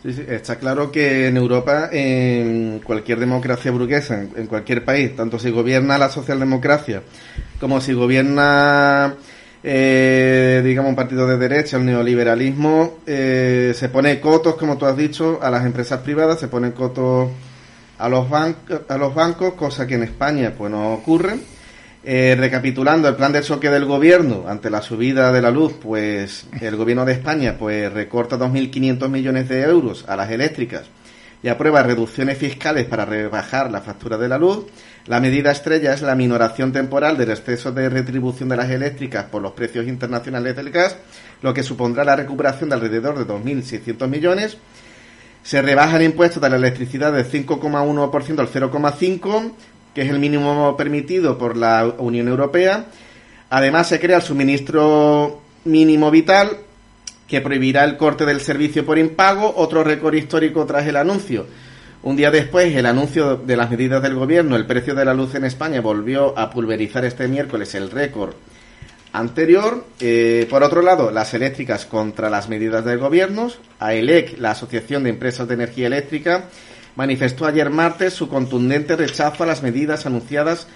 Sí, 0.00 0.12
sí, 0.12 0.22
está 0.28 0.56
claro 0.60 0.92
que 0.92 1.26
en 1.26 1.36
Europa, 1.36 1.88
en 1.90 2.80
cualquier 2.84 3.18
democracia 3.18 3.72
burguesa, 3.72 4.22
en 4.36 4.46
cualquier 4.46 4.84
país, 4.84 5.16
tanto 5.16 5.40
si 5.40 5.50
gobierna 5.50 5.98
la 5.98 6.08
socialdemocracia 6.08 7.02
como 7.58 7.80
si 7.80 7.94
gobierna, 7.94 9.16
eh, 9.62 10.62
digamos, 10.64 10.90
un 10.90 10.96
partido 10.96 11.26
de 11.26 11.36
derecha, 11.36 11.76
el 11.76 11.84
neoliberalismo, 11.84 12.98
eh, 13.06 13.72
se 13.74 13.88
pone 13.88 14.20
cotos, 14.20 14.54
como 14.54 14.78
tú 14.78 14.86
has 14.86 14.96
dicho, 14.96 15.40
a 15.42 15.50
las 15.50 15.64
empresas 15.66 16.00
privadas, 16.00 16.38
se 16.38 16.48
pone 16.48 16.72
cotos 16.72 17.30
a 17.98 18.08
los, 18.08 18.30
bancos 18.30 18.80
a 18.88 18.96
los 18.96 19.14
bancos, 19.14 19.54
cosa 19.54 19.86
que 19.86 19.96
en 19.96 20.04
España 20.04 20.52
pues 20.56 20.70
no 20.70 20.94
ocurre. 20.94 21.38
Eh, 22.04 22.36
recapitulando 22.38 23.08
el 23.08 23.16
plan 23.16 23.32
de 23.32 23.42
choque 23.42 23.68
del 23.68 23.84
gobierno 23.84 24.44
ante 24.48 24.70
la 24.70 24.80
subida 24.80 25.32
de 25.32 25.42
la 25.42 25.50
luz, 25.50 25.74
pues 25.82 26.46
el 26.60 26.76
gobierno 26.76 27.04
de 27.04 27.12
España 27.12 27.56
pues 27.58 27.92
recorta 27.92 28.38
2.500 28.38 29.08
millones 29.08 29.48
de 29.48 29.62
euros 29.62 30.04
a 30.08 30.16
las 30.16 30.30
eléctricas 30.30 30.84
y 31.42 31.48
aprueba 31.48 31.82
reducciones 31.82 32.38
fiscales 32.38 32.86
para 32.86 33.04
rebajar 33.04 33.70
la 33.70 33.80
factura 33.80 34.18
de 34.18 34.28
la 34.28 34.38
luz. 34.38 34.66
La 35.06 35.20
medida 35.20 35.50
estrella 35.50 35.94
es 35.94 36.02
la 36.02 36.14
minoración 36.14 36.72
temporal 36.72 37.16
del 37.16 37.30
exceso 37.30 37.72
de 37.72 37.88
retribución 37.88 38.48
de 38.48 38.56
las 38.56 38.70
eléctricas 38.70 39.24
por 39.26 39.40
los 39.40 39.52
precios 39.52 39.86
internacionales 39.86 40.56
del 40.56 40.70
gas, 40.70 40.96
lo 41.42 41.54
que 41.54 41.62
supondrá 41.62 42.04
la 42.04 42.16
recuperación 42.16 42.68
de 42.68 42.74
alrededor 42.74 43.18
de 43.18 43.32
2.600 43.32 44.08
millones. 44.08 44.58
Se 45.42 45.62
rebaja 45.62 45.96
el 45.96 46.02
impuesto 46.02 46.40
de 46.40 46.50
la 46.50 46.56
electricidad 46.56 47.12
del 47.12 47.24
5,1% 47.24 48.38
al 48.38 48.48
0,5%, 48.48 49.52
que 49.94 50.02
es 50.02 50.10
el 50.10 50.18
mínimo 50.18 50.76
permitido 50.76 51.38
por 51.38 51.56
la 51.56 51.86
Unión 51.98 52.28
Europea. 52.28 52.86
Además, 53.48 53.88
se 53.88 53.98
crea 53.98 54.18
el 54.18 54.22
suministro 54.22 55.40
mínimo 55.64 56.10
vital, 56.10 56.50
que 57.28 57.40
prohibirá 57.42 57.84
el 57.84 57.96
corte 57.96 58.24
del 58.24 58.40
servicio 58.40 58.84
por 58.84 58.98
impago, 58.98 59.52
otro 59.56 59.84
récord 59.84 60.14
histórico 60.14 60.64
tras 60.64 60.86
el 60.86 60.96
anuncio. 60.96 61.46
Un 62.02 62.16
día 62.16 62.30
después, 62.30 62.74
el 62.74 62.86
anuncio 62.86 63.36
de 63.36 63.56
las 63.56 63.70
medidas 63.70 64.02
del 64.02 64.14
gobierno, 64.14 64.56
el 64.56 64.66
precio 64.66 64.94
de 64.94 65.04
la 65.04 65.14
luz 65.14 65.34
en 65.34 65.44
España 65.44 65.80
volvió 65.80 66.36
a 66.38 66.50
pulverizar 66.50 67.04
este 67.04 67.28
miércoles 67.28 67.74
el 67.74 67.90
récord 67.90 68.34
anterior. 69.12 69.84
Eh, 70.00 70.46
por 70.48 70.62
otro 70.62 70.80
lado, 70.80 71.10
las 71.10 71.34
eléctricas 71.34 71.84
contra 71.86 72.30
las 72.30 72.48
medidas 72.48 72.84
del 72.84 72.98
gobierno. 72.98 73.50
AELEC, 73.78 74.38
la 74.38 74.52
Asociación 74.52 75.04
de 75.04 75.10
Empresas 75.10 75.48
de 75.48 75.54
Energía 75.54 75.88
Eléctrica, 75.88 76.44
manifestó 76.96 77.46
ayer 77.46 77.68
martes 77.68 78.14
su 78.14 78.28
contundente 78.28 78.96
rechazo 78.96 79.42
a 79.42 79.46
las 79.46 79.62
medidas 79.62 80.06
anunciadas 80.06 80.66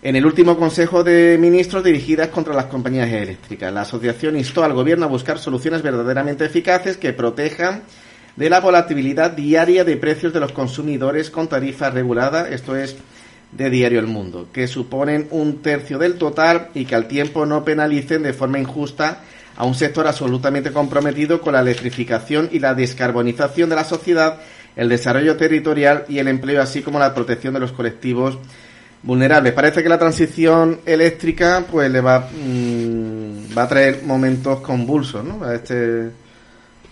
en 0.00 0.14
el 0.14 0.24
último 0.24 0.56
Consejo 0.56 1.02
de 1.02 1.36
Ministros 1.40 1.82
dirigidas 1.82 2.28
contra 2.28 2.54
las 2.54 2.66
compañías 2.66 3.10
eléctricas. 3.10 3.72
La 3.72 3.80
asociación 3.80 4.36
instó 4.36 4.62
al 4.62 4.72
Gobierno 4.72 5.06
a 5.06 5.08
buscar 5.08 5.38
soluciones 5.38 5.82
verdaderamente 5.82 6.44
eficaces 6.44 6.96
que 6.96 7.12
protejan 7.12 7.82
de 8.36 8.48
la 8.48 8.60
volatilidad 8.60 9.32
diaria 9.32 9.84
de 9.84 9.96
precios 9.96 10.32
de 10.32 10.38
los 10.38 10.52
consumidores 10.52 11.30
con 11.30 11.48
tarifa 11.48 11.90
regulada, 11.90 12.48
esto 12.48 12.76
es 12.76 12.96
de 13.50 13.70
Diario 13.70 13.98
El 13.98 14.06
Mundo, 14.06 14.48
que 14.52 14.68
suponen 14.68 15.26
un 15.30 15.62
tercio 15.62 15.98
del 15.98 16.14
total 16.14 16.68
y 16.74 16.84
que 16.84 16.94
al 16.94 17.08
tiempo 17.08 17.46
no 17.46 17.64
penalicen 17.64 18.22
de 18.22 18.34
forma 18.34 18.60
injusta 18.60 19.22
a 19.56 19.64
un 19.64 19.74
sector 19.74 20.06
absolutamente 20.06 20.70
comprometido 20.70 21.40
con 21.40 21.54
la 21.54 21.60
electrificación 21.60 22.48
y 22.52 22.60
la 22.60 22.74
descarbonización 22.74 23.68
de 23.70 23.76
la 23.76 23.84
sociedad, 23.84 24.38
el 24.76 24.88
desarrollo 24.88 25.36
territorial 25.36 26.04
y 26.08 26.20
el 26.20 26.28
empleo, 26.28 26.62
así 26.62 26.82
como 26.82 27.00
la 27.00 27.14
protección 27.14 27.54
de 27.54 27.60
los 27.60 27.72
colectivos 27.72 28.38
vulnerables. 29.02 29.52
Parece 29.52 29.82
que 29.82 29.88
la 29.88 29.98
transición 29.98 30.80
eléctrica 30.84 31.64
pues 31.70 31.90
le 31.90 32.00
va, 32.00 32.20
mm, 32.20 33.56
va 33.56 33.62
a 33.62 33.68
traer 33.68 34.02
momentos 34.04 34.60
convulsos 34.60 35.24
¿no? 35.24 35.44
a 35.44 35.54
este 35.54 36.10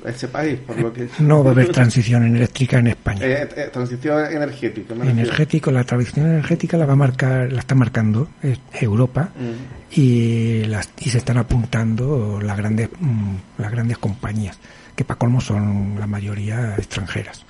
este 0.04 0.28
país, 0.28 0.58
por 0.60 0.78
lo 0.78 0.92
que... 0.92 1.08
No 1.18 1.42
va 1.42 1.50
a 1.50 1.52
haber 1.52 1.72
transición 1.72 2.36
eléctrica 2.36 2.78
en 2.78 2.88
España. 2.88 3.26
Eh, 3.26 3.48
eh, 3.56 3.70
transición 3.72 4.24
energética. 4.26 4.94
Energético, 4.94 5.70
la 5.70 5.84
transición 5.84 6.26
energética 6.26 6.76
la 6.76 6.86
va 6.86 6.92
a 6.92 6.96
marcar, 6.96 7.52
la 7.52 7.60
está 7.60 7.74
marcando 7.74 8.28
Europa 8.72 9.30
mm. 9.34 9.98
y, 9.98 10.64
las, 10.64 10.90
y 10.98 11.10
se 11.10 11.18
están 11.18 11.38
apuntando 11.38 12.40
las 12.40 12.56
grandes, 12.56 12.88
mm, 12.98 13.34
las 13.58 13.70
grandes 13.70 13.98
compañías, 13.98 14.58
que 14.94 15.04
para 15.04 15.18
colmo 15.18 15.40
son 15.40 15.96
la 15.98 16.06
mayoría 16.06 16.74
extranjeras. 16.76 17.44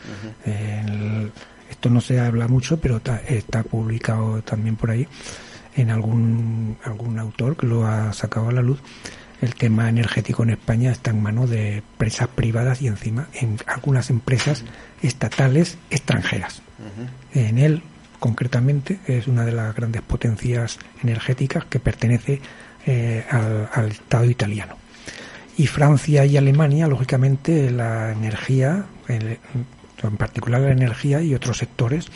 Esto 1.76 1.90
no 1.90 2.00
se 2.00 2.18
habla 2.18 2.48
mucho, 2.48 2.80
pero 2.80 3.00
está 3.28 3.62
publicado 3.62 4.42
también 4.42 4.76
por 4.76 4.90
ahí 4.90 5.06
en 5.76 5.90
algún, 5.90 6.78
algún 6.82 7.18
autor 7.18 7.56
que 7.56 7.66
lo 7.66 7.86
ha 7.86 8.12
sacado 8.12 8.48
a 8.48 8.52
la 8.52 8.62
luz 8.62 8.80
el 9.42 9.54
tema 9.54 9.88
energético 9.88 10.42
en 10.42 10.50
España 10.50 10.90
está 10.90 11.10
en 11.10 11.22
manos 11.22 11.50
de 11.50 11.78
empresas 11.78 12.28
privadas 12.28 12.80
y 12.80 12.86
encima 12.86 13.28
en 13.34 13.58
algunas 13.66 14.10
empresas 14.10 14.64
estatales 15.02 15.78
extranjeras. 15.90 16.62
En 17.34 17.58
él, 17.58 17.82
concretamente, 18.18 18.98
es 19.06 19.26
una 19.26 19.44
de 19.44 19.52
las 19.52 19.74
grandes 19.74 20.02
potencias 20.02 20.78
energéticas 21.02 21.64
que 21.66 21.80
pertenece 21.80 22.40
eh, 22.86 23.24
al, 23.30 23.90
Estado 23.90 24.24
italiano. 24.24 24.76
Y 25.58 25.66
Francia 25.66 26.24
y 26.24 26.36
Alemania, 26.36 26.86
lógicamente, 26.86 27.70
la 27.70 28.12
energía, 28.12 28.86
en 30.08 30.16
particular 30.16 30.60
la 30.60 30.72
energía 30.72 31.20
y 31.20 31.34
otros 31.34 31.58
sectores 31.58 32.06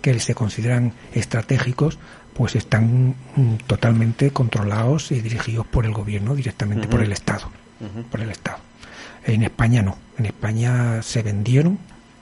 que 0.00 0.18
se 0.20 0.34
consideran 0.34 0.92
estratégicos, 1.14 1.98
pues 2.34 2.54
están 2.54 3.14
mm, 3.36 3.54
totalmente 3.66 4.30
controlados 4.30 5.10
y 5.12 5.20
dirigidos 5.20 5.66
por 5.66 5.86
el 5.86 5.92
gobierno, 5.92 6.34
directamente 6.34 6.86
por 6.86 7.02
el 7.02 7.12
Estado, 7.12 7.50
por 8.10 8.20
el 8.20 8.30
Estado. 8.30 8.58
En 9.24 9.42
España 9.42 9.82
no, 9.82 9.96
en 10.18 10.26
España 10.26 11.02
se 11.02 11.22
vendieron, 11.22 11.78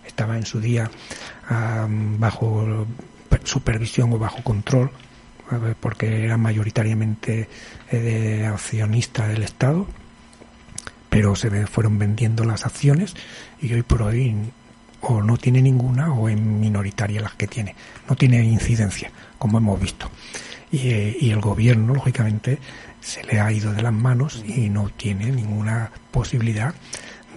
estaba 0.07 0.37
en 0.37 0.47
su 0.47 0.61
día 0.61 0.91
bajo 2.19 2.87
supervisión 3.45 4.13
o 4.13 4.19
bajo 4.19 4.43
control, 4.43 4.91
porque 5.81 6.25
era 6.25 6.37
mayoritariamente 6.37 7.49
eh, 7.91 7.99
de 7.99 8.47
accionista 8.47 9.29
del 9.29 9.43
Estado, 9.43 9.87
pero 11.11 11.37
se 11.37 11.67
fueron 11.67 11.99
vendiendo 11.99 12.45
las 12.45 12.65
acciones 12.65 13.15
y 13.61 13.73
hoy 13.73 13.83
por 13.83 14.03
hoy 14.03 14.35
o 15.07 15.23
no 15.23 15.37
tiene 15.37 15.61
ninguna 15.61 16.13
o 16.13 16.29
en 16.29 16.61
minoritaria 16.61 17.21
las 17.21 17.35
que 17.35 17.47
tiene. 17.47 17.75
No 18.09 18.17
tiene 18.17 18.43
incidencia, 18.43 19.11
como 19.39 19.59
hemos 19.59 19.81
visto. 19.81 20.11
Y, 20.73 21.31
el 21.31 21.41
gobierno, 21.41 21.95
lógicamente, 21.95 22.59
se 23.01 23.23
le 23.25 23.39
ha 23.39 23.53
ido 23.53 23.73
de 23.73 23.83
las 23.83 23.93
manos 23.93 24.43
y 24.45 24.69
no 24.71 24.89
tiene 24.89 25.31
ninguna 25.31 25.91
posibilidad 26.11 26.75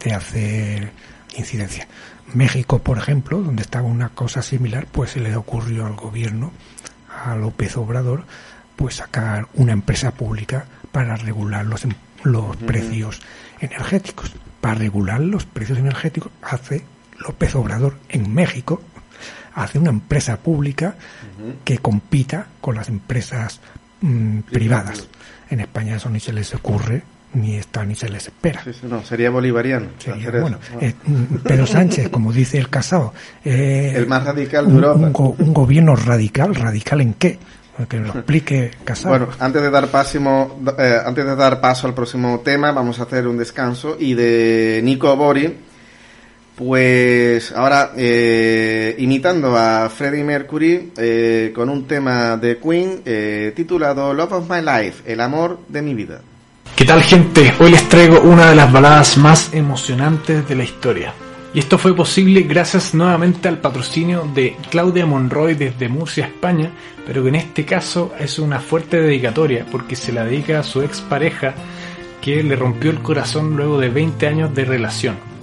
de 0.04 0.14
hacer 0.14 0.92
incidencia. 1.36 1.88
México, 2.34 2.80
por 2.80 2.98
ejemplo, 2.98 3.42
donde 3.42 3.62
estaba 3.62 3.88
una 3.88 4.10
cosa 4.10 4.42
similar, 4.42 4.88
pues 4.92 5.12
se 5.12 5.20
le 5.20 5.36
ocurrió 5.36 5.86
al 5.86 5.96
gobierno, 5.96 6.52
a 7.24 7.36
López 7.36 7.78
Obrador, 7.78 8.24
pues 8.76 8.96
sacar 8.96 9.48
una 9.54 9.74
empresa 9.74 10.12
pública 10.12 10.66
para 10.92 11.16
regular 11.16 11.66
los, 11.66 11.86
los 12.24 12.56
precios 12.58 13.22
energéticos. 13.60 14.34
Para 14.62 14.76
regular 14.76 15.20
los 15.20 15.46
precios 15.46 15.78
energéticos 15.78 16.32
hace 16.42 16.84
López 17.20 17.56
Obrador 17.56 17.96
en 18.10 18.34
México 18.34 18.82
hace 19.58 19.80
una 19.80 19.90
empresa 19.90 20.38
pública 20.38 20.96
que 21.64 21.80
compita 21.80 22.48
con 22.62 22.76
las 22.76 22.90
empresas 22.90 23.60
mm, 24.02 24.40
privadas. 24.42 25.08
En 25.50 25.62
España 25.62 25.96
eso 25.96 26.10
ni 26.10 26.20
se 26.20 26.32
les 26.32 26.54
ocurre, 26.54 27.02
ni 27.34 27.56
está 27.56 27.84
ni 27.84 27.96
se 27.96 28.08
les 28.08 28.28
espera. 28.28 28.64
no, 28.84 29.04
sería 29.04 29.32
bolivariano. 29.32 29.88
bueno, 30.40 30.60
eh, 30.80 30.94
mm, 31.06 31.38
Pedro 31.38 31.66
Sánchez, 31.66 32.10
como 32.10 32.32
dice 32.32 32.60
el 32.60 32.70
casado, 32.70 33.14
eh, 33.44 33.94
el 33.96 34.08
más 34.08 34.24
radical 34.24 34.68
de 34.68 34.74
un, 34.74 34.84
Europa. 34.84 35.34
Un, 35.40 35.54
gobierno 35.54 35.96
radical, 35.96 36.54
radical 36.54 37.02
en 37.02 37.14
qué? 37.16 37.40
Que 37.88 38.00
lo 38.00 38.08
explique 38.10 38.72
Casado. 38.84 39.10
Bueno, 39.10 39.34
antes 39.40 39.62
de 39.62 39.70
dar 39.70 39.88
paso, 39.88 40.58
eh, 40.80 40.98
antes 41.06 41.26
de 41.26 41.36
dar 41.36 41.62
paso 41.62 41.86
al 41.86 41.94
próximo 41.94 42.40
tema, 42.40 42.72
vamos 42.72 43.00
a 43.00 43.04
hacer 43.04 43.28
un 43.28 43.38
descanso 43.38 43.98
y 44.00 44.16
de 44.16 44.82
Nico 44.84 45.16
Bori 45.16 45.67
pues 46.58 47.52
ahora, 47.52 47.92
eh, 47.96 48.96
imitando 48.98 49.56
a 49.56 49.90
Freddie 49.90 50.24
Mercury 50.24 50.92
eh, 50.98 51.52
con 51.54 51.70
un 51.70 51.86
tema 51.86 52.36
de 52.36 52.58
Queen 52.58 53.04
eh, 53.06 53.54
titulado 53.56 54.12
Love 54.12 54.34
of 54.34 54.50
My 54.50 54.62
Life, 54.62 55.04
el 55.06 55.22
amor 55.22 55.60
de 55.68 55.84
mi 55.84 55.94
vida. 55.94 56.20
¿Qué 56.76 56.84
tal 56.84 57.04
gente? 57.04 57.54
Hoy 57.60 57.70
les 57.70 57.88
traigo 57.88 58.22
una 58.22 58.50
de 58.50 58.56
las 58.56 58.72
baladas 58.72 59.18
más 59.18 59.54
emocionantes 59.54 60.48
de 60.48 60.56
la 60.56 60.64
historia. 60.64 61.14
Y 61.54 61.60
esto 61.60 61.78
fue 61.78 61.96
posible 61.96 62.42
gracias 62.42 62.96
nuevamente 62.96 63.48
al 63.48 63.60
patrocinio 63.60 64.28
de 64.34 64.58
Claudia 64.72 65.06
Monroy 65.06 65.54
desde 65.54 65.90
Murcia, 65.90 66.26
España, 66.26 66.72
pero 67.06 67.22
que 67.22 67.30
en 67.30 67.36
este 67.36 67.66
caso 67.66 68.14
es 68.20 68.40
una 68.40 68.60
fuerte 68.60 69.00
dedicatoria 69.00 69.64
porque 69.72 69.96
se 69.96 70.12
la 70.12 70.26
dedica 70.26 70.60
a 70.60 70.64
su 70.64 70.82
expareja 70.82 71.54
que 72.20 72.42
le 72.42 72.56
rompió 72.56 72.90
el 72.90 73.02
corazón 73.04 73.56
luego 73.56 73.80
de 73.80 73.90
20 73.90 74.28
años 74.28 74.56
de 74.56 74.66
relación. 74.66 75.37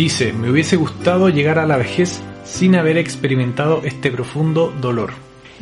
Dice, 0.00 0.32
me 0.32 0.50
hubiese 0.50 0.76
gustado 0.76 1.28
llegar 1.28 1.58
a 1.58 1.66
la 1.66 1.76
vejez 1.76 2.22
sin 2.42 2.74
haber 2.74 2.96
experimentado 2.96 3.82
este 3.84 4.10
profundo 4.10 4.72
dolor. 4.80 5.10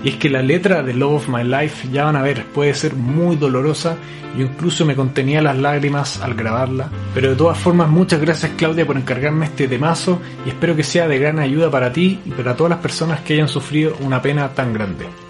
Y 0.05 0.11
es 0.11 0.15
que 0.15 0.31
la 0.31 0.43
letra 0.43 0.85
de 0.85 0.95
Love 0.95 1.15
of 1.15 1.29
My 1.29 1.43
Life, 1.43 1.89
ya 1.91 2.05
van 2.05 2.15
a 2.15 2.23
ver, 2.23 2.45
puede 2.45 2.73
ser 2.75 2.95
muy 2.95 3.35
dolorosa. 3.35 3.97
Yo 4.39 4.45
incluso 4.45 4.87
me 4.87 4.95
contenía 4.95 5.43
las 5.43 5.59
lágrimas 5.59 6.21
al 6.21 6.35
grabarla. 6.35 6.89
Pero 7.15 7.31
de 7.31 7.35
todas 7.35 7.59
formas, 7.59 7.91
muchas 7.91 8.21
gracias 8.21 8.53
Claudia 8.57 8.87
por 8.87 8.97
encargarme 8.97 9.47
este 9.47 9.67
temazo 9.67 10.21
y 10.47 10.51
espero 10.51 10.77
que 10.77 10.85
sea 10.85 11.09
de 11.09 11.19
gran 11.19 11.41
ayuda 11.41 11.69
para 11.69 11.93
ti 11.93 12.21
y 12.25 12.31
para 12.31 12.55
todas 12.55 12.71
las 12.71 12.79
personas 12.79 13.23
que 13.23 13.35
hayan 13.35 13.49
sufrido 13.49 13.97
una 14.03 14.23
pena 14.23 14.51
tan 14.51 14.73
grande. 14.73 15.28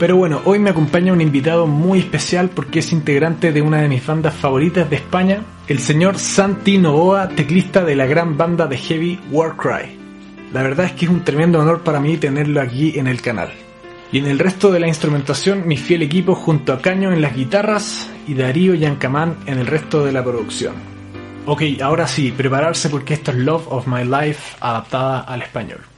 Pero 0.00 0.16
bueno, 0.16 0.40
hoy 0.46 0.58
me 0.58 0.70
acompaña 0.70 1.12
un 1.12 1.20
invitado 1.20 1.66
muy 1.66 1.98
especial 1.98 2.48
porque 2.48 2.78
es 2.78 2.90
integrante 2.90 3.52
de 3.52 3.60
una 3.60 3.82
de 3.82 3.88
mis 3.88 4.06
bandas 4.06 4.34
favoritas 4.34 4.88
de 4.88 4.96
España, 4.96 5.42
el 5.68 5.78
señor 5.78 6.18
Santi 6.18 6.78
Novoa, 6.78 7.28
teclista 7.28 7.84
de 7.84 7.96
la 7.96 8.06
gran 8.06 8.38
banda 8.38 8.66
de 8.66 8.78
heavy 8.78 9.20
Warcry. 9.30 9.98
La 10.54 10.62
verdad 10.62 10.86
es 10.86 10.92
que 10.92 11.04
es 11.04 11.10
un 11.10 11.22
tremendo 11.22 11.58
honor 11.58 11.82
para 11.82 12.00
mí 12.00 12.16
tenerlo 12.16 12.62
aquí 12.62 12.98
en 12.98 13.08
el 13.08 13.20
canal. 13.20 13.52
Y 14.10 14.16
en 14.20 14.26
el 14.26 14.38
resto 14.38 14.72
de 14.72 14.80
la 14.80 14.88
instrumentación, 14.88 15.68
mi 15.68 15.76
fiel 15.76 16.00
equipo 16.00 16.34
junto 16.34 16.72
a 16.72 16.80
Caño 16.80 17.12
en 17.12 17.20
las 17.20 17.36
guitarras 17.36 18.08
y 18.26 18.32
Darío 18.32 18.72
Yancamán 18.72 19.36
en 19.44 19.58
el 19.58 19.66
resto 19.66 20.02
de 20.02 20.12
la 20.12 20.24
producción. 20.24 20.76
Ok, 21.44 21.62
ahora 21.82 22.06
sí, 22.06 22.32
prepararse 22.34 22.88
porque 22.88 23.12
esto 23.12 23.32
es 23.32 23.36
Love 23.36 23.66
of 23.68 23.86
My 23.86 24.04
Life 24.04 24.56
adaptada 24.60 25.20
al 25.20 25.42
español. 25.42 25.89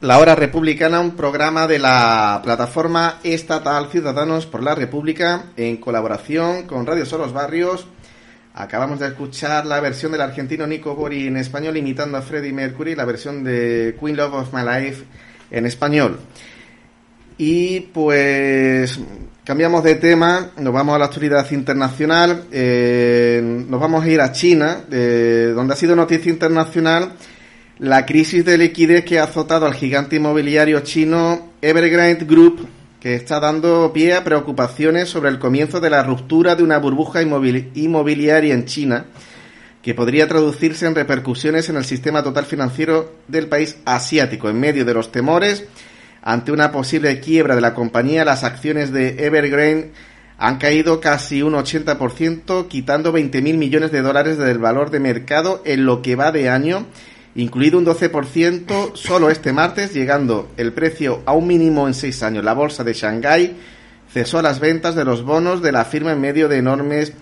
La 0.00 0.18
Hora 0.20 0.36
Republicana, 0.36 1.00
un 1.00 1.16
programa 1.16 1.66
de 1.66 1.80
la 1.80 2.40
plataforma 2.44 3.18
estatal 3.24 3.88
Ciudadanos 3.90 4.46
por 4.46 4.62
la 4.62 4.76
República 4.76 5.46
en 5.56 5.78
colaboración 5.78 6.68
con 6.68 6.86
Radio 6.86 7.04
Solos 7.04 7.32
Barrios. 7.32 7.84
Acabamos 8.54 9.00
de 9.00 9.08
escuchar 9.08 9.66
la 9.66 9.80
versión 9.80 10.12
del 10.12 10.20
argentino 10.20 10.68
Nico 10.68 10.94
Bori 10.94 11.26
en 11.26 11.36
español 11.36 11.76
imitando 11.76 12.16
a 12.16 12.22
Freddie 12.22 12.52
Mercury, 12.52 12.94
la 12.94 13.04
versión 13.04 13.42
de 13.42 13.96
Queen 14.00 14.16
Love 14.16 14.34
of 14.34 14.54
My 14.54 14.62
Life 14.62 15.02
en 15.50 15.66
español. 15.66 16.20
Y 17.36 17.80
pues 17.80 19.00
cambiamos 19.42 19.82
de 19.82 19.96
tema, 19.96 20.52
nos 20.58 20.72
vamos 20.72 20.94
a 20.94 20.98
la 21.00 21.06
actualidad 21.06 21.50
internacional, 21.50 22.44
eh, 22.52 23.40
nos 23.42 23.80
vamos 23.80 24.04
a 24.04 24.08
ir 24.08 24.20
a 24.20 24.30
China, 24.30 24.84
donde 24.88 25.72
ha 25.72 25.76
sido 25.76 25.96
noticia 25.96 26.30
internacional 26.30 27.14
la 27.80 28.04
crisis 28.04 28.44
de 28.44 28.58
liquidez 28.58 29.06
que 29.06 29.18
ha 29.18 29.24
azotado 29.24 29.64
al 29.64 29.72
gigante 29.72 30.16
inmobiliario 30.16 30.80
chino 30.80 31.48
Evergrande 31.62 32.26
Group, 32.26 32.68
que 33.00 33.14
está 33.14 33.40
dando 33.40 33.90
pie 33.94 34.12
a 34.12 34.22
preocupaciones 34.22 35.08
sobre 35.08 35.30
el 35.30 35.38
comienzo 35.38 35.80
de 35.80 35.88
la 35.88 36.02
ruptura 36.02 36.54
de 36.54 36.62
una 36.62 36.76
burbuja 36.76 37.22
inmobiliaria 37.22 38.52
en 38.52 38.66
China, 38.66 39.06
que 39.80 39.94
podría 39.94 40.28
traducirse 40.28 40.86
en 40.86 40.94
repercusiones 40.94 41.70
en 41.70 41.76
el 41.76 41.86
sistema 41.86 42.22
total 42.22 42.44
financiero 42.44 43.14
del 43.28 43.46
país 43.46 43.78
asiático. 43.86 44.50
En 44.50 44.60
medio 44.60 44.84
de 44.84 44.92
los 44.92 45.10
temores 45.10 45.64
ante 46.20 46.52
una 46.52 46.72
posible 46.72 47.18
quiebra 47.18 47.54
de 47.54 47.62
la 47.62 47.72
compañía, 47.72 48.26
las 48.26 48.44
acciones 48.44 48.92
de 48.92 49.24
Evergrande 49.24 49.92
han 50.36 50.58
caído 50.58 51.00
casi 51.00 51.40
un 51.40 51.54
80%, 51.54 52.68
quitando 52.68 53.10
20.000 53.10 53.56
millones 53.56 53.90
de 53.90 54.02
dólares 54.02 54.36
del 54.36 54.58
valor 54.58 54.90
de 54.90 55.00
mercado 55.00 55.62
en 55.64 55.86
lo 55.86 56.02
que 56.02 56.14
va 56.14 56.30
de 56.30 56.50
año, 56.50 56.84
incluido 57.34 57.78
un 57.78 57.86
12% 57.86 58.94
solo 58.94 59.30
este 59.30 59.52
martes, 59.52 59.94
llegando 59.94 60.48
el 60.56 60.72
precio 60.72 61.22
a 61.26 61.32
un 61.32 61.46
mínimo 61.46 61.86
en 61.86 61.94
seis 61.94 62.22
años. 62.22 62.44
La 62.44 62.54
bolsa 62.54 62.84
de 62.84 62.92
Shanghái 62.92 63.56
cesó 64.12 64.42
las 64.42 64.60
ventas 64.60 64.94
de 64.94 65.04
los 65.04 65.22
bonos 65.22 65.62
de 65.62 65.72
la 65.72 65.84
firma 65.84 66.12
en 66.12 66.20
medio 66.20 66.48
de 66.48 66.58
enormes 66.58 67.12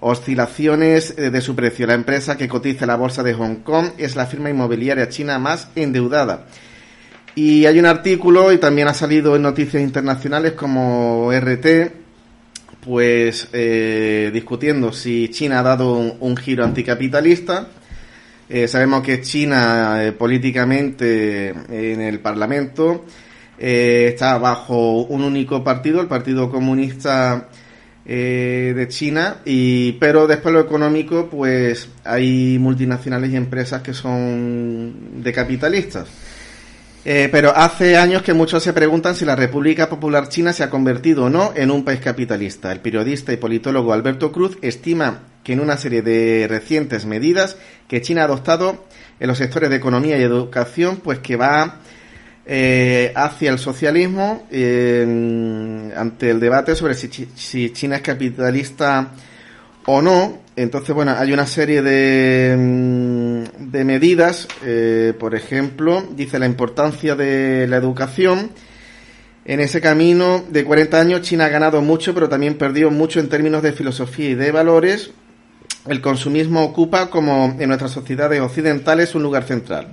oscilaciones 0.00 1.14
eh, 1.18 1.30
de 1.30 1.40
su 1.40 1.54
precio. 1.54 1.86
La 1.86 1.94
empresa 1.94 2.36
que 2.36 2.48
cotiza 2.48 2.86
la 2.86 2.96
bolsa 2.96 3.22
de 3.22 3.34
Hong 3.34 3.56
Kong 3.56 3.90
es 3.98 4.16
la 4.16 4.26
firma 4.26 4.50
inmobiliaria 4.50 5.08
china 5.08 5.38
más 5.38 5.68
endeudada. 5.74 6.46
Y 7.34 7.66
hay 7.66 7.78
un 7.78 7.86
artículo 7.86 8.52
y 8.52 8.58
también 8.58 8.88
ha 8.88 8.94
salido 8.94 9.36
en 9.36 9.42
noticias 9.42 9.82
internacionales 9.82 10.52
como 10.52 11.30
RT, 11.32 11.92
pues 12.84 13.48
eh, 13.52 14.30
discutiendo 14.32 14.92
si 14.92 15.28
China 15.28 15.60
ha 15.60 15.62
dado 15.62 15.92
un 15.92 16.36
giro 16.36 16.64
anticapitalista. 16.64 17.68
Eh, 18.52 18.66
sabemos 18.66 19.02
que 19.02 19.20
China 19.20 20.04
eh, 20.04 20.10
políticamente 20.10 21.50
en 21.50 22.00
el 22.00 22.18
Parlamento 22.18 23.04
eh, 23.62 24.08
está 24.08 24.38
bajo 24.38 25.02
un 25.02 25.22
único 25.22 25.62
partido, 25.62 26.00
el 26.00 26.08
Partido 26.08 26.50
Comunista 26.50 27.48
eh, 28.06 28.72
de 28.74 28.88
China, 28.88 29.36
y 29.44 29.92
pero 29.92 30.26
después 30.26 30.54
lo 30.54 30.60
económico, 30.60 31.28
pues 31.30 31.88
hay 32.02 32.58
multinacionales 32.58 33.30
y 33.30 33.36
empresas 33.36 33.82
que 33.82 33.92
son 33.92 35.22
de 35.22 35.32
capitalistas. 35.32 36.08
Eh, 37.04 37.28
pero 37.32 37.56
hace 37.56 37.96
años 37.96 38.22
que 38.22 38.34
muchos 38.34 38.62
se 38.62 38.74
preguntan 38.74 39.14
si 39.14 39.24
la 39.24 39.34
República 39.34 39.88
Popular 39.88 40.28
China 40.28 40.52
se 40.52 40.62
ha 40.62 40.68
convertido 40.68 41.24
o 41.24 41.30
no 41.30 41.52
en 41.56 41.70
un 41.70 41.82
país 41.82 42.00
capitalista. 42.00 42.70
El 42.72 42.80
periodista 42.80 43.32
y 43.32 43.38
politólogo 43.38 43.94
Alberto 43.94 44.30
Cruz 44.32 44.58
estima 44.60 45.20
que 45.42 45.54
en 45.54 45.60
una 45.60 45.78
serie 45.78 46.02
de 46.02 46.46
recientes 46.46 47.06
medidas 47.06 47.56
que 47.88 48.02
China 48.02 48.22
ha 48.22 48.24
adoptado 48.24 48.84
en 49.18 49.28
los 49.28 49.38
sectores 49.38 49.70
de 49.70 49.76
economía 49.76 50.18
y 50.18 50.22
educación, 50.22 50.98
pues 50.98 51.20
que 51.20 51.36
va 51.36 51.80
eh, 52.44 53.12
hacia 53.16 53.50
el 53.50 53.58
socialismo 53.58 54.46
ante 54.50 56.30
el 56.30 56.40
debate 56.40 56.74
sobre 56.74 56.94
si 56.94 57.70
China 57.70 57.96
es 57.96 58.02
capitalista 58.02 59.12
o 59.86 60.02
no. 60.02 60.49
Entonces, 60.62 60.94
bueno, 60.94 61.14
hay 61.16 61.32
una 61.32 61.46
serie 61.46 61.80
de, 61.80 62.54
mm, 62.54 63.70
de 63.70 63.82
medidas, 63.82 64.46
eh, 64.62 65.14
por 65.18 65.34
ejemplo, 65.34 66.04
dice 66.14 66.38
la 66.38 66.44
importancia 66.44 67.16
de 67.16 67.66
la 67.66 67.78
educación. 67.78 68.50
En 69.46 69.60
ese 69.60 69.80
camino 69.80 70.44
de 70.50 70.62
40 70.64 71.00
años 71.00 71.22
China 71.22 71.46
ha 71.46 71.48
ganado 71.48 71.80
mucho, 71.80 72.12
pero 72.12 72.28
también 72.28 72.58
perdió 72.58 72.90
mucho 72.90 73.20
en 73.20 73.30
términos 73.30 73.62
de 73.62 73.72
filosofía 73.72 74.28
y 74.28 74.34
de 74.34 74.52
valores. 74.52 75.12
El 75.86 76.02
consumismo 76.02 76.62
ocupa, 76.62 77.08
como 77.08 77.56
en 77.58 77.68
nuestras 77.68 77.92
sociedades 77.92 78.42
occidentales, 78.42 79.14
un 79.14 79.22
lugar 79.22 79.44
central. 79.44 79.88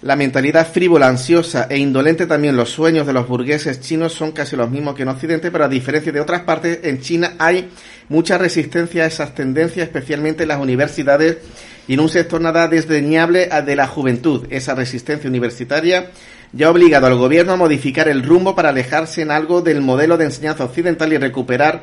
La 0.00 0.14
mentalidad 0.14 0.70
frívola, 0.70 1.08
ansiosa 1.08 1.66
e 1.68 1.76
indolente 1.76 2.26
también 2.26 2.56
los 2.56 2.70
sueños 2.70 3.04
de 3.04 3.12
los 3.12 3.26
burgueses 3.26 3.80
chinos 3.80 4.12
son 4.12 4.30
casi 4.30 4.54
los 4.54 4.70
mismos 4.70 4.94
que 4.94 5.02
en 5.02 5.08
Occidente, 5.08 5.50
pero 5.50 5.64
a 5.64 5.68
diferencia 5.68 6.12
de 6.12 6.20
otras 6.20 6.42
partes, 6.42 6.78
en 6.84 7.00
China 7.00 7.32
hay 7.36 7.68
mucha 8.08 8.38
resistencia 8.38 9.02
a 9.02 9.06
esas 9.06 9.34
tendencias, 9.34 9.88
especialmente 9.88 10.44
en 10.44 10.50
las 10.50 10.60
universidades 10.60 11.38
y 11.88 11.94
en 11.94 12.00
un 12.00 12.08
sector 12.08 12.40
nada 12.40 12.68
desdeñable 12.68 13.48
de 13.48 13.74
la 13.74 13.88
juventud. 13.88 14.46
Esa 14.50 14.76
resistencia 14.76 15.28
universitaria 15.28 16.10
ya 16.52 16.68
ha 16.68 16.70
obligado 16.70 17.08
al 17.08 17.16
gobierno 17.16 17.54
a 17.54 17.56
modificar 17.56 18.08
el 18.08 18.22
rumbo 18.22 18.54
para 18.54 18.68
alejarse 18.68 19.22
en 19.22 19.32
algo 19.32 19.62
del 19.62 19.80
modelo 19.80 20.16
de 20.16 20.26
enseñanza 20.26 20.64
occidental 20.64 21.12
y 21.12 21.18
recuperar 21.18 21.82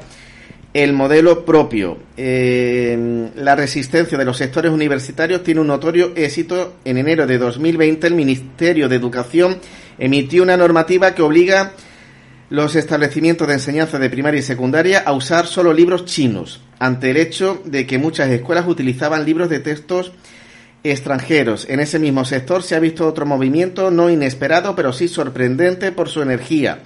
el 0.76 0.92
modelo 0.92 1.46
propio. 1.46 1.98
Eh, 2.18 3.30
la 3.38 3.56
resistencia 3.56 4.18
de 4.18 4.26
los 4.26 4.36
sectores 4.36 4.74
universitarios 4.74 5.42
tiene 5.42 5.62
un 5.62 5.68
notorio 5.68 6.12
éxito. 6.18 6.76
En 6.84 6.98
enero 6.98 7.26
de 7.26 7.38
2020 7.38 8.06
el 8.08 8.14
Ministerio 8.14 8.90
de 8.90 8.98
Educación 8.98 9.58
emitió 9.98 10.44
una 10.44 10.58
normativa 10.58 11.16
que 11.16 11.22
obliga 11.22 11.72
los 12.50 12.76
establecimientos 12.76 13.48
de 13.48 13.54
enseñanza 13.54 14.00
de 14.00 14.10
primaria 14.10 14.42
y 14.42 14.44
secundaria 14.44 15.00
a 15.00 15.14
usar 15.14 15.48
solo 15.48 15.72
libros 15.72 16.04
chinos, 16.04 16.62
ante 16.78 17.12
el 17.12 17.18
hecho 17.18 17.62
de 17.64 17.88
que 17.88 17.98
muchas 17.98 18.30
escuelas 18.30 18.68
utilizaban 18.68 19.24
libros 19.24 19.50
de 19.50 19.62
textos 19.62 20.12
extranjeros. 20.84 21.68
En 21.70 21.80
ese 21.80 22.00
mismo 22.00 22.26
sector 22.26 22.64
se 22.64 22.76
ha 22.76 22.80
visto 22.80 23.08
otro 23.08 23.26
movimiento 23.26 23.92
no 23.92 24.10
inesperado, 24.10 24.76
pero 24.76 24.92
sí 24.92 25.08
sorprendente 25.08 25.94
por 25.94 26.10
su 26.10 26.22
energía. 26.22 26.82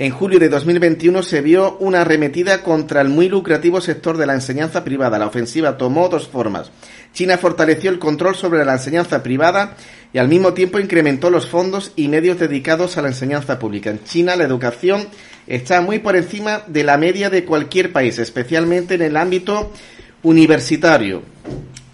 En 0.00 0.12
julio 0.12 0.38
de 0.38 0.48
2021 0.48 1.22
se 1.22 1.42
vio 1.42 1.76
una 1.76 2.00
arremetida 2.00 2.62
contra 2.62 3.02
el 3.02 3.10
muy 3.10 3.28
lucrativo 3.28 3.82
sector 3.82 4.16
de 4.16 4.24
la 4.24 4.32
enseñanza 4.32 4.82
privada. 4.82 5.18
La 5.18 5.26
ofensiva 5.26 5.76
tomó 5.76 6.08
dos 6.08 6.26
formas. 6.26 6.70
China 7.12 7.36
fortaleció 7.36 7.90
el 7.90 7.98
control 7.98 8.34
sobre 8.34 8.64
la 8.64 8.72
enseñanza 8.72 9.22
privada 9.22 9.76
y 10.14 10.16
al 10.16 10.28
mismo 10.28 10.54
tiempo 10.54 10.78
incrementó 10.78 11.28
los 11.28 11.46
fondos 11.46 11.92
y 11.96 12.08
medios 12.08 12.38
dedicados 12.38 12.96
a 12.96 13.02
la 13.02 13.08
enseñanza 13.08 13.58
pública. 13.58 13.90
En 13.90 14.02
China 14.04 14.36
la 14.36 14.44
educación 14.44 15.06
está 15.46 15.82
muy 15.82 15.98
por 15.98 16.16
encima 16.16 16.62
de 16.66 16.82
la 16.82 16.96
media 16.96 17.28
de 17.28 17.44
cualquier 17.44 17.92
país, 17.92 18.18
especialmente 18.18 18.94
en 18.94 19.02
el 19.02 19.18
ámbito 19.18 19.70
universitario. 20.22 21.20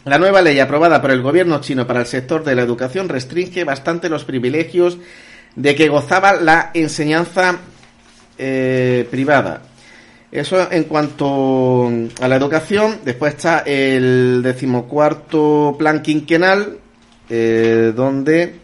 La 0.04 0.18
nueva 0.18 0.42
ley 0.42 0.61
aprobada 0.61 1.02
por 1.02 1.11
el 1.11 1.22
gobierno 1.22 1.61
chino 1.61 1.88
para 1.88 2.02
el 2.02 2.07
sector 2.07 2.44
de 2.44 2.54
la 2.54 2.62
educación 2.62 3.09
restringe 3.09 3.64
bastante 3.64 4.09
los 4.09 4.24
privilegios 4.24 4.96
de 5.57 5.74
que 5.74 5.88
gozaba 5.88 6.34
la 6.34 6.70
enseñanza 6.72 7.59
eh, 8.39 9.07
privada. 9.11 9.62
Eso 10.30 10.70
en 10.70 10.84
cuanto 10.84 11.89
a 12.20 12.28
la 12.28 12.37
educación. 12.37 12.99
Después 13.05 13.34
está 13.34 13.61
el 13.61 14.43
decimocuarto 14.43 15.76
plan 15.78 16.03
quinquenal, 16.03 16.78
eh, 17.30 17.93
donde 17.95 18.57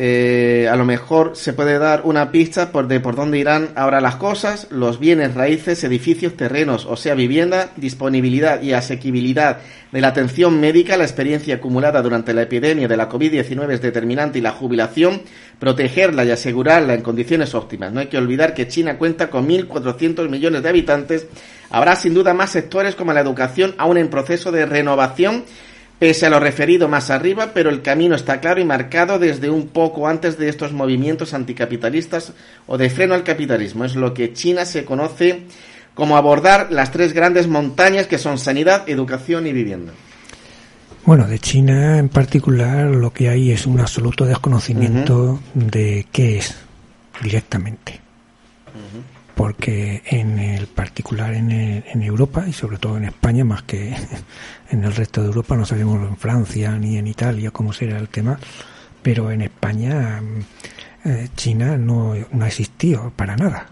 eh, 0.00 0.68
a 0.70 0.76
lo 0.76 0.84
mejor 0.84 1.32
se 1.34 1.52
puede 1.52 1.76
dar 1.80 2.02
una 2.04 2.30
pista 2.30 2.70
por 2.70 2.86
de 2.86 3.00
por 3.00 3.16
dónde 3.16 3.38
irán 3.38 3.70
ahora 3.74 4.00
las 4.00 4.14
cosas, 4.14 4.68
los 4.70 5.00
bienes, 5.00 5.34
raíces, 5.34 5.82
edificios, 5.82 6.36
terrenos, 6.36 6.86
o 6.86 6.94
sea, 6.94 7.14
vivienda, 7.14 7.70
disponibilidad 7.74 8.62
y 8.62 8.74
asequibilidad 8.74 9.58
de 9.90 10.00
la 10.00 10.08
atención 10.08 10.60
médica, 10.60 10.96
la 10.96 11.02
experiencia 11.02 11.56
acumulada 11.56 12.00
durante 12.00 12.32
la 12.32 12.42
epidemia 12.42 12.86
de 12.86 12.96
la 12.96 13.08
COVID-19 13.08 13.72
es 13.72 13.82
determinante 13.82 14.38
y 14.38 14.42
la 14.42 14.52
jubilación, 14.52 15.22
protegerla 15.58 16.24
y 16.24 16.30
asegurarla 16.30 16.94
en 16.94 17.02
condiciones 17.02 17.56
óptimas. 17.56 17.92
No 17.92 17.98
hay 17.98 18.06
que 18.06 18.18
olvidar 18.18 18.54
que 18.54 18.68
China 18.68 18.98
cuenta 18.98 19.30
con 19.30 19.48
1.400 19.48 20.28
millones 20.28 20.62
de 20.62 20.68
habitantes. 20.68 21.26
Habrá 21.70 21.96
sin 21.96 22.14
duda 22.14 22.34
más 22.34 22.50
sectores 22.50 22.94
como 22.94 23.12
la 23.12 23.20
educación 23.20 23.74
aún 23.78 23.98
en 23.98 24.10
proceso 24.10 24.52
de 24.52 24.64
renovación 24.64 25.42
pese 25.98 26.26
a 26.26 26.30
lo 26.30 26.40
referido 26.40 26.88
más 26.88 27.10
arriba, 27.10 27.50
pero 27.52 27.70
el 27.70 27.82
camino 27.82 28.14
está 28.14 28.40
claro 28.40 28.60
y 28.60 28.64
marcado 28.64 29.18
desde 29.18 29.50
un 29.50 29.68
poco 29.68 30.08
antes 30.08 30.38
de 30.38 30.48
estos 30.48 30.72
movimientos 30.72 31.34
anticapitalistas 31.34 32.32
o 32.66 32.78
de 32.78 32.90
freno 32.90 33.14
al 33.14 33.24
capitalismo. 33.24 33.84
Es 33.84 33.96
lo 33.96 34.14
que 34.14 34.32
China 34.32 34.64
se 34.64 34.84
conoce 34.84 35.42
como 35.94 36.16
abordar 36.16 36.68
las 36.70 36.92
tres 36.92 37.12
grandes 37.12 37.48
montañas 37.48 38.06
que 38.06 38.18
son 38.18 38.38
sanidad, 38.38 38.88
educación 38.88 39.46
y 39.46 39.52
vivienda. 39.52 39.92
Bueno, 41.04 41.26
de 41.26 41.38
China 41.38 41.98
en 41.98 42.08
particular 42.08 42.86
lo 42.86 43.12
que 43.12 43.28
hay 43.28 43.50
es 43.50 43.66
un 43.66 43.80
absoluto 43.80 44.24
desconocimiento 44.24 45.40
de 45.54 46.06
qué 46.12 46.38
es 46.38 46.54
directamente 47.22 48.00
porque 49.38 50.02
en 50.04 50.40
el 50.40 50.66
particular 50.66 51.32
en, 51.32 51.52
en, 51.52 52.02
Europa 52.02 52.44
y 52.48 52.52
sobre 52.52 52.76
todo 52.76 52.96
en 52.96 53.04
España 53.04 53.44
más 53.44 53.62
que 53.62 53.94
en 54.70 54.82
el 54.82 54.92
resto 54.92 55.20
de 55.20 55.28
Europa 55.28 55.56
no 55.56 55.64
sabemos 55.64 56.08
en 56.08 56.16
Francia 56.16 56.76
ni 56.76 56.98
en 56.98 57.06
Italia 57.06 57.52
cómo 57.52 57.72
será 57.72 57.98
el 57.98 58.08
tema 58.08 58.36
pero 59.00 59.30
en 59.30 59.42
España 59.42 60.20
eh, 61.04 61.28
China 61.36 61.76
no, 61.76 62.14
no 62.32 62.44
ha 62.44 62.48
existido 62.48 63.12
para 63.14 63.36
nada 63.36 63.66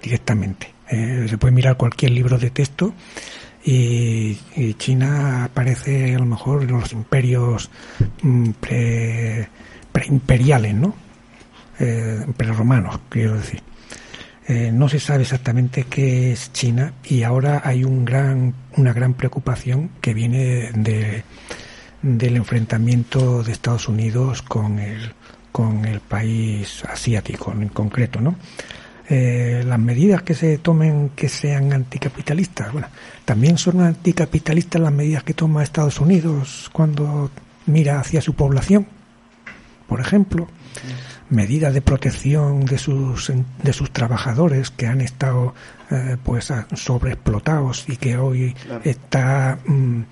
directamente. 0.00 0.72
Eh, 0.88 1.26
se 1.28 1.36
puede 1.36 1.52
mirar 1.52 1.76
cualquier 1.76 2.12
libro 2.12 2.38
de 2.38 2.50
texto 2.50 2.94
y, 3.64 4.38
China 4.78 5.44
aparece 5.44 6.14
a 6.14 6.18
lo 6.20 6.26
mejor 6.26 6.62
en 6.62 6.70
los 6.70 6.92
imperios 6.92 7.70
mm, 8.22 8.50
pre, 8.60 9.48
preimperiales 9.90 10.74
no 10.74 10.94
eh, 11.80 12.24
preromanos 12.36 13.00
quiero 13.08 13.34
decir 13.34 13.62
eh, 14.50 14.72
no 14.72 14.88
se 14.88 14.98
sabe 14.98 15.24
exactamente 15.24 15.84
qué 15.84 16.32
es 16.32 16.50
China 16.54 16.94
y 17.04 17.22
ahora 17.22 17.60
hay 17.64 17.84
un 17.84 18.06
gran, 18.06 18.54
una 18.78 18.94
gran 18.94 19.12
preocupación 19.12 19.90
que 20.00 20.14
viene 20.14 20.72
de, 20.72 21.22
del 22.00 22.36
enfrentamiento 22.36 23.42
de 23.42 23.52
Estados 23.52 23.88
Unidos 23.88 24.40
con 24.40 24.78
el, 24.78 25.12
con 25.52 25.84
el 25.84 26.00
país 26.00 26.82
asiático 26.86 27.52
en 27.52 27.68
concreto, 27.68 28.22
¿no? 28.22 28.36
Eh, 29.10 29.64
las 29.66 29.78
medidas 29.78 30.22
que 30.22 30.34
se 30.34 30.56
tomen 30.56 31.10
que 31.10 31.28
sean 31.28 31.74
anticapitalistas, 31.74 32.72
bueno, 32.72 32.88
también 33.26 33.58
son 33.58 33.82
anticapitalistas 33.82 34.80
las 34.80 34.92
medidas 34.92 35.24
que 35.24 35.34
toma 35.34 35.62
Estados 35.62 36.00
Unidos 36.00 36.70
cuando 36.72 37.30
mira 37.66 38.00
hacia 38.00 38.22
su 38.22 38.32
población, 38.32 38.86
por 39.86 40.00
ejemplo 40.00 40.48
medidas 41.30 41.74
de 41.74 41.82
protección 41.82 42.64
de 42.64 42.78
sus 42.78 43.32
de 43.62 43.72
sus 43.72 43.90
trabajadores 43.90 44.70
que 44.70 44.86
han 44.86 45.00
estado 45.00 45.54
eh, 45.90 46.16
pues 46.22 46.52
sobreexplotados 46.74 47.84
y 47.88 47.96
que 47.96 48.16
hoy 48.16 48.54
está 48.84 49.58
mm, 49.66 50.02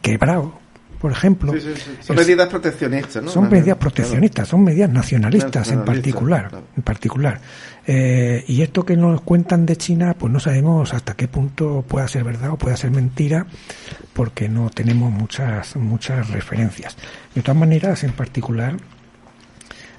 quebrado 0.00 0.60
por 0.98 1.12
ejemplo 1.12 1.52
son 2.00 2.16
medidas 2.16 2.48
proteccionistas 2.48 3.22
¿no? 3.22 3.30
son 3.30 3.50
medidas 3.50 3.76
proteccionistas 3.76 4.48
son 4.48 4.64
medidas 4.64 4.90
nacionalistas 4.90 5.70
en 5.70 5.84
particular 5.84 6.62
en 6.76 6.82
particular. 6.82 7.40
Eh, 7.84 8.44
y 8.46 8.62
esto 8.62 8.84
que 8.84 8.96
nos 8.96 9.22
cuentan 9.22 9.66
de 9.66 9.76
China 9.76 10.14
pues 10.16 10.32
no 10.32 10.38
sabemos 10.38 10.94
hasta 10.94 11.14
qué 11.14 11.26
punto 11.26 11.84
pueda 11.86 12.06
ser 12.06 12.22
verdad 12.22 12.50
o 12.50 12.56
pueda 12.56 12.76
ser 12.76 12.92
mentira 12.92 13.46
porque 14.12 14.48
no 14.48 14.70
tenemos 14.70 15.10
muchas 15.10 15.74
muchas 15.76 16.30
referencias. 16.30 16.96
De 17.34 17.42
todas 17.42 17.58
maneras 17.58 18.04
en 18.04 18.12
particular 18.12 18.76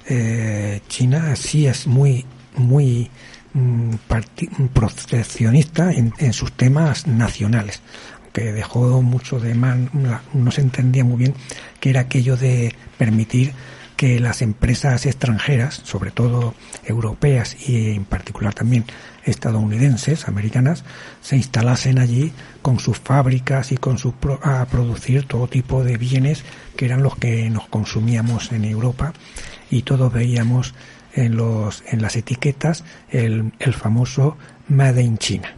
eh, 0.06 0.80
China 0.88 1.34
sí 1.36 1.66
es 1.66 1.86
muy, 1.86 2.24
muy 2.56 3.10
mm, 3.52 3.94
proteccionista 4.72 5.92
en, 5.92 6.32
sus 6.32 6.52
temas 6.52 7.06
nacionales, 7.06 7.80
que 8.32 8.52
dejó 8.52 9.00
mucho 9.02 9.40
de 9.40 9.54
man, 9.54 9.90
no 10.32 10.50
se 10.50 10.60
entendía 10.60 11.04
muy 11.04 11.16
bien 11.16 11.34
que 11.80 11.90
era 11.90 12.00
aquello 12.00 12.36
de 12.36 12.74
permitir 12.98 13.52
que 13.96 14.18
las 14.18 14.42
empresas 14.42 15.06
extranjeras, 15.06 15.80
sobre 15.84 16.10
todo 16.10 16.54
europeas 16.84 17.56
y 17.68 17.92
en 17.92 18.04
particular 18.04 18.52
también 18.52 18.84
estadounidenses, 19.24 20.28
americanas, 20.28 20.84
se 21.20 21.36
instalasen 21.36 21.98
allí 21.98 22.32
con 22.60 22.80
sus 22.80 22.98
fábricas 22.98 23.72
y 23.72 23.76
con 23.76 23.98
sus 23.98 24.14
a 24.42 24.64
producir 24.66 25.26
todo 25.26 25.46
tipo 25.46 25.84
de 25.84 25.96
bienes 25.96 26.42
que 26.76 26.86
eran 26.86 27.02
los 27.02 27.16
que 27.16 27.48
nos 27.50 27.68
consumíamos 27.68 28.52
en 28.52 28.64
Europa 28.64 29.12
y 29.74 29.82
todos 29.82 30.12
veíamos 30.12 30.72
en, 31.14 31.36
los, 31.36 31.82
en 31.88 32.00
las 32.00 32.14
etiquetas 32.14 32.84
el, 33.10 33.52
el 33.58 33.74
famoso 33.74 34.36
Made 34.68 35.02
in 35.02 35.18
China. 35.18 35.52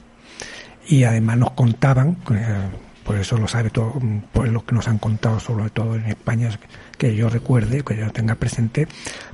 Y 0.89 1.05
además 1.05 1.37
nos 1.37 1.51
contaban, 1.51 2.17
eh, 2.31 2.71
por 3.05 3.17
eso 3.17 3.37
lo 3.37 3.47
sabe 3.47 3.69
todo, 3.69 4.01
por 4.33 4.49
lo 4.49 4.65
que 4.65 4.75
nos 4.75 4.89
han 4.89 4.97
contado 4.97 5.39
sobre 5.39 5.69
todo 5.69 5.97
en 5.97 6.07
España, 6.07 6.49
que 6.97 7.15
yo 7.15 7.29
recuerde, 7.29 7.85
que 7.85 7.95
yo 7.95 8.11
tenga 8.11 8.37
presente, 8.37 8.89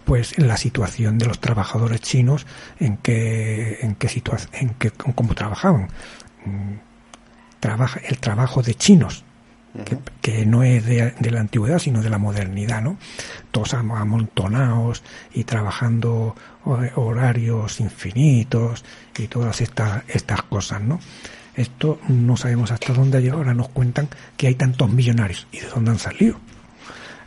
pues 0.04 0.36
la 0.36 0.56
situación 0.56 1.16
de 1.16 1.26
los 1.26 1.38
trabajadores 1.38 2.00
chinos, 2.00 2.44
en 2.80 2.96
qué, 2.96 3.78
en 3.82 3.94
qué 3.94 4.08
situación, 4.08 4.50
en 4.54 4.70
qué, 4.70 4.90
cómo 4.90 5.34
trabajaban. 5.34 5.88
Mm, 6.44 6.74
trabaja, 7.60 8.00
el 8.04 8.18
trabajo 8.18 8.62
de 8.62 8.74
chinos, 8.74 9.24
que, 10.20 10.46
no 10.46 10.62
es 10.62 10.84
de, 10.84 11.30
la 11.30 11.40
antigüedad, 11.40 11.78
sino 11.78 12.02
de 12.02 12.10
la 12.10 12.18
modernidad, 12.18 12.82
¿no? 12.82 12.98
Todos 13.50 13.74
amontonados 13.74 15.02
y 15.32 15.44
trabajando 15.44 16.36
horarios 16.64 17.80
infinitos 17.80 18.84
y 19.18 19.28
todas 19.28 19.60
estas, 19.60 20.02
estas 20.08 20.42
cosas, 20.42 20.82
¿no? 20.82 21.00
Esto 21.54 21.98
no 22.08 22.36
sabemos 22.36 22.70
hasta 22.70 22.92
dónde 22.92 23.18
ha 23.18 23.20
llegado. 23.20 23.40
Ahora 23.40 23.54
nos 23.54 23.68
cuentan 23.68 24.08
que 24.36 24.46
hay 24.46 24.54
tantos 24.54 24.90
millonarios. 24.90 25.46
¿Y 25.52 25.60
de 25.60 25.68
dónde 25.68 25.90
han 25.90 25.98
salido? 25.98 26.36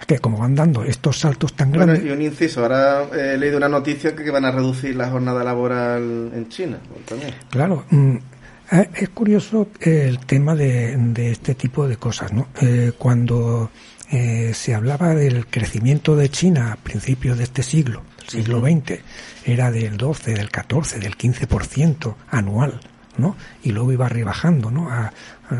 Que 0.08 0.20
como 0.20 0.38
van 0.38 0.56
dando 0.56 0.84
estos 0.84 1.20
saltos 1.20 1.56
tan 1.56 1.72
grandes... 1.72 2.04
y 2.04 2.10
un 2.10 2.22
inciso. 2.22 2.62
Ahora 2.62 3.06
he 3.14 3.38
leído 3.38 3.58
una 3.58 3.70
noticia 3.70 4.16
que 4.16 4.30
van 4.30 4.46
a 4.46 4.52
reducir 4.52 4.96
la 4.96 5.10
jornada 5.10 5.43
laboral 5.43 6.32
en 6.34 6.50
China. 6.50 6.78
También. 7.06 7.34
Claro. 7.50 7.86
Eh, 8.72 8.89
es 8.95 9.09
curioso 9.09 9.68
el 9.82 10.20
tema 10.20 10.55
de, 10.55 11.32
este 11.32 11.55
tipo 11.55 11.88
de 11.88 11.97
cosas, 11.97 12.34
¿no? 12.34 12.47
Eh, 12.61 12.93
cuando 12.97 13.70
eh, 14.11 14.51
se 14.53 14.74
hablaba 14.74 15.13
del 15.13 15.45
crecimiento 15.47 16.16
de 16.16 16.30
China 16.30 16.72
a 16.72 16.76
principios 16.76 17.38
de 17.38 17.43
este 17.43 17.61
siglo, 17.61 18.03
siglo 18.28 18.61
XX, 18.61 18.99
era 19.45 19.70
del 19.70 19.97
12, 19.97 20.34
del 20.34 20.49
14, 20.49 20.99
del 20.99 21.16
15% 21.16 22.16
anual, 22.32 22.80
¿no? 23.18 23.36
Y 23.63 23.72
luego 23.72 23.91
iba 23.91 24.09
rebajando, 24.09 24.72
¿no? 24.72 24.89
A, 24.89 25.11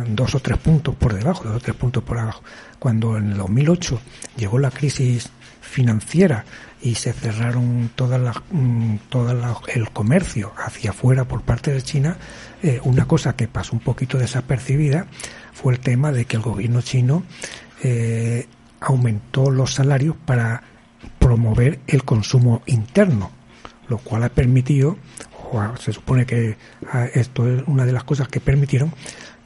dos 0.08 0.34
o 0.34 0.40
tres 0.40 0.58
puntos 0.58 0.96
por 0.96 1.14
debajo, 1.14 1.44
dos 1.44 1.58
o 1.58 1.60
tres 1.60 1.76
puntos 1.76 2.04
por 2.04 2.18
abajo. 2.18 2.42
Cuando 2.80 3.18
en 3.18 3.34
el 3.34 3.38
2008 3.38 4.00
llegó 4.36 4.58
la 4.58 4.72
crisis 4.72 5.30
financiera 5.62 6.44
y 6.86 6.94
se 6.94 7.14
cerraron 7.14 7.90
todas 7.96 8.22
las, 8.22 8.38
mm, 8.52 8.98
todas 9.10 9.36
el 9.74 9.90
comercio 9.90 10.54
hacia 10.56 10.92
afuera 10.92 11.26
por 11.26 11.42
parte 11.42 11.74
de 11.74 11.82
China, 11.82 12.18
eh, 12.62 12.80
una 12.84 13.06
cosa 13.06 13.36
que 13.36 13.48
pasó 13.48 13.74
un 13.74 13.80
poquito 13.80 14.20
desapercibida 14.20 15.08
fue 15.52 15.74
el 15.74 15.80
tema 15.80 16.12
de 16.12 16.26
que 16.26 16.36
el 16.36 16.44
gobierno 16.44 16.84
chino 16.84 17.24
eh, 17.82 18.46
aumentó 18.80 19.50
los 19.50 19.74
salarios 19.74 20.16
para 20.26 20.62
promover 21.18 21.80
el 21.88 22.04
consumo 22.04 22.62
interno, 22.68 23.32
lo 23.90 23.98
cual 23.98 24.24
ha 24.24 24.30
permitido, 24.30 24.98
o 25.52 25.78
se 25.78 25.92
supone 25.92 26.28
que 26.28 26.56
esto 27.16 27.48
es 27.48 27.64
una 27.66 27.86
de 27.86 27.94
las 27.94 28.04
cosas 28.04 28.28
que 28.28 28.40
permitieron 28.40 28.94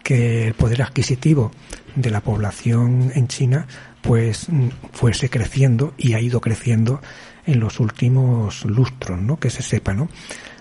que 0.03 0.47
el 0.47 0.55
poder 0.55 0.81
adquisitivo 0.81 1.51
de 1.95 2.09
la 2.09 2.19
población 2.19 3.11
en 3.15 3.27
China 3.27 3.67
pues 4.01 4.49
mm, 4.49 4.69
fuese 4.91 5.29
creciendo 5.29 5.93
y 5.97 6.13
ha 6.13 6.21
ido 6.21 6.41
creciendo 6.41 7.01
en 7.45 7.59
los 7.59 7.79
últimos 7.79 8.65
lustros, 8.65 9.19
¿no? 9.21 9.39
Que 9.39 9.49
se 9.49 9.63
sepa, 9.63 9.93
¿no? 9.93 10.09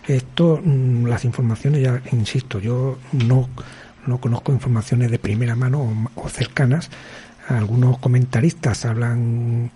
Esto, 0.07 0.61
mm, 0.63 1.07
las 1.07 1.25
informaciones, 1.25 1.83
ya 1.83 2.01
insisto, 2.13 2.59
yo 2.59 2.99
no, 3.13 3.49
no 4.07 4.19
conozco 4.19 4.53
informaciones 4.53 5.11
de 5.11 5.19
primera 5.19 5.55
mano 5.55 6.09
o, 6.15 6.29
cercanas. 6.29 6.91
Algunos 7.49 7.99
comentaristas 7.99 8.85
hablan, 8.85 9.71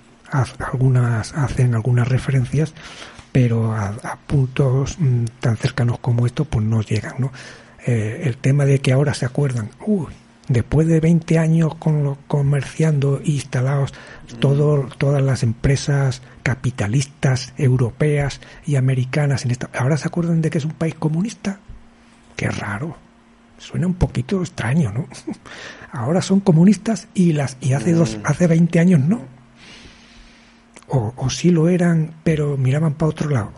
algunas, 0.59 1.35
hacen 1.35 1.75
algunas 1.75 2.09
referencias, 2.09 2.75
pero 3.31 3.75
a, 3.75 4.19
puntos 4.27 4.97
mm, 4.99 5.25
tan 5.41 5.57
cercanos 5.57 5.99
como 5.99 6.27
esto, 6.27 6.45
pues 6.45 6.65
no 6.65 6.83
llegan, 6.83 7.15
¿no? 7.19 7.33
Eh, 7.87 8.23
el 8.25 8.37
tema 8.37 8.65
de 8.65 8.81
que 8.81 8.93
ahora 8.93 9.13
se 9.13 9.27
acuerdan, 9.27 9.71
uy, 9.85 10.13
después 10.49 10.87
de 10.87 11.01
20 11.01 11.39
años 11.39 11.75
con 11.77 12.17
comerciando 12.27 13.21
instalados 13.25 13.93
todo, 14.41 14.89
todas 14.99 15.23
las 15.23 15.43
empresas 15.43 16.23
capitalistas 16.43 17.53
europeas 17.57 18.41
y 18.67 18.77
americanas 18.77 19.45
en 19.45 19.53
esta, 19.53 19.71
ahora 19.75 19.97
se 19.97 20.09
acuerdan 20.09 20.43
de 20.43 20.51
que 20.51 20.59
es 20.59 20.65
un 20.65 20.73
país 20.73 20.95
comunista. 20.95 21.61
Qué 22.37 22.49
raro. 22.49 22.97
Suena 23.59 23.87
un 23.87 23.95
poquito 23.95 24.41
extraño 24.41 24.91
no 24.93 25.07
ahora 25.93 26.21
son 26.21 26.41
comunistas 26.41 27.07
y 27.15 27.33
las 27.33 27.57
y 27.61 27.75
hace 27.75 27.93
dos 27.93 28.17
mm. 28.17 28.21
hace 28.25 28.47
20 28.47 28.81
años 28.81 29.01
no. 29.01 29.21
O, 30.89 31.15
o 31.17 31.31
sí 31.31 31.51
lo 31.51 31.69
eran 31.69 32.15
pero 32.25 32.57
miraban 32.57 32.95
para 32.95 33.11
otro 33.11 33.31
lado. 33.31 33.53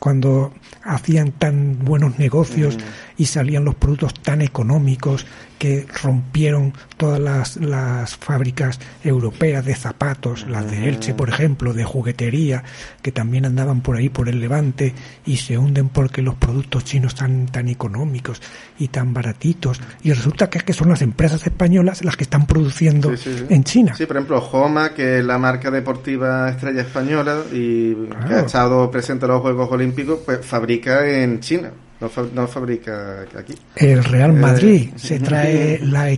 Cuando 0.00 0.54
hacían 0.82 1.32
tan 1.32 1.84
buenos 1.84 2.18
negocios 2.18 2.76
mm. 2.76 2.80
Y 3.18 3.26
salían 3.26 3.64
los 3.64 3.74
productos 3.74 4.14
tan 4.14 4.42
económicos 4.42 5.26
que 5.58 5.86
rompieron 6.02 6.74
todas 6.96 7.18
las, 7.18 7.56
las 7.56 8.16
fábricas 8.16 8.78
europeas 9.02 9.64
de 9.64 9.74
zapatos, 9.74 10.46
las 10.48 10.70
de 10.70 10.88
Elche, 10.88 11.14
por 11.14 11.28
ejemplo, 11.28 11.72
de 11.72 11.84
juguetería, 11.84 12.62
que 13.00 13.12
también 13.12 13.46
andaban 13.46 13.80
por 13.80 13.96
ahí 13.96 14.08
por 14.08 14.28
el 14.28 14.40
Levante 14.40 14.94
y 15.24 15.38
se 15.38 15.56
hunden 15.56 15.88
porque 15.88 16.20
los 16.20 16.34
productos 16.34 16.84
chinos 16.84 17.14
están 17.14 17.46
tan 17.46 17.68
económicos 17.68 18.42
y 18.78 18.88
tan 18.88 19.14
baratitos. 19.14 19.80
Y 20.02 20.12
resulta 20.12 20.50
que 20.50 20.58
es 20.58 20.64
que 20.64 20.72
son 20.72 20.90
las 20.90 21.02
empresas 21.02 21.46
españolas 21.46 22.04
las 22.04 22.16
que 22.16 22.24
están 22.24 22.46
produciendo 22.46 23.12
en 23.48 23.64
China. 23.64 23.94
Sí, 23.94 24.06
por 24.06 24.16
ejemplo, 24.16 24.38
Homa, 24.38 24.92
que 24.92 25.20
es 25.20 25.24
la 25.24 25.38
marca 25.38 25.70
deportiva 25.70 26.50
estrella 26.50 26.82
española 26.82 27.42
y 27.52 27.94
que 27.94 28.34
ha 28.34 28.40
estado 28.40 28.90
presente 28.90 29.24
en 29.24 29.32
los 29.32 29.40
Juegos 29.40 29.70
Olímpicos, 29.70 30.20
pues 30.24 30.44
fabrica 30.44 31.06
en 31.06 31.40
China. 31.40 31.70
No, 31.98 32.46
fabrica 32.46 33.24
aquí. 33.38 33.54
El 33.74 34.04
Real 34.04 34.30
eh, 34.30 34.34
Madrid 34.34 34.90
se 34.96 35.18
trae 35.18 35.80
la, 35.82 36.08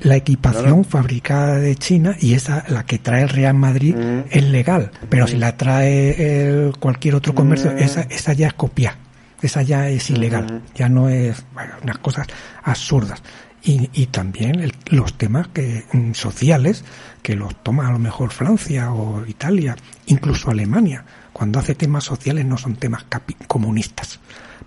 la 0.00 0.16
equipación 0.16 0.84
fabricada 0.84 1.58
de 1.58 1.76
China 1.76 2.16
y 2.18 2.34
esa, 2.34 2.64
la 2.68 2.84
que 2.84 2.98
trae 2.98 3.22
el 3.22 3.28
Real 3.28 3.54
Madrid, 3.54 3.94
mm. 3.94 4.24
es 4.28 4.44
legal. 4.44 4.90
Pero 5.08 5.28
si 5.28 5.36
mm. 5.36 5.40
la 5.40 5.56
trae 5.56 6.72
cualquier 6.80 7.14
otro 7.14 7.32
comercio, 7.34 7.70
mm. 7.70 7.78
esa, 7.78 8.00
esa 8.02 8.32
ya 8.32 8.48
es 8.48 8.54
copia. 8.54 8.96
Esa 9.40 9.62
ya 9.62 9.88
es 9.88 10.10
ilegal. 10.10 10.62
Ya 10.74 10.88
no 10.88 11.08
es, 11.08 11.44
bueno, 11.54 11.74
unas 11.82 11.98
cosas 11.98 12.26
absurdas. 12.64 13.22
Y, 13.62 13.88
y 13.92 14.06
también 14.06 14.72
los 14.86 15.16
temas 15.16 15.48
que, 15.48 15.84
sociales 16.12 16.84
que 17.22 17.36
los 17.36 17.54
toma 17.62 17.86
a 17.86 17.92
lo 17.92 17.98
mejor 17.98 18.32
Francia 18.32 18.92
o 18.92 19.24
Italia, 19.26 19.76
incluso 20.06 20.50
Alemania. 20.50 21.04
Cuando 21.32 21.60
hace 21.60 21.74
temas 21.74 22.04
sociales 22.04 22.44
no 22.44 22.58
son 22.58 22.76
temas 22.76 23.04
comunistas 23.46 24.18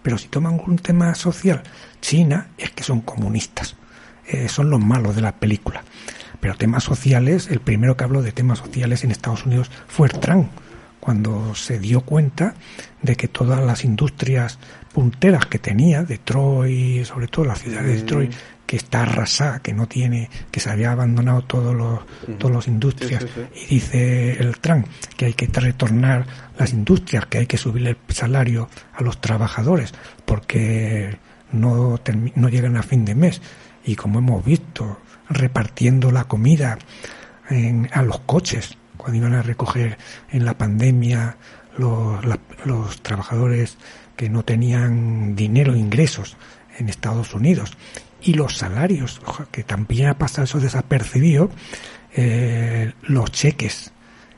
pero 0.04 0.18
si 0.18 0.28
toman 0.28 0.62
un 0.66 0.78
tema 0.78 1.16
social, 1.16 1.64
China 2.02 2.50
es 2.58 2.72
que 2.72 2.84
son 2.84 3.02
comunistas, 3.02 3.76
eh, 4.28 4.48
son 4.50 4.70
los 4.70 4.80
malos 4.80 5.16
de 5.16 5.22
la 5.22 5.32
película. 5.32 5.84
Pero 6.40 6.56
temas 6.56 6.84
sociales, 6.84 7.48
el 7.50 7.62
primero 7.62 7.96
que 7.96 8.04
habló 8.04 8.22
de 8.22 8.34
temas 8.34 8.60
sociales 8.60 9.04
en 9.04 9.12
Estados 9.12 9.46
Unidos 9.46 9.72
fue 9.88 10.10
Trump, 10.10 10.50
cuando 11.00 11.54
se 11.56 11.80
dio 11.80 12.02
cuenta 12.02 12.56
de 13.02 13.16
que 13.16 13.28
todas 13.28 13.62
las 13.62 13.84
industrias 13.84 14.60
punteras 14.94 15.46
que 15.46 15.60
tenía, 15.60 16.04
Detroit, 16.04 17.06
sobre 17.06 17.28
todo 17.28 17.46
la 17.46 17.56
ciudad 17.56 17.82
de 17.82 17.96
Detroit, 17.96 18.32
que 18.74 18.78
está 18.78 19.04
arrasada, 19.04 19.60
que 19.60 19.72
no 19.72 19.88
tiene, 19.88 20.32
que 20.50 20.60
se 20.60 20.72
había 20.72 20.94
abandonado 20.94 21.44
todos 21.44 21.76
los, 21.76 22.00
todos 22.40 22.52
los 22.52 22.68
industrias, 22.68 23.24
y 23.54 23.76
dice 23.76 24.32
el 24.40 24.58
Trump 24.58 24.88
que 25.16 25.26
hay 25.26 25.34
que 25.36 25.46
retornar 25.46 26.26
las 26.58 26.74
industrias, 26.74 27.28
que 27.28 27.38
hay 27.38 27.46
que 27.46 27.60
subir 27.60 27.86
el 27.86 27.98
salario 28.08 28.68
a 28.96 29.04
los 29.04 29.22
trabajadores, 29.22 29.94
porque 30.26 31.20
no, 31.52 32.00
no 32.34 32.50
llegan 32.50 32.76
a 32.76 32.82
fin 32.82 33.06
de 33.06 33.14
mes. 33.14 33.44
Y 33.86 33.96
como 33.96 34.18
hemos 34.18 34.44
visto, 34.44 34.98
repartiendo 35.30 36.10
la 36.10 36.24
comida 36.24 36.80
en, 37.52 37.92
a 37.94 38.02
los 38.02 38.22
coches, 38.22 38.76
cuando 38.98 39.20
iban 39.20 39.36
a 39.36 39.44
recoger 39.44 40.00
en 40.32 40.46
la 40.46 40.58
pandemia 40.58 41.38
los, 41.78 42.26
los 42.66 43.04
trabajadores 43.04 43.78
que 44.16 44.32
no 44.32 44.42
tenían 44.42 45.36
dinero, 45.36 45.76
ingresos 45.76 46.38
en 46.80 46.90
Estados 46.90 47.36
Unidos 47.36 47.78
y 48.24 48.34
los 48.34 48.58
salarios, 48.58 49.22
que 49.52 49.64
también 49.64 50.08
ha 50.08 50.18
pasado 50.18 50.46
eso 50.46 50.60
desapercibido, 50.60 51.50
eh, 52.16 52.94
los 53.04 53.32
cheques 53.32 53.92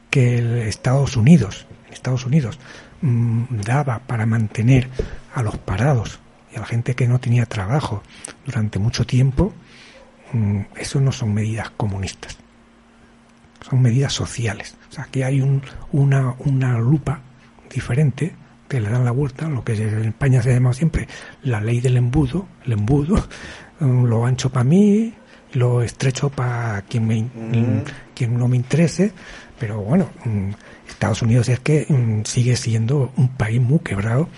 que 0.09 0.37
el 0.37 0.57
Estados 0.59 1.17
Unidos, 1.17 1.67
Estados 1.91 2.25
Unidos 2.25 2.59
mm, 3.01 3.61
daba 3.63 3.99
para 3.99 4.25
mantener 4.25 4.89
a 5.33 5.43
los 5.43 5.57
parados 5.57 6.19
y 6.51 6.57
a 6.57 6.61
la 6.61 6.65
gente 6.65 6.95
que 6.95 7.07
no 7.07 7.19
tenía 7.19 7.45
trabajo 7.45 8.01
durante 8.45 8.79
mucho 8.79 9.05
tiempo, 9.05 9.53
mm, 10.33 10.61
eso 10.77 10.99
no 10.99 11.11
son 11.11 11.33
medidas 11.33 11.69
comunistas, 11.71 12.37
son 13.69 13.81
medidas 13.81 14.13
sociales. 14.13 14.75
O 14.89 14.93
sea, 14.93 15.07
que 15.11 15.23
hay 15.23 15.41
un, 15.41 15.61
una, 15.91 16.35
una 16.39 16.79
lupa 16.79 17.19
diferente 17.69 18.33
que 18.67 18.81
le 18.81 18.89
dan 18.89 19.05
la 19.05 19.11
vuelta, 19.11 19.47
lo 19.47 19.63
que 19.63 19.73
en 19.73 20.05
España 20.05 20.41
se 20.41 20.53
llama 20.53 20.73
siempre 20.73 21.07
la 21.43 21.61
ley 21.61 21.81
del 21.81 21.97
embudo, 21.97 22.47
el 22.65 22.73
embudo, 22.73 23.27
lo 23.79 24.25
ancho 24.25 24.49
para 24.49 24.63
mí, 24.63 25.13
lo 25.53 25.81
estrecho 25.81 26.29
para 26.29 26.81
quien, 26.83 27.07
me, 27.07 27.25
quien 28.13 28.37
no 28.37 28.47
me 28.47 28.57
interese, 28.57 29.11
pero 29.59 29.81
bueno, 29.81 30.09
mm, 30.23 30.49
Estados 30.87 31.21
Unidos 31.21 31.49
es 31.49 31.59
que 31.59 31.85
mm, 31.87 32.23
sigue 32.25 32.55
siendo 32.55 33.11
un 33.15 33.29
país 33.29 33.61
muy 33.61 33.79
quebrado 33.79 34.29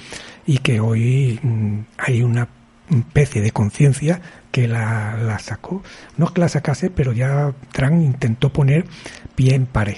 y 0.46 0.60
que 0.60 0.80
hoy 0.80 1.40
mm, 1.42 1.80
hay 1.98 2.22
una 2.22 2.48
especie 2.90 3.42
de 3.42 3.52
conciencia 3.52 4.22
que 4.52 4.68
la, 4.68 5.18
la, 5.18 5.40
sacó, 5.40 5.84
no 6.18 6.28
es 6.28 6.32
que 6.32 6.42
la 6.42 6.50
sacase, 6.50 6.90
pero 6.90 7.12
ya 7.14 7.54
Trump 7.74 8.02
intentó 8.02 8.52
poner 8.54 8.86
pie 9.36 9.56
en 9.56 9.66
pared 9.66 9.98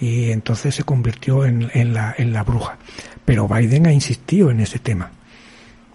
y 0.00 0.30
entonces 0.30 0.74
se 0.74 0.84
convirtió 0.84 1.44
en, 1.44 1.70
en, 1.74 1.92
la, 1.92 2.14
en 2.16 2.32
la 2.32 2.44
bruja. 2.44 2.78
Pero 3.24 3.48
Biden 3.48 3.86
ha 3.86 3.92
insistido 3.92 4.50
en 4.50 4.60
ese 4.60 4.78
tema, 4.78 5.10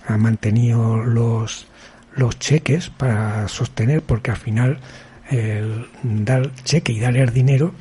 ha 0.06 0.18
mantenido 0.18 0.98
los, 0.98 1.68
los 2.16 2.38
cheques 2.40 2.90
para 2.90 3.48
sostener, 3.48 4.02
porque 4.02 4.32
al 4.32 4.38
final 4.38 4.80
el 5.30 5.88
dar 6.04 6.54
cheque 6.64 6.92
y 6.92 7.00
darle 7.00 7.26
dinero, 7.28 7.74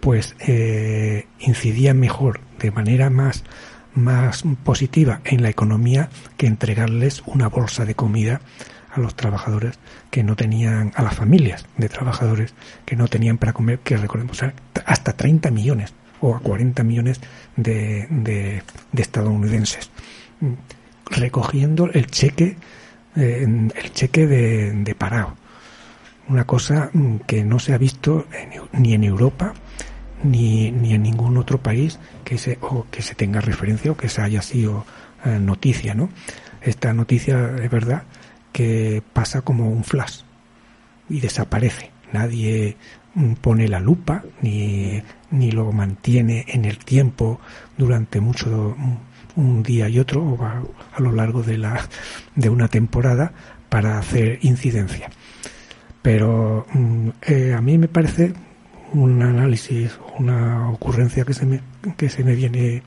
pues 0.00 0.34
eh, 0.40 1.26
incidía 1.38 1.94
mejor, 1.94 2.40
de 2.58 2.70
manera 2.70 3.10
más, 3.10 3.44
más 3.94 4.44
positiva 4.64 5.20
en 5.24 5.42
la 5.42 5.50
economía 5.50 6.08
que 6.36 6.46
entregarles 6.46 7.22
una 7.26 7.48
bolsa 7.48 7.84
de 7.84 7.94
comida 7.94 8.40
a 8.92 9.00
los 9.00 9.14
trabajadores 9.14 9.78
que 10.10 10.22
no 10.22 10.36
tenían, 10.36 10.92
a 10.96 11.02
las 11.02 11.14
familias 11.14 11.66
de 11.76 11.88
trabajadores 11.88 12.54
que 12.84 12.96
no 12.96 13.08
tenían 13.08 13.38
para 13.38 13.52
comer, 13.52 13.78
que 13.80 13.96
recordemos, 13.96 14.40
hasta 14.84 15.12
30 15.12 15.50
millones 15.50 15.94
o 16.20 16.34
a 16.34 16.40
40 16.40 16.82
millones 16.82 17.20
de, 17.56 18.06
de, 18.10 18.62
estadounidenses, 19.00 19.90
recogiendo 21.06 21.90
el 21.92 22.06
cheque, 22.06 22.56
eh, 23.20 23.42
el 23.42 23.92
cheque 23.92 24.26
de, 24.26 24.72
de 24.72 24.94
parado. 24.94 25.36
Una 26.28 26.44
cosa 26.44 26.90
que 27.26 27.44
no 27.44 27.58
se 27.58 27.74
ha 27.74 27.78
visto 27.78 28.26
ni 28.72 28.94
en 28.94 29.04
Europa 29.04 29.54
ni, 30.22 30.70
ni 30.70 30.94
en 30.94 31.02
ningún 31.02 31.36
otro 31.36 31.58
país 31.58 31.98
que 32.24 32.38
se, 32.38 32.58
o 32.60 32.86
que 32.90 33.02
se 33.02 33.14
tenga 33.14 33.40
referencia 33.40 33.90
o 33.90 33.96
que 33.96 34.08
se 34.08 34.22
haya 34.22 34.42
sido 34.42 34.84
eh, 35.24 35.38
noticia, 35.40 35.94
¿no? 35.94 36.10
Esta 36.62 36.92
noticia 36.92 37.56
es 37.62 37.70
verdad 37.70 38.04
que 38.52 39.02
pasa 39.12 39.42
como 39.42 39.70
un 39.70 39.84
flash 39.84 40.20
y 41.08 41.20
desaparece. 41.20 41.90
Nadie 42.12 42.76
mm, 43.14 43.34
pone 43.34 43.68
la 43.68 43.80
lupa 43.80 44.22
ni, 44.42 45.02
ni 45.30 45.50
lo 45.50 45.72
mantiene 45.72 46.44
en 46.48 46.64
el 46.64 46.78
tiempo 46.78 47.40
durante 47.76 48.20
mucho 48.20 48.76
un 49.40 49.62
día 49.62 49.88
y 49.88 49.98
otro 49.98 50.22
o 50.22 50.44
a, 50.44 50.62
a, 50.94 51.00
lo 51.00 51.12
largo 51.12 51.42
de 51.42 51.58
la 51.58 51.88
de 52.34 52.48
una 52.48 52.68
temporada 52.68 53.32
para 53.68 53.98
hacer 53.98 54.38
incidencia 54.42 55.10
pero 56.02 56.66
mm, 56.72 57.08
eh, 57.22 57.54
a 57.56 57.60
mí 57.60 57.78
me 57.78 57.88
parece 57.88 58.32
un 58.92 59.22
análisis 59.22 59.98
una 60.18 60.70
ocurrencia 60.70 61.24
que 61.24 61.34
se 61.34 61.46
me 61.46 61.60
que 61.96 62.08
se 62.08 62.24
me 62.24 62.34
viene 62.34 62.82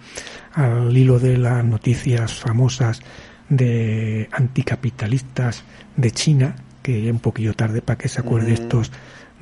al 0.54 0.96
hilo 0.96 1.20
de 1.20 1.38
las 1.38 1.64
noticias 1.64 2.34
famosas 2.34 3.02
de 3.50 4.30
anticapitalistas 4.32 5.64
de 5.96 6.12
China, 6.12 6.56
que 6.82 7.12
un 7.12 7.20
poquillo 7.20 7.54
tarde 7.54 7.82
para 7.82 7.98
que 7.98 8.10
se 8.10 8.20
acuerde 8.20 8.52
mm. 8.52 8.54
estos 8.54 8.92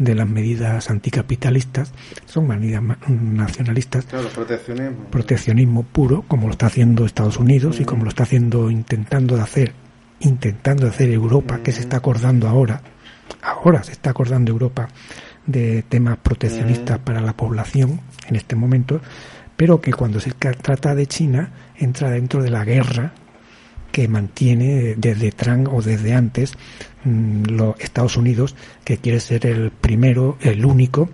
de 0.03 0.15
las 0.15 0.28
medidas 0.28 0.90
anticapitalistas, 0.90 1.94
son 2.26 2.48
medidas 2.48 2.82
nacionalistas. 3.07 4.06
proteccionismo. 4.34 5.06
Proteccionismo 5.11 5.84
puro, 5.84 6.23
como 6.28 6.48
lo 6.48 6.53
está 6.53 6.65
haciendo 6.65 7.06
Estados 7.06 7.38
Unidos 7.38 7.80
y 7.80 7.86
como 7.86 8.03
lo 8.03 8.10
está 8.10 8.23
haciendo, 8.23 8.72
intentando 8.72 9.36
de 9.36 9.41
hacer, 9.44 9.73
intentando 10.19 10.88
hacer 10.88 11.11
Europa, 11.11 11.60
que 11.64 11.72
se 11.72 11.82
está 11.82 11.98
acordando 11.98 12.48
ahora, 12.48 12.82
ahora 13.41 13.84
se 13.84 13.91
está 13.91 14.10
acordando 14.10 14.52
Europa 14.52 14.88
de 15.45 15.84
temas 15.84 16.18
proteccionistas 16.18 16.99
para 16.99 17.22
la 17.22 17.34
población 17.34 18.02
en 18.28 18.36
este 18.36 18.56
momento, 18.56 19.02
pero 19.56 19.82
que 19.82 19.94
cuando 19.94 20.19
se 20.19 20.32
trata 20.32 20.95
de 20.95 21.06
China 21.06 21.52
entra 21.76 22.10
dentro 22.10 22.41
de 22.41 22.49
la 22.49 22.65
guerra 22.65 23.14
que 23.92 24.08
mantiene 24.08 24.96
desde 24.98 25.32
Trump 25.32 25.68
o 25.72 25.82
desde 25.82 26.14
antes 26.14 26.54
mm, 27.04 27.44
los 27.46 27.80
Estados 27.80 28.18
Unidos, 28.18 28.56
que 28.84 28.98
quiere 28.98 29.20
ser 29.20 29.46
el 29.46 29.72
primero, 29.72 30.38
el 30.42 30.66
único 30.66 31.10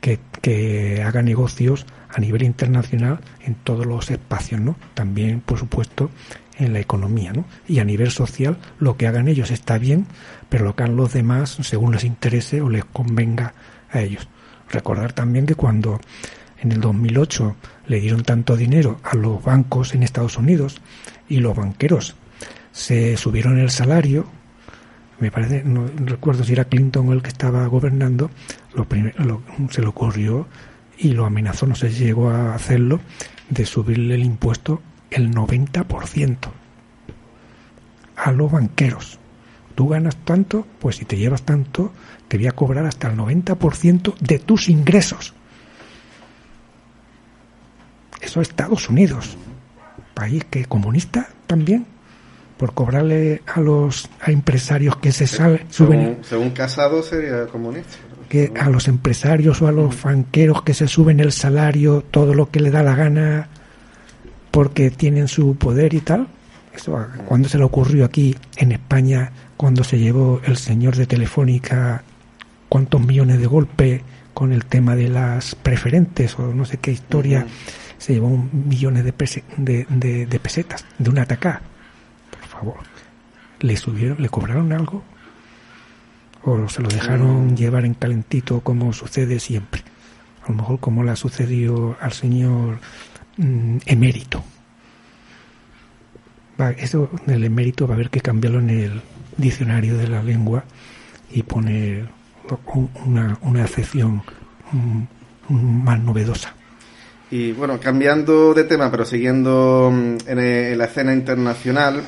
que, 0.00 0.20
que 0.42 1.02
haga 1.02 1.22
negocios 1.22 1.86
a 2.10 2.20
nivel 2.20 2.42
internacional 2.42 3.20
en 3.44 3.54
todos 3.54 3.86
los 3.86 4.10
espacios, 4.10 4.60
¿no? 4.60 4.76
También, 4.94 5.40
por 5.40 5.58
supuesto, 5.58 6.10
en 6.58 6.72
la 6.72 6.80
economía, 6.80 7.32
¿no? 7.32 7.44
Y 7.66 7.78
a 7.78 7.84
nivel 7.84 8.10
social, 8.10 8.58
lo 8.78 8.96
que 8.96 9.06
hagan 9.06 9.28
ellos 9.28 9.50
está 9.50 9.78
bien, 9.78 10.06
pero 10.48 10.64
lo 10.64 10.74
que 10.74 10.84
hagan 10.84 10.96
los 10.96 11.12
demás, 11.12 11.58
según 11.62 11.92
les 11.92 12.04
interese 12.04 12.60
o 12.60 12.68
les 12.68 12.84
convenga 12.84 13.54
a 13.90 14.00
ellos. 14.00 14.28
Recordar 14.70 15.12
también 15.12 15.46
que 15.46 15.54
cuando 15.54 16.00
en 16.60 16.72
el 16.72 16.80
2008 16.80 17.56
le 17.86 18.00
dieron 18.00 18.22
tanto 18.22 18.56
dinero 18.56 19.00
a 19.02 19.16
los 19.16 19.42
bancos 19.42 19.94
en 19.94 20.02
Estados 20.02 20.36
Unidos 20.36 20.80
y 21.28 21.38
los 21.38 21.56
banqueros 21.56 22.16
se 22.72 23.16
subieron 23.16 23.58
el 23.58 23.70
salario, 23.70 24.26
me 25.18 25.30
parece, 25.30 25.64
no 25.64 25.86
recuerdo 26.04 26.44
si 26.44 26.52
era 26.52 26.66
Clinton 26.66 27.08
o 27.08 27.12
el 27.12 27.22
que 27.22 27.28
estaba 27.28 27.66
gobernando, 27.66 28.30
lo, 28.74 28.86
se 29.70 29.80
le 29.80 29.88
ocurrió 29.88 30.46
y 30.96 31.12
lo 31.12 31.26
amenazó, 31.26 31.66
no 31.66 31.74
sé 31.74 31.90
llegó 31.90 32.30
a 32.30 32.54
hacerlo, 32.54 33.00
de 33.50 33.66
subirle 33.66 34.14
el 34.14 34.24
impuesto 34.24 34.80
el 35.10 35.32
90% 35.32 36.36
a 38.16 38.32
los 38.32 38.52
banqueros. 38.52 39.18
Tú 39.74 39.88
ganas 39.88 40.16
tanto, 40.16 40.66
pues 40.80 40.96
si 40.96 41.04
te 41.04 41.16
llevas 41.16 41.42
tanto, 41.42 41.92
te 42.26 42.36
voy 42.36 42.48
a 42.48 42.52
cobrar 42.52 42.84
hasta 42.84 43.08
el 43.08 43.16
90% 43.16 44.16
de 44.18 44.38
tus 44.38 44.68
ingresos. 44.68 45.34
Eso 48.20 48.40
es 48.40 48.48
Estados 48.48 48.88
Unidos, 48.88 49.36
país 50.18 50.44
que 50.50 50.64
comunista 50.64 51.28
también, 51.46 51.86
por 52.56 52.74
cobrarle 52.74 53.42
a 53.46 53.60
los 53.60 54.10
a 54.20 54.32
empresarios 54.32 54.96
que 54.96 55.12
se 55.12 55.28
sabe, 55.28 55.64
suben. 55.70 56.18
Según, 56.22 56.50
Casado 56.50 57.04
sería 57.04 57.46
comunista. 57.46 57.96
Que 58.28 58.52
a 58.58 58.68
los 58.68 58.88
empresarios 58.88 59.62
o 59.62 59.68
a 59.68 59.72
los 59.72 60.02
banqueros 60.02 60.62
que 60.62 60.74
se 60.74 60.88
suben 60.88 61.20
el 61.20 61.30
salario, 61.30 62.02
todo 62.10 62.34
lo 62.34 62.50
que 62.50 62.58
le 62.58 62.72
da 62.72 62.82
la 62.82 62.96
gana, 62.96 63.48
porque 64.50 64.90
tienen 64.90 65.28
su 65.28 65.54
poder 65.54 65.94
y 65.94 66.00
tal. 66.00 66.26
Eso, 66.74 66.98
cuando 67.26 67.48
se 67.48 67.56
le 67.56 67.64
ocurrió 67.64 68.04
aquí 68.04 68.36
en 68.56 68.72
España, 68.72 69.30
cuando 69.56 69.84
se 69.84 69.98
llevó 69.98 70.40
el 70.44 70.56
señor 70.56 70.96
de 70.96 71.06
Telefónica, 71.06 72.02
cuántos 72.68 73.00
millones 73.00 73.38
de 73.38 73.46
golpe 73.46 74.02
con 74.34 74.52
el 74.52 74.64
tema 74.64 74.96
de 74.96 75.08
las 75.08 75.54
preferentes 75.54 76.36
o 76.38 76.52
no 76.54 76.64
sé 76.64 76.78
qué 76.78 76.90
historia, 76.90 77.46
se 77.98 78.14
llevó 78.14 78.30
millones 78.52 79.04
de, 79.04 79.86
de, 79.88 80.40
pesetas 80.40 80.84
de 80.98 81.10
un 81.10 81.18
atacá. 81.18 81.60
Por 82.30 82.48
favor, 82.48 82.76
¿le 83.60 83.76
subieron, 83.76 84.20
le 84.22 84.28
cobraron 84.28 84.72
algo? 84.72 85.02
¿O 86.44 86.68
se 86.68 86.80
lo 86.80 86.88
dejaron 86.88 87.56
llevar 87.56 87.84
en 87.84 87.94
calentito 87.94 88.60
como 88.60 88.92
sucede 88.92 89.40
siempre? 89.40 89.82
A 90.44 90.50
lo 90.50 90.54
mejor 90.54 90.80
como 90.80 91.02
le 91.04 91.10
ha 91.10 91.16
sucedido 91.16 91.96
al 92.00 92.12
señor 92.12 92.78
Mm, 93.38 93.78
emérito. 93.86 94.42
Va, 96.60 96.70
eso 96.72 97.08
del 97.24 97.44
emérito 97.44 97.86
va 97.86 97.94
a 97.94 97.96
haber 97.96 98.10
que 98.10 98.20
cambiarlo 98.20 98.58
en 98.58 98.70
el 98.70 99.00
diccionario 99.36 99.96
de 99.96 100.08
la 100.08 100.24
lengua 100.24 100.64
y 101.30 101.44
poner 101.44 102.08
una, 103.06 103.38
una 103.42 103.62
acepción 103.62 104.22
mm, 104.72 105.84
más 105.84 106.00
novedosa. 106.00 106.54
Y 107.30 107.52
bueno, 107.52 107.78
cambiando 107.78 108.54
de 108.54 108.64
tema, 108.64 108.90
pero 108.90 109.04
siguiendo 109.04 109.90
mm, 109.92 110.16
en, 110.26 110.78
la 110.78 110.84
escena 110.84 111.12
internacional, 111.12 112.02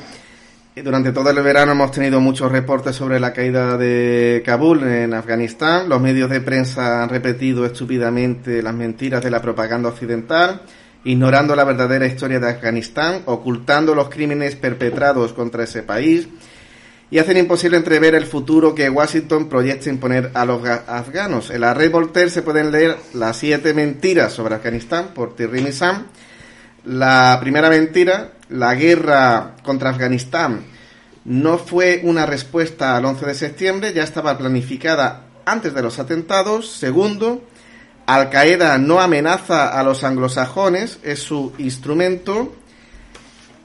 eh, 0.75 0.81
durante 0.81 1.11
todo 1.11 1.29
el 1.29 1.41
verano 1.41 1.73
hemos 1.73 1.91
tenido 1.91 2.19
muchos 2.19 2.51
reportes 2.51 2.95
sobre 2.95 3.19
la 3.19 3.31
caída 3.31 3.77
de 3.77 4.41
Kabul 4.45 4.83
en 4.83 5.13
Afganistán. 5.13 5.87
Los 5.87 6.01
medios 6.01 6.29
de 6.29 6.41
prensa 6.41 7.03
han 7.03 7.09
repetido 7.09 7.65
estúpidamente 7.65 8.63
las 8.63 8.73
mentiras 8.73 9.23
de 9.23 9.31
la 9.31 9.41
propaganda 9.41 9.89
occidental 9.89 10.61
ignorando 11.03 11.55
la 11.55 11.63
verdadera 11.63 12.05
historia 12.05 12.39
de 12.39 12.49
Afganistán, 12.49 13.23
ocultando 13.25 13.95
los 13.95 14.09
crímenes 14.09 14.55
perpetrados 14.55 15.33
contra 15.33 15.63
ese 15.63 15.83
país 15.83 16.27
y 17.11 17.19
hacen 17.19 17.35
imposible 17.35 17.75
entrever 17.75 18.15
el 18.15 18.25
futuro 18.25 18.73
que 18.73 18.89
Washington 18.89 19.49
proyecta 19.49 19.89
imponer 19.89 20.31
a 20.33 20.45
los 20.45 20.65
afganos. 20.65 21.49
En 21.49 21.59
la 21.61 21.73
red 21.73 21.91
Voltaire 21.91 22.29
se 22.29 22.41
pueden 22.41 22.71
leer 22.71 22.95
las 23.13 23.35
siete 23.35 23.73
mentiras 23.73 24.31
sobre 24.31 24.55
Afganistán 24.55 25.09
por 25.13 25.35
Thierry 25.35 25.61
Nissam. 25.61 26.07
La 26.85 27.37
primera 27.41 27.69
mentira, 27.69 28.31
la 28.47 28.73
guerra 28.75 29.57
contra 29.61 29.89
Afganistán 29.89 30.61
no 31.25 31.57
fue 31.57 31.99
una 32.03 32.25
respuesta 32.25 32.95
al 32.95 33.03
11 33.03 33.25
de 33.25 33.35
septiembre, 33.35 33.93
ya 33.93 34.03
estaba 34.03 34.37
planificada 34.37 35.25
antes 35.45 35.73
de 35.73 35.81
los 35.81 35.99
atentados. 35.99 36.71
Segundo, 36.71 37.43
al 38.05 38.29
Qaeda 38.29 38.77
no 38.77 39.01
amenaza 39.01 39.77
a 39.77 39.83
los 39.83 40.05
anglosajones, 40.05 40.99
es 41.03 41.19
su 41.19 41.51
instrumento. 41.57 42.55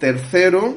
Tercero, 0.01 0.77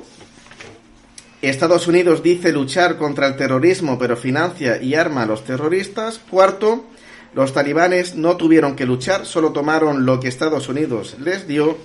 Estados 1.41 1.87
Unidos 1.87 2.21
dice 2.21 2.51
luchar 2.51 2.97
contra 2.97 3.27
el 3.27 3.37
terrorismo, 3.37 3.97
pero 3.97 4.17
financia 4.17 4.81
y 4.81 4.95
arma 4.95 5.23
a 5.23 5.25
los 5.25 5.45
terroristas. 5.45 6.19
Cuarto, 6.29 6.85
los 7.33 7.53
talibanes 7.53 8.15
no 8.15 8.35
tuvieron 8.35 8.75
que 8.75 8.85
luchar, 8.85 9.25
solo 9.25 9.53
tomaron 9.53 10.05
lo 10.05 10.19
que 10.19 10.27
Estados 10.27 10.67
Unidos 10.67 11.15
les 11.19 11.47
dio. 11.47 11.77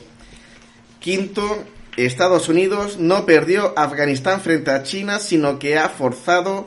Quinto, 0.99 1.65
Estados 1.97 2.49
Unidos 2.49 2.99
no 2.99 3.27
perdió 3.27 3.73
Afganistán 3.77 4.41
frente 4.41 4.73
a 4.73 4.83
China, 4.83 5.21
sino 5.21 5.61
que 5.61 5.79
ha 5.79 5.89
forzado 5.89 6.67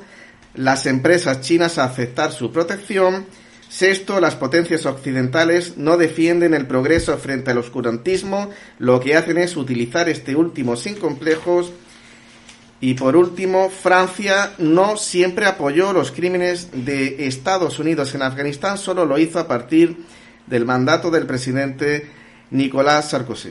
las 0.55 0.85
empresas 0.85 1.41
chinas 1.41 1.77
a 1.77 1.85
aceptar 1.85 2.31
su 2.31 2.51
protección. 2.51 3.25
Sexto, 3.67 4.21
las 4.21 4.35
potencias 4.35 4.85
occidentales 4.85 5.75
no 5.75 5.97
defienden 5.97 6.53
el 6.53 6.67
progreso 6.67 7.17
frente 7.17 7.51
al 7.51 7.57
oscurantismo, 7.57 8.49
lo 8.79 9.01
que 9.01 9.17
hacen 9.17 9.37
es 9.37 9.57
utilizar 9.57 10.07
este 10.07 10.37
último 10.37 10.77
sin 10.77 10.95
complejos. 10.95 11.73
Y 12.79 12.93
por 12.93 13.15
último, 13.15 13.69
Francia 13.69 14.53
no 14.59 14.97
siempre 14.97 15.47
apoyó 15.47 15.93
los 15.93 16.11
crímenes 16.11 16.69
de 16.85 17.27
Estados 17.27 17.79
Unidos 17.79 18.13
en 18.13 18.21
Afganistán, 18.21 18.77
solo 18.77 19.05
lo 19.05 19.17
hizo 19.17 19.39
a 19.39 19.47
partir 19.47 20.05
del 20.45 20.65
mandato 20.65 21.09
del 21.09 21.25
presidente 21.25 22.07
Nicolás 22.51 23.09
Sarkozy. 23.09 23.49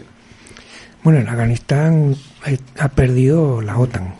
Bueno, 1.03 1.21
en 1.21 1.29
Afganistán 1.29 2.17
eh, 2.47 2.59
ha 2.79 2.89
perdido 2.89 3.61
la 3.61 3.79
OTAN. 3.79 4.15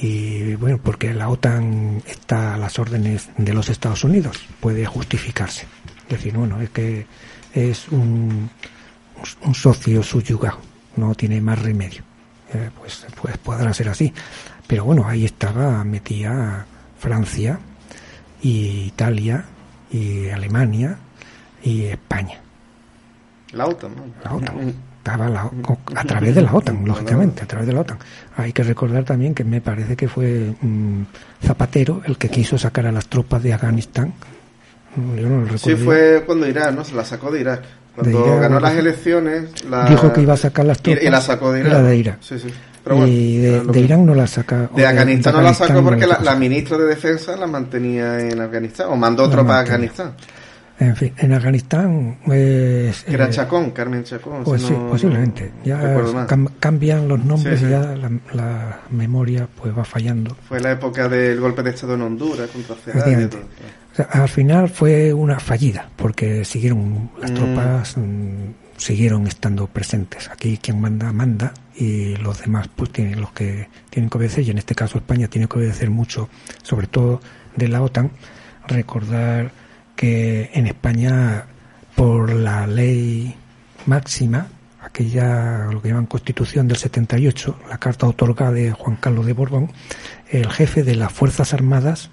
Y 0.00 0.54
bueno, 0.54 0.78
porque 0.82 1.12
la 1.14 1.28
OTAN 1.28 2.02
está 2.06 2.54
a 2.54 2.58
las 2.58 2.78
órdenes 2.78 3.30
de 3.36 3.54
los 3.54 3.68
Estados 3.68 4.04
Unidos, 4.04 4.38
puede 4.60 4.86
justificarse. 4.86 5.66
Decir, 6.08 6.34
bueno, 6.34 6.60
es 6.60 6.70
que 6.70 7.06
es 7.52 7.88
un, 7.88 8.48
un 9.42 9.54
socio 9.54 10.02
subyugado, 10.02 10.58
no 10.96 11.14
tiene 11.14 11.40
más 11.40 11.60
remedio. 11.60 12.05
Eh, 12.56 12.70
pues, 12.78 13.06
pues 13.20 13.36
podrá 13.38 13.72
ser 13.74 13.88
así. 13.88 14.12
Pero 14.66 14.84
bueno, 14.84 15.06
ahí 15.06 15.24
estaba 15.24 15.84
metía 15.84 16.64
Francia, 16.98 17.58
y 18.42 18.84
Italia, 18.86 19.44
y 19.90 20.28
Alemania, 20.28 20.96
y 21.62 21.84
España. 21.84 22.40
La 23.52 23.66
OTAN, 23.66 23.92
La 24.24 24.34
OTAN. 24.34 24.74
Estaba 24.98 25.28
la- 25.28 25.50
a 25.94 26.04
través 26.04 26.34
de 26.34 26.42
la 26.42 26.52
OTAN, 26.52 26.84
lógicamente, 26.84 27.44
a 27.44 27.46
través 27.46 27.68
de 27.68 27.72
la 27.72 27.80
OTAN. 27.82 27.98
Hay 28.36 28.52
que 28.52 28.64
recordar 28.64 29.04
también 29.04 29.34
que 29.36 29.44
me 29.44 29.60
parece 29.60 29.94
que 29.96 30.08
fue 30.08 30.52
mm, 30.60 31.02
Zapatero 31.44 32.02
el 32.06 32.18
que 32.18 32.28
quiso 32.28 32.58
sacar 32.58 32.86
a 32.86 32.92
las 32.92 33.06
tropas 33.06 33.40
de 33.42 33.52
Afganistán. 33.54 34.12
Mm, 34.96 35.14
Yo 35.16 35.28
no 35.28 35.40
lo 35.42 35.58
Sí, 35.58 35.70
recuerdo. 35.74 35.84
fue 35.84 36.22
cuando 36.26 36.48
Irak, 36.48 36.74
¿no? 36.74 36.82
Se 36.84 36.94
la 36.96 37.04
sacó 37.04 37.30
de 37.30 37.40
Irak. 37.40 37.62
Cuando 37.96 38.18
De 38.20 38.26
Irak, 38.28 38.40
ganó 38.42 38.60
las 38.60 38.74
elecciones, 38.74 39.64
la... 39.68 39.86
Dijo 39.88 40.12
que 40.12 40.20
iba 40.20 40.34
a 40.34 40.36
sacar 40.36 40.64
las 40.66 40.80
tropas. 40.80 41.02
Y, 41.02 41.10
la 41.10 41.20
sacó 41.20 41.50
de 41.52 41.60
Irak. 41.60 41.72
Era 41.72 41.82
de 41.82 41.96
Irak. 41.96 42.18
Sí, 42.20 42.38
sí. 42.38 42.48
Pero 42.84 42.96
bueno, 42.98 43.10
y 43.12 43.38
de, 43.38 43.60
de. 43.64 43.80
Irán 43.80 44.06
no 44.06 44.14
la 44.14 44.28
saca. 44.28 44.70
De 44.76 44.86
Afganistán 44.86 45.34
no 45.34 45.42
la 45.42 45.52
sacó 45.54 45.82
porque 45.82 46.06
la, 46.06 46.18
la 46.18 46.24
la 46.32 46.36
ministra 46.36 46.78
de 46.78 46.84
Defensa 46.84 47.36
la 47.36 47.48
mantenía 47.48 48.20
en 48.20 48.40
Afganistán, 48.40 48.86
o 48.90 48.96
mandó 48.96 49.24
La 49.26 49.32
tropas 49.32 49.56
a. 49.56 49.60
Afganistán. 49.62 50.12
En 50.78 50.94
fin, 50.94 51.12
en 51.16 51.32
Afganistán. 51.32 52.18
Pues, 52.24 53.02
Que 53.04 53.14
era 53.14 53.24
eh, 53.26 53.30
Chacón, 53.30 53.70
Carmen 53.70 54.04
Chacón. 54.04 54.44
Pues 54.44 54.60
si 54.60 54.68
sí, 54.68 54.74
no- 54.74 54.90
posiblemente. 54.90 55.50
Ya 55.64 55.80
cam- 56.28 56.50
cambian 56.60 57.08
los 57.08 57.24
nombres 57.24 57.58
Sí, 57.58 57.64
sí. 57.64 57.70
y 57.70 57.72
ya 57.72 57.80
la, 57.96 58.10
la 58.34 58.80
memoria 58.90 59.48
pues 59.60 59.76
va 59.76 59.84
fallando. 59.84 60.36
Fue 60.46 60.60
la 60.60 60.72
época 60.72 61.08
del 61.08 61.40
golpe 61.40 61.62
de 61.62 61.70
Estado 61.70 61.94
en 61.94 62.02
Honduras 62.02 62.50
contra 62.50 62.76
todo. 62.76 63.40
O 63.96 64.02
sea, 64.04 64.08
al 64.22 64.28
final 64.28 64.68
fue 64.68 65.14
una 65.14 65.40
fallida, 65.40 65.88
porque 65.96 66.44
siguieron, 66.44 67.10
las 67.18 67.30
Mm. 67.30 67.34
tropas 67.34 67.96
mm, 67.96 68.50
siguieron 68.76 69.26
estando 69.26 69.68
presentes. 69.68 70.28
Aquí 70.28 70.58
quien 70.58 70.78
manda, 70.82 71.10
manda, 71.14 71.54
y 71.74 72.14
los 72.16 72.42
demás 72.42 72.68
pues 72.76 72.90
tienen 72.90 73.22
los 73.22 73.32
que 73.32 73.70
tienen 73.88 74.10
que 74.10 74.18
obedecer, 74.18 74.44
y 74.44 74.50
en 74.50 74.58
este 74.58 74.74
caso 74.74 74.98
España 74.98 75.28
tiene 75.28 75.48
que 75.48 75.56
obedecer 75.56 75.88
mucho, 75.88 76.28
sobre 76.62 76.88
todo 76.88 77.22
de 77.56 77.68
la 77.68 77.80
OTAN. 77.80 78.10
Recordar 78.68 79.50
que 79.94 80.50
en 80.52 80.66
España, 80.66 81.46
por 81.94 82.30
la 82.34 82.66
ley 82.66 83.34
máxima, 83.86 84.48
aquella, 84.82 85.68
lo 85.72 85.80
que 85.80 85.88
llaman 85.88 86.04
Constitución 86.04 86.68
del 86.68 86.76
78, 86.76 87.60
la 87.70 87.78
carta 87.78 88.06
otorgada 88.06 88.52
de 88.52 88.72
Juan 88.72 88.96
Carlos 88.96 89.24
de 89.24 89.32
Borbón, 89.32 89.72
el 90.28 90.50
jefe 90.52 90.82
de 90.82 90.96
las 90.96 91.10
Fuerzas 91.12 91.54
Armadas 91.54 92.10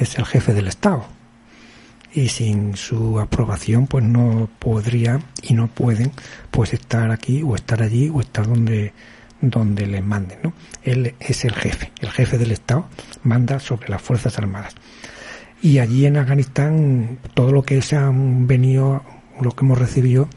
es 0.00 0.18
el 0.18 0.24
jefe 0.24 0.52
del 0.52 0.66
Estado. 0.66 1.04
Y 2.12 2.28
sin 2.28 2.76
su 2.76 3.20
aprobación, 3.20 3.86
pues 3.86 4.04
no 4.04 4.48
podría 4.58 5.20
y 5.42 5.54
no 5.54 5.68
pueden 5.68 6.10
pues 6.50 6.72
estar 6.72 7.12
aquí 7.12 7.42
o 7.42 7.54
estar 7.54 7.82
allí 7.82 8.10
o 8.12 8.20
estar 8.20 8.48
donde 8.48 8.92
donde 9.40 9.86
les 9.86 10.04
manden, 10.04 10.38
¿no? 10.42 10.52
Él 10.82 11.14
es 11.18 11.44
el 11.44 11.54
jefe, 11.54 11.92
el 12.00 12.10
jefe 12.10 12.38
del 12.38 12.52
Estado 12.52 12.86
manda 13.22 13.58
sobre 13.58 13.88
las 13.88 14.02
Fuerzas 14.02 14.38
Armadas. 14.38 14.74
Y 15.62 15.78
allí 15.78 16.06
en 16.06 16.16
Afganistán 16.16 17.18
todo 17.34 17.52
lo 17.52 17.62
que 17.62 17.80
se 17.82 17.96
han 17.96 18.46
venido, 18.46 19.02
lo 19.40 19.52
que 19.52 19.64
hemos 19.64 19.78
recibido 19.78 20.28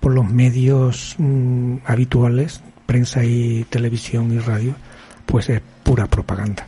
por 0.00 0.12
los 0.12 0.28
medios 0.28 1.14
mm, 1.18 1.76
habituales, 1.86 2.60
prensa 2.86 3.24
y 3.24 3.64
televisión 3.70 4.32
y 4.32 4.38
radio, 4.38 4.74
pues 5.26 5.48
es 5.48 5.62
pura 5.82 6.06
propaganda. 6.06 6.66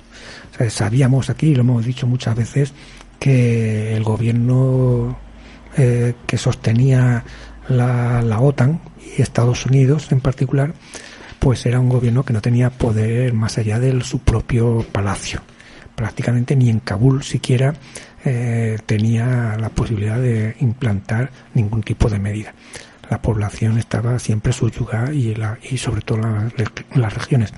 Sabíamos 0.69 1.31
aquí, 1.31 1.55
lo 1.55 1.61
hemos 1.62 1.85
dicho 1.85 2.07
muchas 2.07 2.35
veces, 2.37 2.73
que 3.19 3.97
el 3.97 4.03
gobierno 4.05 5.19
eh, 5.77 6.15
que 6.27 6.39
sostenía 6.39 7.24
la, 7.69 8.23
la 8.23 8.41
OTAN 8.41 8.81
y 9.16 9.23
Estados 9.23 9.66
Unidos 9.66 10.11
en 10.12 10.20
particular, 10.20 10.74
pues 11.39 11.65
era 11.66 11.81
un 11.81 11.89
gobierno 11.89 12.24
que 12.24 12.33
no 12.33 12.41
tenía 12.41 12.70
poder 12.70 13.33
más 13.35 13.59
allá 13.59 13.78
de 13.78 14.01
su 14.03 14.19
propio 14.20 14.85
palacio. 14.93 15.41
Prácticamente 15.95 16.57
ni 16.57 16.69
en 16.70 16.81
Kabul 16.81 17.23
siquiera 17.23 17.74
eh, 18.24 18.78
tenía 18.87 19.57
la 19.59 19.69
posibilidad 19.70 20.19
de 20.20 20.57
implantar 20.61 21.31
ningún 21.55 21.83
tipo 21.83 22.09
de 22.11 22.19
medida. 22.19 22.55
La 23.11 23.23
población 23.23 23.78
estaba 23.78 24.19
siempre 24.19 24.53
subyugada 24.53 25.12
y, 25.12 25.35
la, 25.35 25.59
y 25.70 25.78
sobre 25.78 26.03
todo 26.03 26.19
la- 26.19 26.51
las 26.95 27.15
regiones 27.15 27.53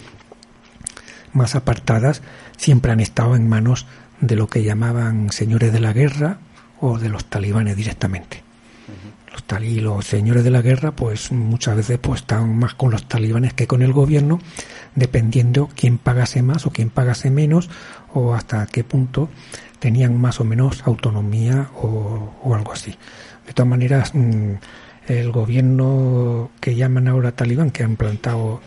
más 1.32 1.54
apartadas 1.54 2.22
siempre 2.58 2.92
han 2.92 3.00
estado 3.00 3.34
en 3.34 3.48
manos 3.48 3.86
de 4.20 4.36
lo 4.36 4.48
que 4.48 4.62
llamaban 4.62 5.32
señores 5.32 5.72
de 5.72 5.80
la 5.80 5.94
guerra 5.94 6.38
o 6.80 6.98
de 6.98 7.08
los 7.08 7.24
talibanes 7.24 7.76
directamente. 7.76 8.42
Los 9.32 9.44
talí, 9.44 9.80
los 9.80 10.06
señores 10.06 10.42
de 10.42 10.50
la 10.50 10.62
guerra, 10.62 10.92
pues 10.92 11.30
muchas 11.32 11.76
veces 11.76 11.98
pues 11.98 12.22
estaban 12.22 12.58
más 12.58 12.74
con 12.74 12.90
los 12.90 13.06
talibanes 13.06 13.52
que 13.52 13.66
con 13.66 13.82
el 13.82 13.92
gobierno, 13.92 14.40
dependiendo 14.94 15.68
quién 15.74 15.98
pagase 15.98 16.42
más 16.42 16.66
o 16.66 16.70
quién 16.70 16.90
pagase 16.90 17.30
menos 17.30 17.68
o 18.14 18.34
hasta 18.34 18.66
qué 18.66 18.84
punto 18.84 19.28
tenían 19.78 20.18
más 20.18 20.40
o 20.40 20.44
menos 20.44 20.82
autonomía 20.86 21.70
o, 21.76 22.34
o 22.42 22.54
algo 22.54 22.72
así. 22.72 22.96
De 23.46 23.52
todas 23.52 23.68
maneras, 23.68 24.14
mm, 24.14 24.54
el 25.08 25.32
gobierno 25.32 26.50
que 26.60 26.74
llaman 26.74 27.08
ahora 27.08 27.32
talibán, 27.32 27.70
que 27.70 27.84
han 27.84 27.96
plantado 27.96 28.60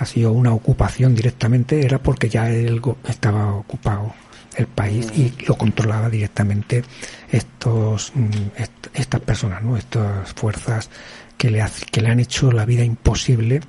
ha 0.00 0.06
sido 0.06 0.32
una 0.32 0.52
ocupación 0.52 1.14
directamente, 1.14 1.84
era 1.84 1.98
porque 1.98 2.28
ya 2.28 2.50
él 2.50 2.80
estaba 3.06 3.54
ocupado 3.54 4.12
el 4.56 4.66
país 4.66 5.12
y 5.14 5.32
lo 5.46 5.54
controlaba 5.56 6.08
directamente 6.10 6.82
estos 7.30 8.12
mm, 8.14 8.30
est- 8.60 8.86
estas 8.94 9.20
personas, 9.20 9.62
¿no? 9.62 9.76
Estas 9.76 10.32
fuerzas 10.34 10.90
que 11.36 11.50
le, 11.50 11.62
hace- 11.62 11.86
que 11.86 12.00
le 12.00 12.08
han 12.10 12.18
hecho 12.20 12.50
la 12.50 12.64
vida 12.64 12.82
imposible 12.84 13.60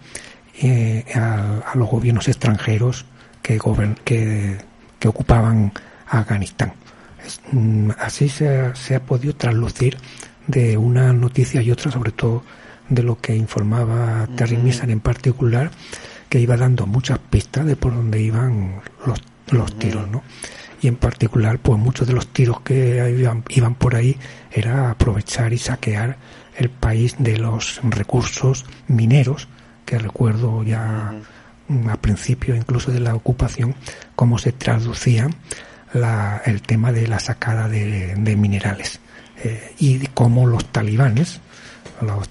eh, 0.61 1.05
a, 1.15 1.59
a 1.71 1.75
los 1.77 1.89
gobiernos 1.89 2.27
extranjeros 2.27 3.05
que, 3.41 3.59
gobern- 3.59 3.97
que, 4.03 4.57
que 4.99 5.07
ocupaban 5.07 5.71
Afganistán. 6.07 6.73
Es, 7.25 7.39
mm, 7.51 7.91
así 7.99 8.27
se 8.29 8.57
ha, 8.59 8.75
se 8.75 8.95
ha 8.95 9.01
podido 9.01 9.35
traslucir 9.35 9.97
de 10.47 10.77
una 10.77 11.13
noticia 11.13 11.61
y 11.61 11.71
otra, 11.71 11.91
sobre 11.91 12.11
todo 12.11 12.43
de 12.89 13.03
lo 13.03 13.19
que 13.19 13.35
informaba 13.35 14.27
Terry 14.35 14.57
Missan 14.57 14.89
en 14.89 14.99
particular, 14.99 15.71
que 16.31 16.39
iba 16.39 16.55
dando 16.55 16.87
muchas 16.87 17.19
pistas 17.19 17.65
de 17.65 17.75
por 17.75 17.93
dónde 17.93 18.21
iban 18.21 18.81
los, 19.05 19.21
los 19.49 19.77
tiros, 19.77 20.07
¿no? 20.09 20.23
Y 20.81 20.87
en 20.87 20.95
particular, 20.95 21.59
pues 21.59 21.77
muchos 21.77 22.07
de 22.07 22.13
los 22.13 22.27
tiros 22.27 22.61
que 22.61 23.13
iban, 23.19 23.43
iban 23.49 23.75
por 23.75 23.95
ahí 23.95 24.15
era 24.49 24.89
aprovechar 24.91 25.51
y 25.51 25.57
saquear 25.57 26.15
el 26.57 26.69
país 26.69 27.15
de 27.19 27.37
los 27.37 27.81
recursos 27.83 28.65
mineros, 28.87 29.49
que 29.85 29.99
recuerdo 29.99 30.63
ya 30.63 31.11
a 31.89 31.97
principio 31.97 32.55
incluso 32.55 32.91
de 32.91 33.01
la 33.01 33.13
ocupación, 33.13 33.75
cómo 34.15 34.37
se 34.37 34.53
traducía 34.53 35.29
la- 35.93 36.41
el 36.45 36.61
tema 36.61 36.93
de 36.93 37.07
la 37.09 37.19
sacada 37.19 37.67
de, 37.67 38.15
de 38.15 38.35
minerales 38.37 39.01
eh, 39.43 39.73
y 39.79 39.99
cómo 40.13 40.47
los 40.47 40.63
talibanes, 40.67 41.41
los- 42.01 42.29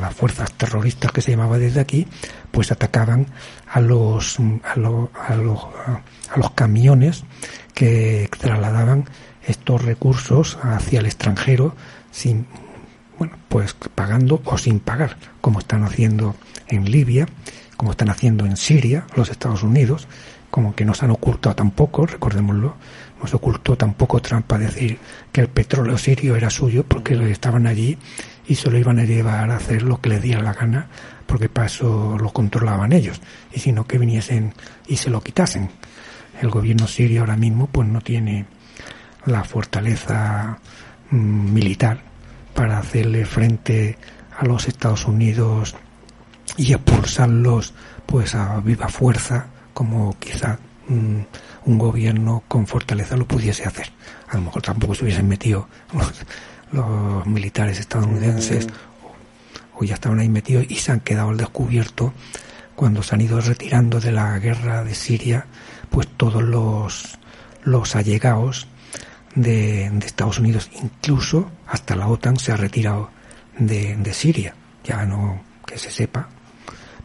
las 0.00 0.14
fuerzas 0.14 0.52
terroristas 0.52 1.12
que 1.12 1.20
se 1.20 1.32
llamaba 1.32 1.58
desde 1.58 1.80
aquí, 1.80 2.06
pues 2.50 2.70
atacaban 2.72 3.26
a 3.70 3.80
los, 3.80 4.38
a 4.64 4.78
los, 4.78 5.08
a 5.28 5.34
los, 5.34 5.58
a 5.64 6.36
los 6.36 6.50
camiones 6.52 7.24
que 7.74 8.28
trasladaban 8.38 9.04
estos 9.46 9.84
recursos 9.84 10.58
hacia 10.62 11.00
el 11.00 11.06
extranjero 11.06 11.74
sin, 12.10 12.46
bueno, 13.18 13.36
pues 13.48 13.74
pagando 13.94 14.40
o 14.44 14.58
sin 14.58 14.80
pagar, 14.80 15.16
como 15.40 15.58
están 15.60 15.84
haciendo 15.84 16.34
en 16.68 16.84
Libia, 16.90 17.26
como 17.76 17.92
están 17.92 18.10
haciendo 18.10 18.44
en 18.46 18.56
Siria, 18.56 19.06
los 19.14 19.30
Estados 19.30 19.62
Unidos, 19.62 20.08
como 20.50 20.74
que 20.74 20.84
nos 20.84 21.02
han 21.02 21.10
ocultado 21.10 21.54
tampoco, 21.54 22.06
recordémoslo, 22.06 22.74
nos 23.22 23.34
ocultó 23.34 23.76
tampoco 23.76 24.20
Trump 24.20 24.46
para 24.46 24.64
decir 24.64 24.98
que 25.32 25.40
el 25.42 25.48
petróleo 25.48 25.98
sirio 25.98 26.36
era 26.36 26.50
suyo 26.50 26.84
porque 26.84 27.14
estaban 27.30 27.66
allí 27.66 27.98
y 28.48 28.54
se 28.54 28.70
lo 28.70 28.78
iban 28.78 28.98
a 28.98 29.04
llevar 29.04 29.50
a 29.50 29.56
hacer 29.56 29.82
lo 29.82 30.00
que 30.00 30.08
les 30.08 30.22
diera 30.22 30.42
la 30.42 30.54
gana 30.54 30.88
porque 31.26 31.50
para 31.50 31.66
eso 31.66 32.16
lo 32.18 32.32
controlaban 32.32 32.92
ellos 32.92 33.20
y 33.52 33.60
si 33.60 33.70
no 33.70 33.86
que 33.86 33.98
viniesen 33.98 34.54
y 34.86 34.96
se 34.96 35.10
lo 35.10 35.20
quitasen. 35.20 35.70
El 36.40 36.48
gobierno 36.48 36.86
sirio 36.88 37.20
ahora 37.20 37.36
mismo 37.36 37.66
pues 37.66 37.86
no 37.86 38.00
tiene 38.00 38.46
la 39.26 39.44
fortaleza 39.44 40.58
mm, 41.10 41.52
militar 41.52 42.00
para 42.54 42.78
hacerle 42.78 43.26
frente 43.26 43.98
a 44.38 44.46
los 44.46 44.66
Estados 44.66 45.04
Unidos 45.06 45.76
y 46.56 46.72
expulsarlos 46.72 47.74
pues 48.06 48.34
a 48.34 48.58
viva 48.60 48.88
fuerza 48.88 49.48
como 49.74 50.16
quizá 50.18 50.58
mm, 50.88 51.20
un 51.66 51.78
gobierno 51.78 52.42
con 52.48 52.66
fortaleza 52.66 53.16
lo 53.16 53.26
pudiese 53.26 53.64
hacer. 53.64 53.92
A 54.28 54.36
lo 54.36 54.42
mejor 54.42 54.62
tampoco 54.62 54.94
se 54.94 55.04
hubiesen 55.04 55.28
metido 55.28 55.68
los, 56.72 57.26
militares 57.26 57.78
estadounidenses 57.78 58.66
o, 59.74 59.84
ya 59.84 59.94
estaban 59.94 60.18
ahí 60.18 60.28
metidos 60.28 60.66
y 60.68 60.76
se 60.76 60.92
han 60.92 61.00
quedado 61.00 61.30
al 61.30 61.36
descubierto 61.36 62.12
cuando 62.74 63.02
se 63.02 63.14
han 63.14 63.20
ido 63.20 63.40
retirando 63.40 64.00
de 64.00 64.12
la 64.12 64.38
guerra 64.38 64.84
de 64.84 64.94
Siria, 64.94 65.46
pues 65.90 66.06
todos 66.06 66.42
los, 66.42 67.18
los 67.64 67.96
allegados 67.96 68.68
de, 69.34 69.90
de 69.90 70.06
Estados 70.06 70.38
Unidos, 70.38 70.70
incluso 70.80 71.50
hasta 71.66 71.96
la 71.96 72.06
OTAN 72.08 72.36
se 72.36 72.52
ha 72.52 72.56
retirado 72.56 73.10
de, 73.58 73.96
de 73.96 74.14
Siria. 74.14 74.54
Ya 74.84 75.04
no, 75.04 75.42
que 75.66 75.78
se 75.78 75.90
sepa, 75.90 76.28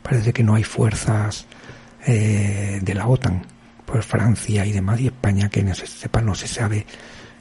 parece 0.01 0.31
que 0.31 0.43
no 0.43 0.55
hay 0.55 0.63
fuerzas 0.63 1.45
eh, 2.05 2.79
de 2.81 2.93
la 2.93 3.07
OTAN, 3.07 3.45
por 3.85 4.03
Francia 4.03 4.65
y 4.65 4.71
demás, 4.71 4.99
y 4.99 5.07
España 5.07 5.49
que 5.49 5.63
no 5.63 5.75
se 5.75 5.87
sepa, 5.87 6.21
no 6.21 6.35
se 6.35 6.47
sabe, 6.47 6.85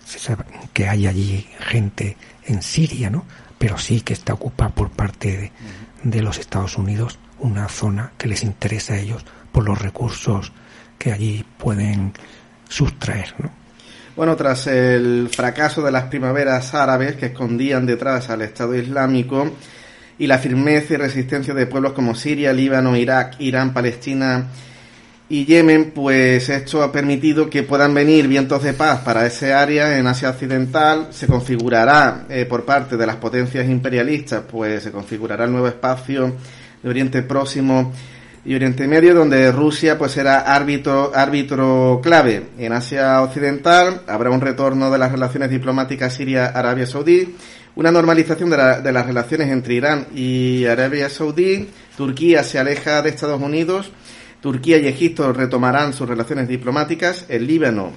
se 0.05 0.19
sabe 0.19 0.45
que 0.73 0.89
hay 0.89 1.07
allí 1.07 1.47
gente 1.59 2.16
en 2.45 2.62
Siria, 2.62 3.11
¿no? 3.11 3.24
Pero 3.59 3.79
sí 3.79 4.01
que 4.01 4.12
está 4.12 4.35
ocupada 4.35 4.70
por 4.70 4.91
parte 4.91 5.53
de, 6.03 6.23
los 6.23 6.39
Estados 6.39 6.77
Unidos 6.77 7.19
una 7.39 7.69
zona 7.69 8.12
que 8.19 8.29
les 8.29 8.43
interesa 8.43 8.95
a 8.95 8.99
ellos 8.99 9.24
por 9.53 9.65
los 9.65 9.81
recursos 9.81 10.53
que 10.99 11.12
allí 11.12 11.45
pueden 11.59 12.12
sustraer, 12.69 13.35
¿no? 13.39 13.51
Bueno, 14.15 14.37
tras 14.37 14.66
el 14.66 15.31
fracaso 15.35 15.83
de 15.83 15.91
las 15.91 16.05
primaveras 16.05 16.74
árabes 16.74 17.16
que 17.16 17.27
escondían 17.27 17.87
detrás 17.87 18.29
al 18.29 18.43
Estado 18.43 18.74
Islámico 18.74 19.51
y 20.19 20.27
la 20.27 20.39
firmeza 20.39 20.95
y 20.95 20.97
resistencia 20.99 21.55
de 21.55 21.66
pueblos 21.66 21.93
como 21.93 22.15
Siria, 22.15 22.53
Líbano, 22.53 22.95
Irak, 22.95 23.37
Irán, 23.39 23.73
Palestina 23.73 24.49
y 25.33 25.47
Yemen, 25.47 25.93
pues 25.93 26.51
esto 26.51 26.83
ha 26.83 26.93
permitido 26.93 27.49
que 27.49 27.63
puedan 27.63 27.95
venir 27.95 28.29
vientos 28.29 28.63
de 28.63 28.75
paz 28.75 29.01
para 29.01 29.25
ese 29.25 29.55
área 29.55 29.99
en 29.99 30.07
Asia 30.07 30.29
Occidental. 30.29 31.07
Se 31.09 31.27
configurará 31.27 32.27
eh, 32.29 32.45
por 32.45 32.67
parte 32.67 32.99
de 32.99 33.07
las 33.07 33.17
potencias 33.17 33.67
imperialistas, 33.67 34.43
pues 34.43 34.83
se 34.83 34.93
configurará 34.93 35.47
el 35.47 35.53
nuevo 35.53 35.69
espacio 35.69 36.37
de 36.83 36.87
Oriente 36.87 37.23
Próximo 37.23 37.95
y 38.45 38.55
Oriente 38.55 38.87
Medio, 38.87 39.15
donde 39.15 39.51
Rusia 39.51 39.97
pues 39.97 40.13
será 40.13 40.41
árbitro, 40.41 41.13
árbitro 41.15 42.01
clave. 42.03 42.49
En 42.59 42.75
Asia 42.75 43.23
Occidental 43.23 44.03
habrá 44.07 44.29
un 44.29 44.43
retorno 44.43 44.91
de 44.91 44.99
las 44.99 45.13
relaciones 45.13 45.49
diplomáticas 45.49 46.13
Siria-Arabia 46.13 46.87
Saudí, 46.87 47.37
una 47.75 47.91
normalización 47.91 48.51
de, 48.51 48.83
de, 48.83 48.93
las 48.93 49.07
relaciones 49.07 49.49
entre 49.49 49.73
Irán 49.73 50.09
y 50.15 50.67
Arabia 50.67 51.09
Saudí, 51.09 51.71
Turquía 51.97 52.45
se 52.45 52.59
aleja 52.59 53.01
de 53.01 53.09
Estados 53.09 53.41
Unidos, 53.41 53.91
Turquía 54.43 54.78
y 54.78 54.89
Egipto 54.89 55.32
retomarán 55.32 55.93
sus 55.93 56.09
relaciones 56.09 56.48
diplomáticas, 56.48 57.27
el 57.28 57.47
Líbano 57.47 57.93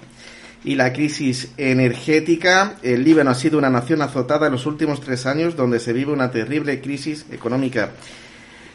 y 0.63 0.75
la 0.75 0.93
crisis 0.93 1.49
energética. 1.57 2.75
El 2.83 3.03
Líbano 3.03 3.31
ha 3.31 3.35
sido 3.35 3.57
una 3.57 3.71
nación 3.71 4.03
azotada 4.03 4.45
en 4.45 4.53
los 4.53 4.67
últimos 4.67 5.01
tres 5.01 5.25
años, 5.25 5.55
donde 5.55 5.79
se 5.79 5.91
vive 5.91 6.13
una 6.13 6.29
terrible 6.29 6.79
crisis 6.81 7.25
económica 7.31 7.89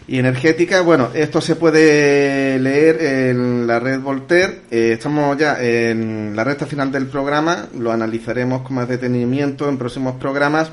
y 0.09 0.19
energética. 0.19 0.81
Bueno, 0.81 1.11
esto 1.15 1.41
se 1.41 1.55
puede 1.55 2.59
leer 2.59 3.29
en 3.31 3.69
la 3.69 3.79
red 3.79 4.01
Voltaire. 4.01 4.63
Eh, 4.69 4.95
estamos 4.95 5.39
ya 5.39 5.63
en 5.63 6.35
la 6.35 6.43
recta 6.43 6.67
final 6.67 6.91
del 6.91 7.07
programa, 7.07 7.69
lo 7.79 7.93
analizaremos 7.93 8.63
con 8.63 8.75
más 8.75 8.89
detenimiento 8.89 9.69
en 9.69 9.79
próximos 9.79 10.17
programas. 10.17 10.73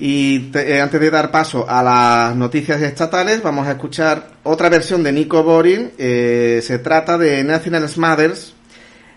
Y 0.00 0.50
eh, 0.54 0.80
antes 0.80 1.00
de 1.00 1.10
dar 1.10 1.32
paso 1.32 1.68
a 1.68 1.82
las 1.82 2.36
noticias 2.36 2.80
estatales, 2.82 3.42
vamos 3.42 3.66
a 3.66 3.72
escuchar 3.72 4.30
otra 4.44 4.68
versión 4.68 5.02
de 5.02 5.12
Nico 5.12 5.42
Borin. 5.42 5.90
Eh, 5.98 6.60
se 6.62 6.78
trata 6.78 7.18
de 7.18 7.42
National 7.42 7.88
Smothers 7.88 8.54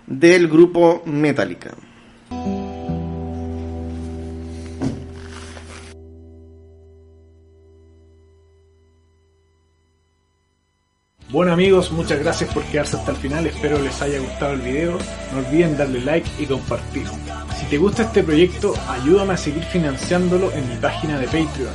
del 0.07 0.47
grupo 0.47 1.03
Metallica. 1.05 1.71
Bueno 11.31 11.53
amigos, 11.53 11.93
muchas 11.93 12.19
gracias 12.19 12.53
por 12.53 12.61
quedarse 12.63 12.97
hasta 12.97 13.11
el 13.11 13.17
final, 13.17 13.45
espero 13.45 13.79
les 13.79 14.01
haya 14.01 14.19
gustado 14.19 14.51
el 14.51 14.59
video, 14.59 14.97
no 15.31 15.39
olviden 15.39 15.77
darle 15.77 16.01
like 16.01 16.29
y 16.37 16.45
compartir. 16.45 17.05
Si 17.57 17.65
te 17.67 17.77
gusta 17.77 18.03
este 18.03 18.21
proyecto, 18.21 18.73
ayúdame 18.89 19.35
a 19.35 19.37
seguir 19.37 19.63
financiándolo 19.63 20.51
en 20.51 20.67
mi 20.67 20.75
página 20.75 21.17
de 21.17 21.27
Patreon. 21.27 21.73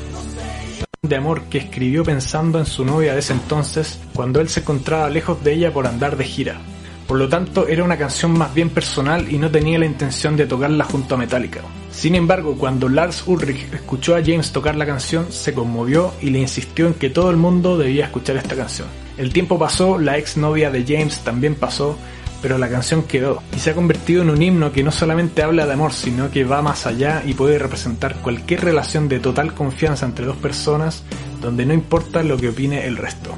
De 1.00 1.16
amor 1.16 1.44
que 1.44 1.56
escribió 1.56 2.04
pensando 2.04 2.58
en 2.58 2.66
su 2.66 2.84
novia 2.84 3.14
de 3.14 3.20
ese 3.20 3.32
entonces, 3.32 3.98
cuando 4.12 4.42
él 4.42 4.50
se 4.50 4.60
encontraba 4.60 5.08
lejos 5.08 5.42
de 5.42 5.54
ella 5.54 5.72
por 5.72 5.86
andar 5.86 6.18
de 6.18 6.24
gira. 6.24 6.60
Por 7.06 7.18
lo 7.18 7.28
tanto, 7.28 7.68
era 7.68 7.84
una 7.84 7.96
canción 7.96 8.36
más 8.36 8.52
bien 8.52 8.68
personal 8.68 9.32
y 9.32 9.38
no 9.38 9.50
tenía 9.50 9.78
la 9.78 9.86
intención 9.86 10.36
de 10.36 10.46
tocarla 10.46 10.84
junto 10.84 11.14
a 11.14 11.18
Metallica. 11.18 11.60
Sin 11.92 12.16
embargo, 12.16 12.56
cuando 12.58 12.88
Lars 12.88 13.22
Ulrich 13.26 13.72
escuchó 13.72 14.16
a 14.16 14.22
James 14.24 14.50
tocar 14.50 14.74
la 14.74 14.86
canción, 14.86 15.30
se 15.30 15.54
conmovió 15.54 16.12
y 16.20 16.30
le 16.30 16.40
insistió 16.40 16.88
en 16.88 16.94
que 16.94 17.08
todo 17.08 17.30
el 17.30 17.36
mundo 17.36 17.78
debía 17.78 18.06
escuchar 18.06 18.36
esta 18.36 18.56
canción. 18.56 18.88
El 19.16 19.32
tiempo 19.32 19.58
pasó, 19.58 19.98
la 19.98 20.18
ex 20.18 20.36
novia 20.36 20.70
de 20.70 20.84
James 20.84 21.20
también 21.20 21.54
pasó, 21.54 21.96
pero 22.42 22.58
la 22.58 22.68
canción 22.68 23.04
quedó 23.04 23.42
y 23.54 23.60
se 23.60 23.70
ha 23.70 23.74
convertido 23.74 24.22
en 24.22 24.30
un 24.30 24.42
himno 24.42 24.72
que 24.72 24.82
no 24.82 24.90
solamente 24.90 25.42
habla 25.42 25.64
de 25.64 25.72
amor, 25.72 25.92
sino 25.92 26.30
que 26.30 26.44
va 26.44 26.60
más 26.60 26.86
allá 26.86 27.22
y 27.24 27.34
puede 27.34 27.58
representar 27.58 28.16
cualquier 28.16 28.62
relación 28.62 29.08
de 29.08 29.20
total 29.20 29.54
confianza 29.54 30.06
entre 30.06 30.26
dos 30.26 30.36
personas 30.36 31.02
donde 31.40 31.64
no 31.64 31.72
importa 31.72 32.22
lo 32.22 32.36
que 32.36 32.48
opine 32.48 32.84
el 32.86 32.96
resto. 32.96 33.34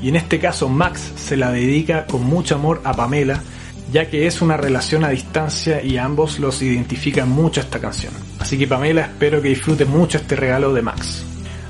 Y 0.00 0.08
en 0.08 0.16
este 0.16 0.38
caso 0.38 0.68
Max 0.68 1.12
se 1.16 1.36
la 1.36 1.50
dedica 1.50 2.06
con 2.06 2.24
mucho 2.24 2.54
amor 2.54 2.80
a 2.84 2.94
Pamela, 2.94 3.42
ya 3.92 4.10
que 4.10 4.26
es 4.26 4.42
una 4.42 4.56
relación 4.56 5.04
a 5.04 5.10
distancia 5.10 5.82
y 5.82 5.96
ambos 5.96 6.38
los 6.38 6.60
identifica 6.62 7.24
mucho 7.24 7.60
esta 7.60 7.78
canción. 7.78 8.12
Así 8.38 8.58
que 8.58 8.66
Pamela 8.66 9.02
espero 9.02 9.40
que 9.40 9.48
disfrute 9.48 9.84
mucho 9.84 10.18
este 10.18 10.36
regalo 10.36 10.72
de 10.72 10.82
Max. 10.82 11.24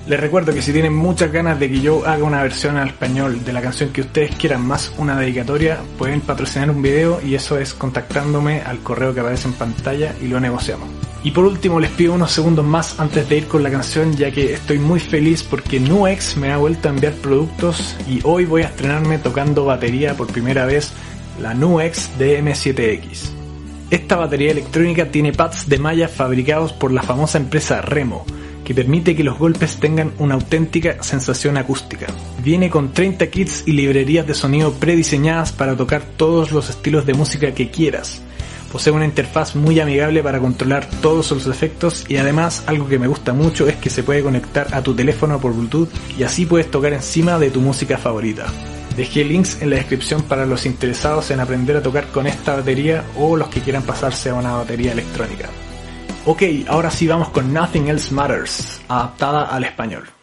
Les 0.06 0.20
recuerdo 0.20 0.54
que 0.54 0.62
si 0.62 0.72
tienen 0.72 0.94
muchas 0.94 1.32
ganas 1.32 1.58
de 1.58 1.68
que 1.68 1.80
yo 1.80 2.06
haga 2.06 2.22
una 2.22 2.40
versión 2.40 2.76
al 2.76 2.88
español 2.88 3.44
de 3.44 3.52
la 3.52 3.60
canción 3.60 3.90
que 3.90 4.02
ustedes 4.02 4.36
quieran 4.36 4.64
más 4.64 4.92
una 4.98 5.18
dedicatoria, 5.18 5.80
pueden 5.98 6.20
patrocinar 6.20 6.70
un 6.70 6.80
video 6.80 7.20
y 7.20 7.34
eso 7.34 7.58
es 7.58 7.74
contactándome 7.74 8.60
al 8.60 8.78
correo 8.78 9.12
que 9.12 9.18
aparece 9.18 9.48
en 9.48 9.54
pantalla 9.54 10.14
y 10.22 10.28
lo 10.28 10.38
negociamos. 10.38 10.88
Y 11.24 11.32
por 11.32 11.44
último 11.44 11.80
les 11.80 11.90
pido 11.90 12.14
unos 12.14 12.30
segundos 12.30 12.64
más 12.64 13.00
antes 13.00 13.28
de 13.28 13.38
ir 13.38 13.48
con 13.48 13.64
la 13.64 13.70
canción 13.70 14.14
ya 14.16 14.30
que 14.30 14.54
estoy 14.54 14.78
muy 14.78 15.00
feliz 15.00 15.42
porque 15.42 15.80
Nuex 15.80 16.36
me 16.36 16.52
ha 16.52 16.56
vuelto 16.56 16.88
a 16.88 16.92
enviar 16.92 17.14
productos 17.14 17.96
y 18.08 18.20
hoy 18.22 18.44
voy 18.44 18.62
a 18.62 18.66
estrenarme 18.66 19.18
tocando 19.18 19.64
batería 19.64 20.14
por 20.14 20.28
primera 20.28 20.66
vez 20.66 20.92
la 21.42 21.52
Nuex 21.52 22.12
DM7X. 22.16 23.30
Esta 23.90 24.14
batería 24.14 24.52
electrónica 24.52 25.06
tiene 25.06 25.32
pads 25.32 25.68
de 25.68 25.78
malla 25.78 26.06
fabricados 26.06 26.72
por 26.72 26.92
la 26.92 27.02
famosa 27.02 27.38
empresa 27.38 27.82
Remo 27.82 28.24
que 28.66 28.74
permite 28.74 29.14
que 29.14 29.22
los 29.22 29.38
golpes 29.38 29.76
tengan 29.76 30.12
una 30.18 30.34
auténtica 30.34 31.00
sensación 31.00 31.56
acústica. 31.56 32.08
Viene 32.42 32.68
con 32.68 32.92
30 32.92 33.28
kits 33.28 33.62
y 33.64 33.72
librerías 33.72 34.26
de 34.26 34.34
sonido 34.34 34.72
prediseñadas 34.72 35.52
para 35.52 35.76
tocar 35.76 36.02
todos 36.02 36.50
los 36.50 36.68
estilos 36.68 37.06
de 37.06 37.14
música 37.14 37.54
que 37.54 37.70
quieras. 37.70 38.22
Posee 38.72 38.92
una 38.92 39.04
interfaz 39.04 39.54
muy 39.54 39.78
amigable 39.78 40.20
para 40.20 40.40
controlar 40.40 40.84
todos 41.00 41.30
los 41.30 41.46
efectos 41.46 42.04
y 42.08 42.16
además 42.16 42.64
algo 42.66 42.88
que 42.88 42.98
me 42.98 43.06
gusta 43.06 43.32
mucho 43.32 43.68
es 43.68 43.76
que 43.76 43.88
se 43.88 44.02
puede 44.02 44.24
conectar 44.24 44.66
a 44.74 44.82
tu 44.82 44.96
teléfono 44.96 45.40
por 45.40 45.54
Bluetooth 45.54 45.88
y 46.18 46.24
así 46.24 46.44
puedes 46.44 46.68
tocar 46.68 46.92
encima 46.92 47.38
de 47.38 47.50
tu 47.50 47.60
música 47.60 47.96
favorita. 47.98 48.46
Dejé 48.96 49.24
links 49.24 49.62
en 49.62 49.70
la 49.70 49.76
descripción 49.76 50.22
para 50.22 50.44
los 50.44 50.66
interesados 50.66 51.30
en 51.30 51.38
aprender 51.38 51.76
a 51.76 51.82
tocar 51.82 52.08
con 52.08 52.26
esta 52.26 52.56
batería 52.56 53.04
o 53.16 53.36
los 53.36 53.48
que 53.48 53.60
quieran 53.60 53.84
pasarse 53.84 54.30
a 54.30 54.34
una 54.34 54.54
batería 54.54 54.90
electrónica. 54.90 55.50
Ok, 56.28 56.42
ahora 56.66 56.90
sí 56.90 57.06
vamos 57.06 57.28
con 57.28 57.54
Nothing 57.54 57.86
Else 57.86 58.12
Matters, 58.12 58.80
adaptada 58.88 59.44
al 59.44 59.62
español. 59.62 60.15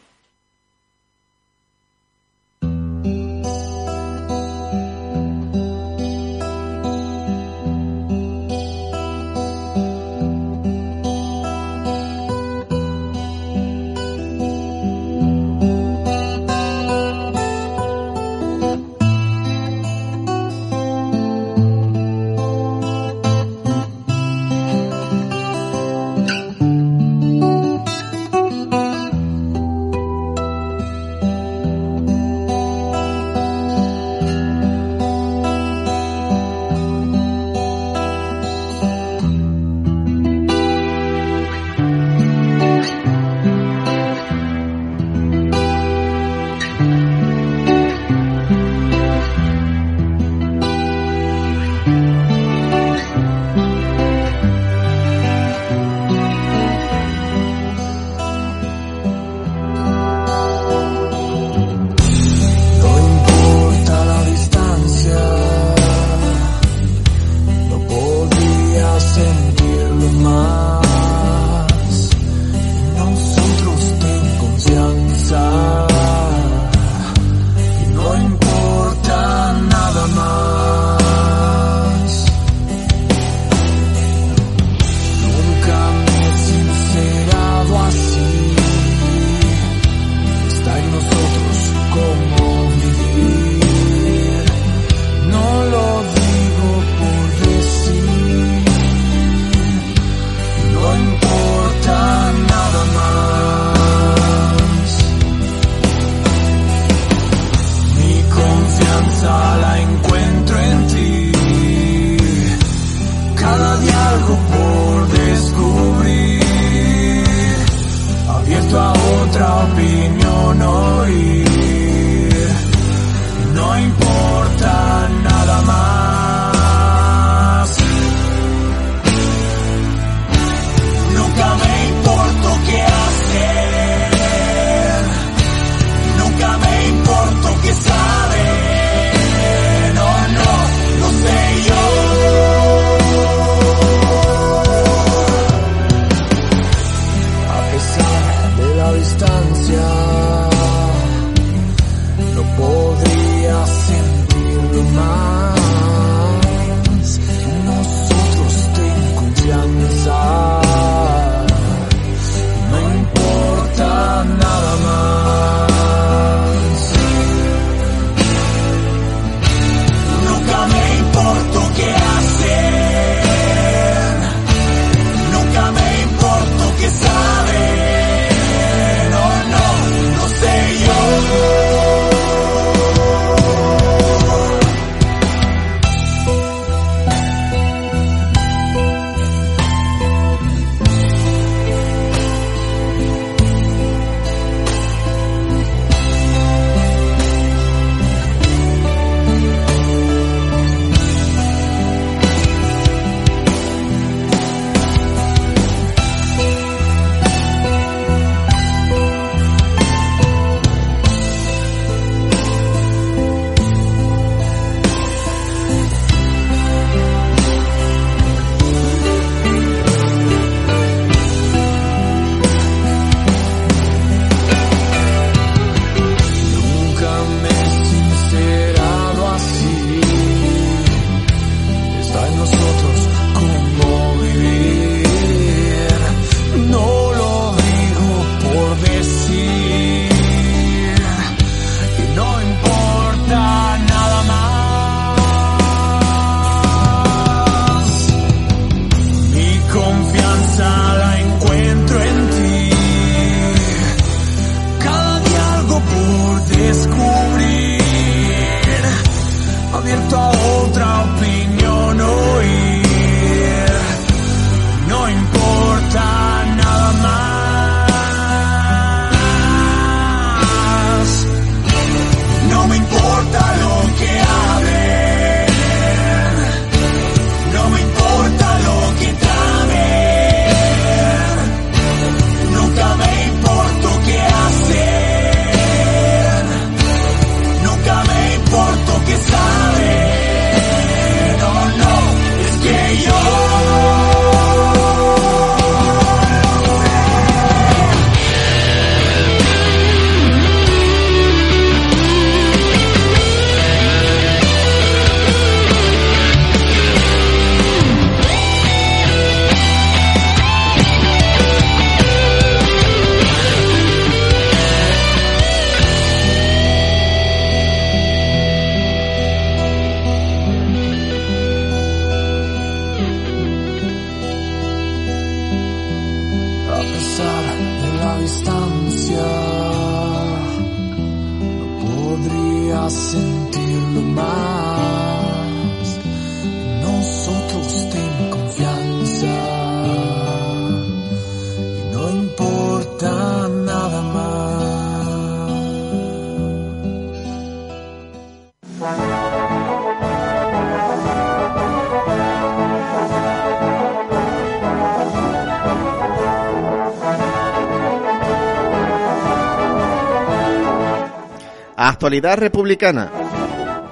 Actualidad 362.04 362.38
republicana. 362.38 363.10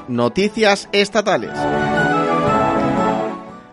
Noticias 0.09 0.89
estatales. 0.91 1.51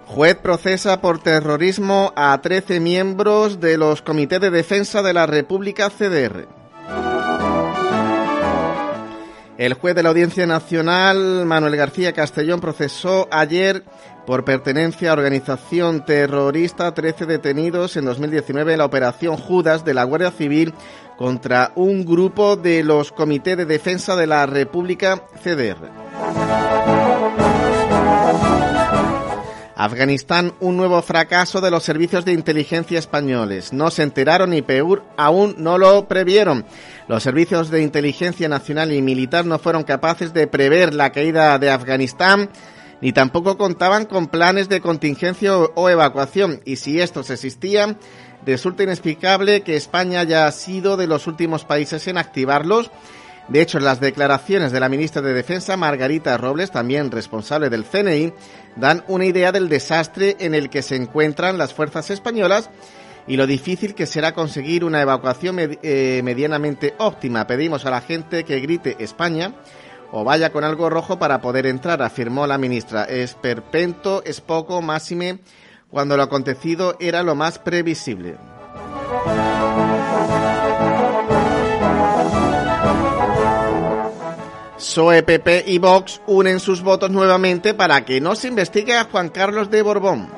Juez 0.07 0.37
procesa 0.37 1.01
por 1.01 1.21
terrorismo 1.21 2.13
a 2.15 2.41
13 2.41 2.79
miembros 2.79 3.59
de 3.59 3.77
los 3.77 4.01
Comités 4.01 4.41
de 4.41 4.51
Defensa 4.51 5.03
de 5.03 5.13
la 5.13 5.27
República 5.27 5.91
CDR. 5.91 6.47
El 9.59 9.75
juez 9.75 9.97
de 9.97 10.05
la 10.05 10.11
Audiencia 10.11 10.47
Nacional, 10.47 11.45
Manuel 11.45 11.75
García 11.75 12.13
Castellón, 12.13 12.61
procesó 12.61 13.27
ayer 13.33 13.83
por 14.25 14.45
pertenencia 14.45 15.11
a 15.11 15.15
organización 15.15 16.05
terrorista 16.05 16.87
a 16.87 16.95
13 16.95 17.27
detenidos 17.27 17.97
en 17.97 18.05
2019 18.05 18.75
en 18.75 18.79
la 18.79 18.85
operación 18.85 19.37
Judas 19.37 19.85
de 19.85 19.95
la 19.95 20.05
Guardia 20.05 20.31
Civil 20.31 20.75
contra 21.19 21.73
un 21.75 22.05
grupo 22.05 22.57
de 22.57 22.85
los 22.85 23.11
Comités 23.11 23.57
de 23.57 23.67
Defensa 23.67 24.15
de 24.15 24.29
la 24.29 24.47
República 24.47 25.25
CDR. 25.43 25.91
Afganistán, 29.75 30.55
un 30.59 30.77
nuevo 30.77 31.03
fracaso 31.03 31.61
de 31.61 31.71
los 31.71 31.85
servicios 31.85 32.25
de 32.25 32.33
inteligencia 32.33 32.99
españoles. 32.99 33.73
No 33.73 33.91
se 33.91 34.03
enteraron 34.03 34.53
y 34.53 34.63
peor, 34.63 35.05
aún 35.17 35.55
no 35.59 35.79
lo 35.79 36.09
previeron. 36.09 36.65
Los 37.07 37.23
servicios 37.23 37.71
de 37.71 37.83
inteligencia 37.83 38.49
nacional 38.49 38.93
y 38.93 39.03
militar 39.03 39.45
no 39.45 39.59
fueron 39.59 39.85
capaces 39.85 40.33
de 40.33 40.49
prever 40.49 40.95
la 40.95 41.11
caída 41.11 41.59
de 41.61 41.71
Afganistán, 41.71 42.51
ni 43.01 43.13
tampoco 43.13 43.57
contaban 43.57 44.05
con 44.07 44.27
planes 44.27 44.69
de 44.69 44.81
contingencia 44.81 45.57
o, 45.57 45.89
evacuación. 45.89 46.61
Y 46.65 46.77
si 46.77 47.01
estos 47.01 47.31
existían, 47.31 47.99
resulta 48.49 48.83
inexplicable 48.83 49.61
que 49.61 49.77
España 49.77 50.21
haya 50.21 50.51
sido 50.53 50.97
de 50.97 51.07
los 51.07 51.27
últimos 51.27 51.67
países 51.67 52.09
en 52.09 52.17
activarlos. 52.17 52.91
De 53.49 53.61
hecho, 53.61 53.79
las 53.79 54.01
declaraciones 54.01 54.73
de 54.73 54.81
la 54.81 54.89
ministra 54.89 55.21
de 55.21 55.35
Defensa, 55.35 55.77
Margarita 55.77 56.37
Robles, 56.39 56.71
también 56.71 57.11
responsable 57.11 57.69
del 57.69 57.85
CNI, 57.85 58.33
dan 58.77 59.05
una 59.07 59.27
idea 59.27 59.53
del 59.53 59.69
desastre 59.69 60.37
en 60.41 60.55
el 60.55 60.71
que 60.71 60.81
se 60.81 60.97
encuentran 60.97 61.59
las 61.59 61.75
fuerzas 61.75 62.11
españolas 62.11 62.71
y 63.27 63.37
lo 63.37 63.47
difícil 63.47 63.95
que 63.95 64.07
será 64.07 64.33
conseguir 64.33 64.83
una 64.83 65.03
evacuación 65.03 65.57
eh, 65.61 66.23
medianamente 66.25 66.95
óptima. 66.97 67.47
Pedimos 67.47 67.85
a 67.85 67.91
la 67.91 68.01
gente 68.01 68.45
que 68.45 68.61
grite 68.61 68.97
España 68.99 69.53
o 70.11 70.25
vaya 70.25 70.53
con 70.53 70.65
algo 70.65 70.89
rojo 70.89 71.19
para 71.19 71.43
poder 71.43 71.67
entrar, 71.67 72.01
afirmó 72.01 72.47
la 72.47 72.57
ministra. 72.57 73.05
Es 73.05 73.35
perpento, 73.35 74.23
es 74.25 74.41
poco, 74.41 74.81
máxime, 74.81 75.41
cuando 75.91 76.17
lo 76.17 76.23
acontecido 76.23 76.97
era 77.01 77.23
lo 77.23 77.35
más 77.35 77.59
previsible. 77.59 78.37
PSOE, 84.77 85.23
PP 85.23 85.65
y 85.67 85.79
Vox 85.79 86.21
unen 86.27 86.61
sus 86.61 86.83
votos 86.83 87.11
nuevamente 87.11 87.75
para 87.75 88.05
que 88.05 88.21
no 88.21 88.37
se 88.37 88.49
investigue 88.49 88.97
a 88.97 89.05
Juan 89.05 89.29
Carlos 89.29 89.71
de 89.71 89.83
Borbón. 89.83 90.29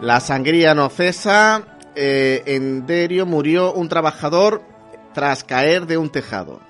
La 0.00 0.20
sangría 0.20 0.74
no 0.74 0.88
cesa. 0.88 1.62
Eh, 1.94 2.42
en 2.46 2.86
Derio 2.86 3.26
murió 3.26 3.72
un 3.72 3.88
trabajador 3.88 4.62
tras 5.12 5.44
caer 5.44 5.86
de 5.86 5.98
un 5.98 6.10
tejado. 6.10 6.60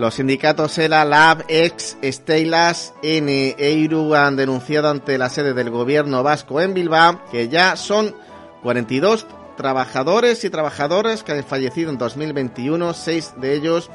Los 0.00 0.14
sindicatos 0.14 0.78
ELA, 0.78 1.04
LAB, 1.04 1.44
EX, 1.46 1.98
Estelas, 2.00 2.94
N 3.02 3.54
e 3.58 3.70
IRU 3.72 4.14
han 4.14 4.34
denunciado 4.34 4.88
ante 4.88 5.18
la 5.18 5.28
sede 5.28 5.52
del 5.52 5.68
gobierno 5.68 6.22
vasco 6.22 6.62
en 6.62 6.72
Bilbao 6.72 7.20
que 7.30 7.50
ya 7.50 7.76
son 7.76 8.14
42 8.62 9.26
trabajadores 9.58 10.42
y 10.42 10.48
trabajadoras 10.48 11.22
que 11.22 11.32
han 11.32 11.44
fallecido 11.44 11.90
en 11.90 11.98
2021, 11.98 12.94
seis 12.94 13.34
de 13.36 13.52
ellos 13.52 13.90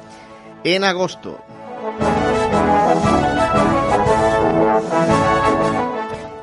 en 0.62 0.84
agosto. 0.84 1.40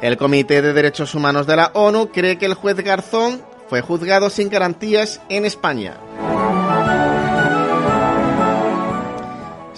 El 0.02 0.18
Comité 0.18 0.62
de 0.62 0.74
Derechos 0.74 1.16
Humanos 1.16 1.48
de 1.48 1.56
la 1.56 1.72
ONU 1.74 2.10
cree 2.10 2.38
que 2.38 2.48
el 2.48 2.56
juez 2.56 2.76
Garzón 2.76 3.42
fue 3.70 3.80
juzgado 3.80 4.30
sin 4.30 4.50
garantías 4.50 5.22
en 5.30 5.46
España. 5.46 5.96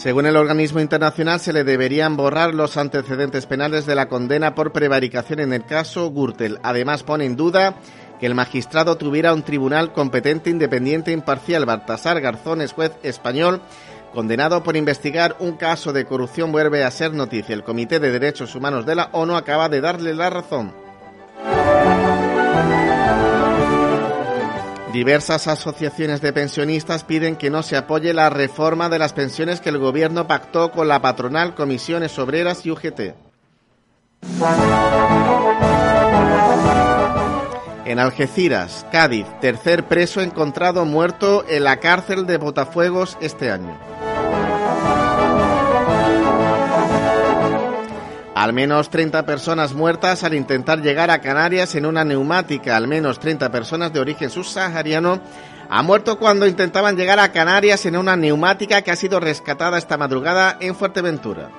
Según 0.06 0.28
el 0.28 0.36
organismo 0.36 0.80
internacional, 0.82 1.40
se 1.40 1.52
le 1.52 1.64
deberían 1.64 2.16
borrar 2.16 2.54
los 2.54 2.78
antecedentes 2.78 3.48
penales 3.48 3.88
de 3.88 3.96
la 3.96 4.08
condena 4.08 4.54
por 4.54 4.72
prevaricación 4.72 5.40
en 5.40 5.52
el 5.52 5.66
caso 5.66 6.12
Gürtel. 6.12 6.60
Además, 6.62 7.02
pone 7.02 7.26
en 7.26 7.36
duda 7.36 7.74
que 8.20 8.28
el 8.28 8.36
magistrado 8.36 8.98
tuviera 8.98 9.34
un 9.34 9.42
tribunal 9.42 9.94
competente, 9.94 10.52
independiente 10.52 11.10
e 11.10 11.16
imparcial. 11.16 11.66
Baltasar 11.66 12.22
Garzón 12.22 12.62
es 12.62 12.74
juez 12.74 12.92
español 13.02 13.62
condenado 14.14 14.62
por 14.62 14.78
investigar 14.78 15.38
un 15.40 15.54
caso 15.54 15.92
de 15.92 16.06
corrupción 16.06 16.52
vuelve 16.52 16.84
a 16.84 16.92
ser 16.92 17.12
noticia. 17.12 17.56
El 17.56 17.64
Comité 17.64 18.00
de 18.00 18.12
Derechos 18.12 18.54
Humanos 18.54 18.86
de 18.86 18.94
la 18.94 19.10
ONU 19.12 19.36
acaba 19.36 19.70
de 19.70 19.82
darle 19.82 20.14
la 20.14 20.30
razón. 20.30 20.85
Diversas 24.96 25.50
asociaciones 25.50 26.22
de 26.22 26.32
pensionistas 26.32 27.04
piden 27.04 27.36
que 27.36 27.50
no 27.50 27.64
se 27.64 27.76
apoye 27.76 28.14
la 28.14 28.30
reforma 28.30 28.88
de 28.88 28.98
las 28.98 29.12
pensiones 29.12 29.60
que 29.60 29.68
el 29.68 29.78
gobierno 29.78 30.26
pactó 30.26 30.72
con 30.72 30.88
la 30.88 31.02
patronal, 31.02 31.54
comisiones 31.54 32.18
obreras 32.18 32.66
y 32.66 32.72
UGT. 32.72 33.14
En 37.84 38.00
Algeciras, 38.00 38.86
Cádiz, 38.90 39.26
tercer 39.42 39.84
preso 39.84 40.22
encontrado 40.22 40.86
muerto 40.86 41.44
en 41.50 41.66
la 41.66 41.82
cárcel 41.82 42.26
de 42.26 42.38
Botafuegos 42.38 43.18
este 43.20 43.52
año. 43.52 43.78
Al 48.36 48.52
menos 48.52 48.90
30 48.90 49.26
personas 49.26 49.74
muertas 49.74 50.26
al 50.26 50.34
intentar 50.34 50.82
llegar 50.82 51.10
a 51.10 51.22
Canarias 51.22 51.74
en 51.76 51.86
una 51.86 52.04
neumática. 52.04 52.76
Al 52.76 52.86
menos 52.86 53.18
30 53.18 53.50
personas 53.50 53.94
de 53.94 54.02
origen 54.02 54.30
subsahariano 54.30 55.22
han 55.70 55.86
muerto 55.86 56.20
cuando 56.20 56.46
intentaban 56.46 56.98
llegar 56.98 57.18
a 57.18 57.32
Canarias 57.32 57.86
en 57.86 57.96
una 57.96 58.18
neumática 58.18 58.82
que 58.82 58.92
ha 58.92 58.98
sido 58.98 59.22
rescatada 59.22 59.78
esta 59.78 59.96
madrugada 59.96 60.58
en 60.60 60.76
Fuerteventura. 60.76 61.50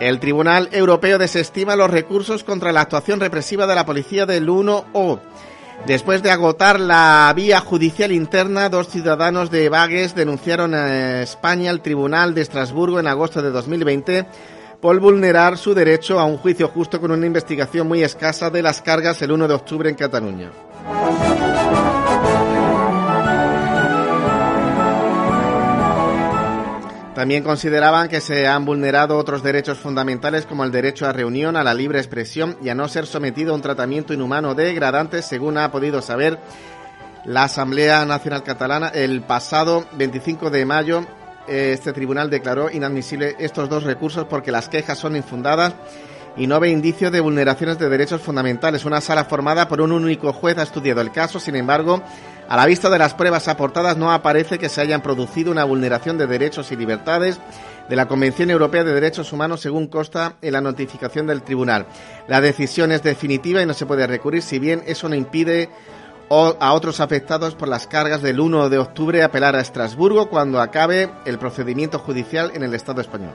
El 0.00 0.18
Tribunal 0.18 0.70
Europeo 0.72 1.18
desestima 1.18 1.76
los 1.76 1.90
recursos 1.90 2.42
contra 2.42 2.72
la 2.72 2.80
actuación 2.80 3.20
represiva 3.20 3.66
de 3.66 3.74
la 3.74 3.84
policía 3.84 4.24
del 4.24 4.48
1O. 4.48 5.20
Después 5.86 6.22
de 6.22 6.30
agotar 6.30 6.78
la 6.80 7.32
vía 7.34 7.60
judicial 7.60 8.12
interna, 8.12 8.68
dos 8.68 8.88
ciudadanos 8.88 9.50
de 9.50 9.68
Bagues 9.68 10.14
denunciaron 10.14 10.74
a 10.74 11.22
España 11.22 11.70
al 11.70 11.80
Tribunal 11.80 12.34
de 12.34 12.42
Estrasburgo 12.42 13.00
en 13.00 13.06
agosto 13.06 13.40
de 13.40 13.50
2020 13.50 14.26
por 14.80 15.00
vulnerar 15.00 15.56
su 15.56 15.74
derecho 15.74 16.20
a 16.20 16.24
un 16.24 16.36
juicio 16.36 16.68
justo 16.68 17.00
con 17.00 17.10
una 17.10 17.26
investigación 17.26 17.88
muy 17.88 18.02
escasa 18.02 18.50
de 18.50 18.62
las 18.62 18.82
cargas 18.82 19.20
el 19.22 19.32
1 19.32 19.48
de 19.48 19.54
octubre 19.54 19.88
en 19.88 19.96
Cataluña. 19.96 20.50
También 27.18 27.42
consideraban 27.42 28.06
que 28.06 28.20
se 28.20 28.46
han 28.46 28.64
vulnerado 28.64 29.18
otros 29.18 29.42
derechos 29.42 29.76
fundamentales 29.76 30.46
como 30.46 30.62
el 30.62 30.70
derecho 30.70 31.04
a 31.04 31.12
reunión, 31.12 31.56
a 31.56 31.64
la 31.64 31.74
libre 31.74 31.98
expresión 31.98 32.56
y 32.62 32.68
a 32.68 32.76
no 32.76 32.86
ser 32.86 33.06
sometido 33.06 33.50
a 33.50 33.56
un 33.56 33.60
tratamiento 33.60 34.14
inhumano 34.14 34.54
degradante, 34.54 35.20
según 35.20 35.58
ha 35.58 35.72
podido 35.72 36.00
saber 36.00 36.38
la 37.24 37.42
Asamblea 37.42 38.04
Nacional 38.04 38.44
Catalana 38.44 38.92
el 38.94 39.22
pasado 39.22 39.84
25 39.94 40.50
de 40.50 40.64
mayo. 40.64 41.04
Este 41.48 41.92
tribunal 41.92 42.30
declaró 42.30 42.70
inadmisible 42.70 43.34
estos 43.40 43.68
dos 43.68 43.82
recursos 43.82 44.26
porque 44.26 44.52
las 44.52 44.68
quejas 44.68 44.96
son 44.96 45.16
infundadas 45.16 45.74
y 46.36 46.46
no 46.46 46.60
ve 46.60 46.70
indicios 46.70 47.10
de 47.10 47.18
vulneraciones 47.18 47.80
de 47.80 47.88
derechos 47.88 48.22
fundamentales. 48.22 48.84
Una 48.84 49.00
sala 49.00 49.24
formada 49.24 49.66
por 49.66 49.80
un 49.80 49.90
único 49.90 50.32
juez 50.32 50.56
ha 50.58 50.62
estudiado 50.62 51.00
el 51.00 51.10
caso, 51.10 51.40
sin 51.40 51.56
embargo, 51.56 52.00
a 52.48 52.56
la 52.56 52.66
vista 52.66 52.88
de 52.88 52.98
las 52.98 53.14
pruebas 53.14 53.46
aportadas 53.46 53.96
no 53.96 54.10
aparece 54.10 54.58
que 54.58 54.70
se 54.70 54.80
hayan 54.80 55.02
producido 55.02 55.50
una 55.50 55.64
vulneración 55.64 56.16
de 56.16 56.26
derechos 56.26 56.72
y 56.72 56.76
libertades 56.76 57.38
de 57.88 57.96
la 57.96 58.06
Convención 58.06 58.50
Europea 58.50 58.84
de 58.84 58.94
Derechos 58.94 59.32
Humanos, 59.32 59.60
según 59.60 59.86
consta 59.86 60.36
en 60.40 60.54
la 60.54 60.60
notificación 60.60 61.26
del 61.26 61.42
tribunal. 61.42 61.86
La 62.26 62.40
decisión 62.40 62.90
es 62.92 63.02
definitiva 63.02 63.62
y 63.62 63.66
no 63.66 63.74
se 63.74 63.86
puede 63.86 64.06
recurrir, 64.06 64.42
si 64.42 64.58
bien 64.58 64.82
eso 64.86 65.08
no 65.08 65.14
impide 65.14 65.68
a 66.30 66.72
otros 66.72 67.00
afectados 67.00 67.54
por 67.54 67.68
las 67.68 67.86
cargas 67.86 68.22
del 68.22 68.40
1 68.40 68.68
de 68.68 68.78
octubre 68.78 69.22
apelar 69.22 69.56
a 69.56 69.60
Estrasburgo 69.60 70.28
cuando 70.28 70.60
acabe 70.60 71.10
el 71.24 71.38
procedimiento 71.38 71.98
judicial 71.98 72.52
en 72.54 72.62
el 72.62 72.74
Estado 72.74 73.00
español. 73.00 73.32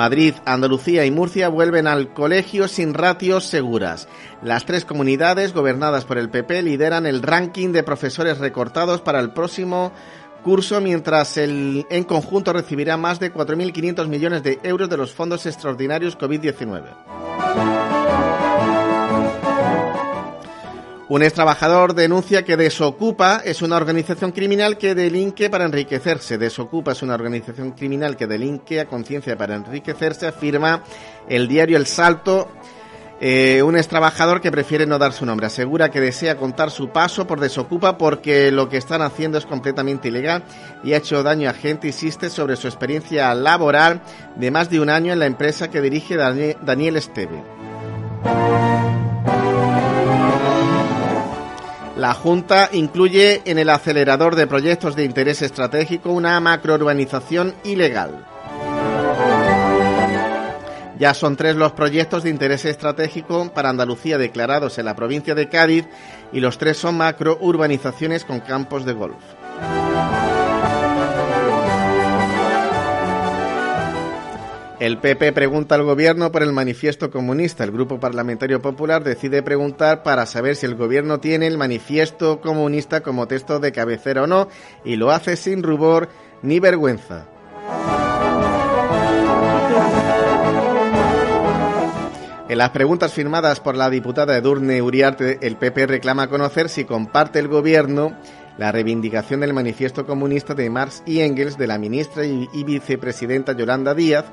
Madrid, 0.00 0.32
Andalucía 0.46 1.04
y 1.04 1.10
Murcia 1.10 1.50
vuelven 1.50 1.86
al 1.86 2.14
colegio 2.14 2.68
sin 2.68 2.94
ratios 2.94 3.44
seguras. 3.44 4.08
Las 4.42 4.64
tres 4.64 4.86
comunidades 4.86 5.52
gobernadas 5.52 6.06
por 6.06 6.16
el 6.16 6.30
PP 6.30 6.62
lideran 6.62 7.04
el 7.04 7.20
ranking 7.20 7.72
de 7.72 7.82
profesores 7.82 8.38
recortados 8.38 9.02
para 9.02 9.20
el 9.20 9.34
próximo 9.34 9.92
curso, 10.42 10.80
mientras 10.80 11.36
el, 11.36 11.84
en 11.90 12.04
conjunto 12.04 12.54
recibirá 12.54 12.96
más 12.96 13.20
de 13.20 13.30
4.500 13.30 14.08
millones 14.08 14.42
de 14.42 14.58
euros 14.62 14.88
de 14.88 14.96
los 14.96 15.12
fondos 15.12 15.44
extraordinarios 15.44 16.16
COVID-19. 16.16 17.79
Un 21.10 21.24
ex 21.24 21.34
trabajador 21.34 21.96
denuncia 21.96 22.44
que 22.44 22.56
Desocupa 22.56 23.42
es 23.44 23.62
una 23.62 23.76
organización 23.76 24.30
criminal 24.30 24.78
que 24.78 24.94
delinque 24.94 25.50
para 25.50 25.64
enriquecerse. 25.64 26.38
Desocupa 26.38 26.92
es 26.92 27.02
una 27.02 27.14
organización 27.14 27.72
criminal 27.72 28.16
que 28.16 28.28
delinque 28.28 28.78
a 28.78 28.86
conciencia 28.86 29.36
para 29.36 29.56
enriquecerse, 29.56 30.28
afirma 30.28 30.84
el 31.28 31.48
diario 31.48 31.78
El 31.78 31.86
Salto. 31.86 32.52
Eh, 33.20 33.60
un 33.60 33.76
ex 33.76 33.88
trabajador 33.88 34.40
que 34.40 34.52
prefiere 34.52 34.86
no 34.86 35.00
dar 35.00 35.12
su 35.12 35.26
nombre 35.26 35.48
asegura 35.48 35.90
que 35.90 36.00
desea 36.00 36.36
contar 36.36 36.70
su 36.70 36.90
paso 36.90 37.26
por 37.26 37.40
Desocupa 37.40 37.98
porque 37.98 38.52
lo 38.52 38.68
que 38.68 38.76
están 38.76 39.02
haciendo 39.02 39.36
es 39.36 39.46
completamente 39.46 40.06
ilegal 40.06 40.44
y 40.84 40.92
ha 40.92 40.98
hecho 40.98 41.24
daño 41.24 41.50
a 41.50 41.54
gente. 41.54 41.88
Insiste 41.88 42.30
sobre 42.30 42.54
su 42.54 42.68
experiencia 42.68 43.34
laboral 43.34 44.00
de 44.36 44.52
más 44.52 44.70
de 44.70 44.78
un 44.78 44.88
año 44.88 45.12
en 45.12 45.18
la 45.18 45.26
empresa 45.26 45.72
que 45.72 45.80
dirige 45.80 46.14
Daniel 46.16 46.96
Esteve. 46.96 47.42
La 52.00 52.14
Junta 52.14 52.70
incluye 52.72 53.42
en 53.44 53.58
el 53.58 53.68
acelerador 53.68 54.34
de 54.34 54.46
proyectos 54.46 54.96
de 54.96 55.04
interés 55.04 55.42
estratégico 55.42 56.10
una 56.10 56.40
macrourbanización 56.40 57.54
ilegal. 57.62 58.24
Ya 60.98 61.12
son 61.12 61.36
tres 61.36 61.56
los 61.56 61.72
proyectos 61.72 62.22
de 62.22 62.30
interés 62.30 62.64
estratégico 62.64 63.52
para 63.52 63.68
Andalucía 63.68 64.16
declarados 64.16 64.78
en 64.78 64.86
la 64.86 64.96
provincia 64.96 65.34
de 65.34 65.50
Cádiz 65.50 65.84
y 66.32 66.40
los 66.40 66.56
tres 66.56 66.78
son 66.78 66.96
macrourbanizaciones 66.96 68.24
con 68.24 68.40
campos 68.40 68.86
de 68.86 68.94
golf. 68.94 69.22
El 74.80 74.96
PP 74.96 75.34
pregunta 75.34 75.74
al 75.74 75.82
gobierno 75.82 76.32
por 76.32 76.42
el 76.42 76.54
manifiesto 76.54 77.10
comunista. 77.10 77.64
El 77.64 77.70
Grupo 77.70 78.00
Parlamentario 78.00 78.62
Popular 78.62 79.04
decide 79.04 79.42
preguntar 79.42 80.02
para 80.02 80.24
saber 80.24 80.56
si 80.56 80.64
el 80.64 80.74
gobierno 80.74 81.20
tiene 81.20 81.46
el 81.46 81.58
manifiesto 81.58 82.40
comunista 82.40 83.02
como 83.02 83.28
texto 83.28 83.60
de 83.60 83.72
cabecera 83.72 84.22
o 84.22 84.26
no 84.26 84.48
y 84.82 84.96
lo 84.96 85.10
hace 85.10 85.36
sin 85.36 85.62
rubor 85.62 86.08
ni 86.40 86.60
vergüenza. 86.60 87.26
En 92.48 92.56
las 92.56 92.70
preguntas 92.70 93.12
firmadas 93.12 93.60
por 93.60 93.76
la 93.76 93.90
diputada 93.90 94.34
Edurne 94.34 94.80
Uriarte, 94.80 95.40
el 95.42 95.56
PP 95.56 95.88
reclama 95.88 96.28
conocer 96.28 96.70
si 96.70 96.86
comparte 96.86 97.38
el 97.38 97.48
gobierno 97.48 98.16
la 98.56 98.72
reivindicación 98.72 99.40
del 99.40 99.52
manifiesto 99.52 100.06
comunista 100.06 100.54
de 100.54 100.70
Marx 100.70 101.02
y 101.06 101.20
Engels 101.20 101.58
de 101.58 101.66
la 101.66 101.78
ministra 101.78 102.24
y 102.24 102.64
vicepresidenta 102.64 103.52
Yolanda 103.52 103.94
Díaz 103.94 104.24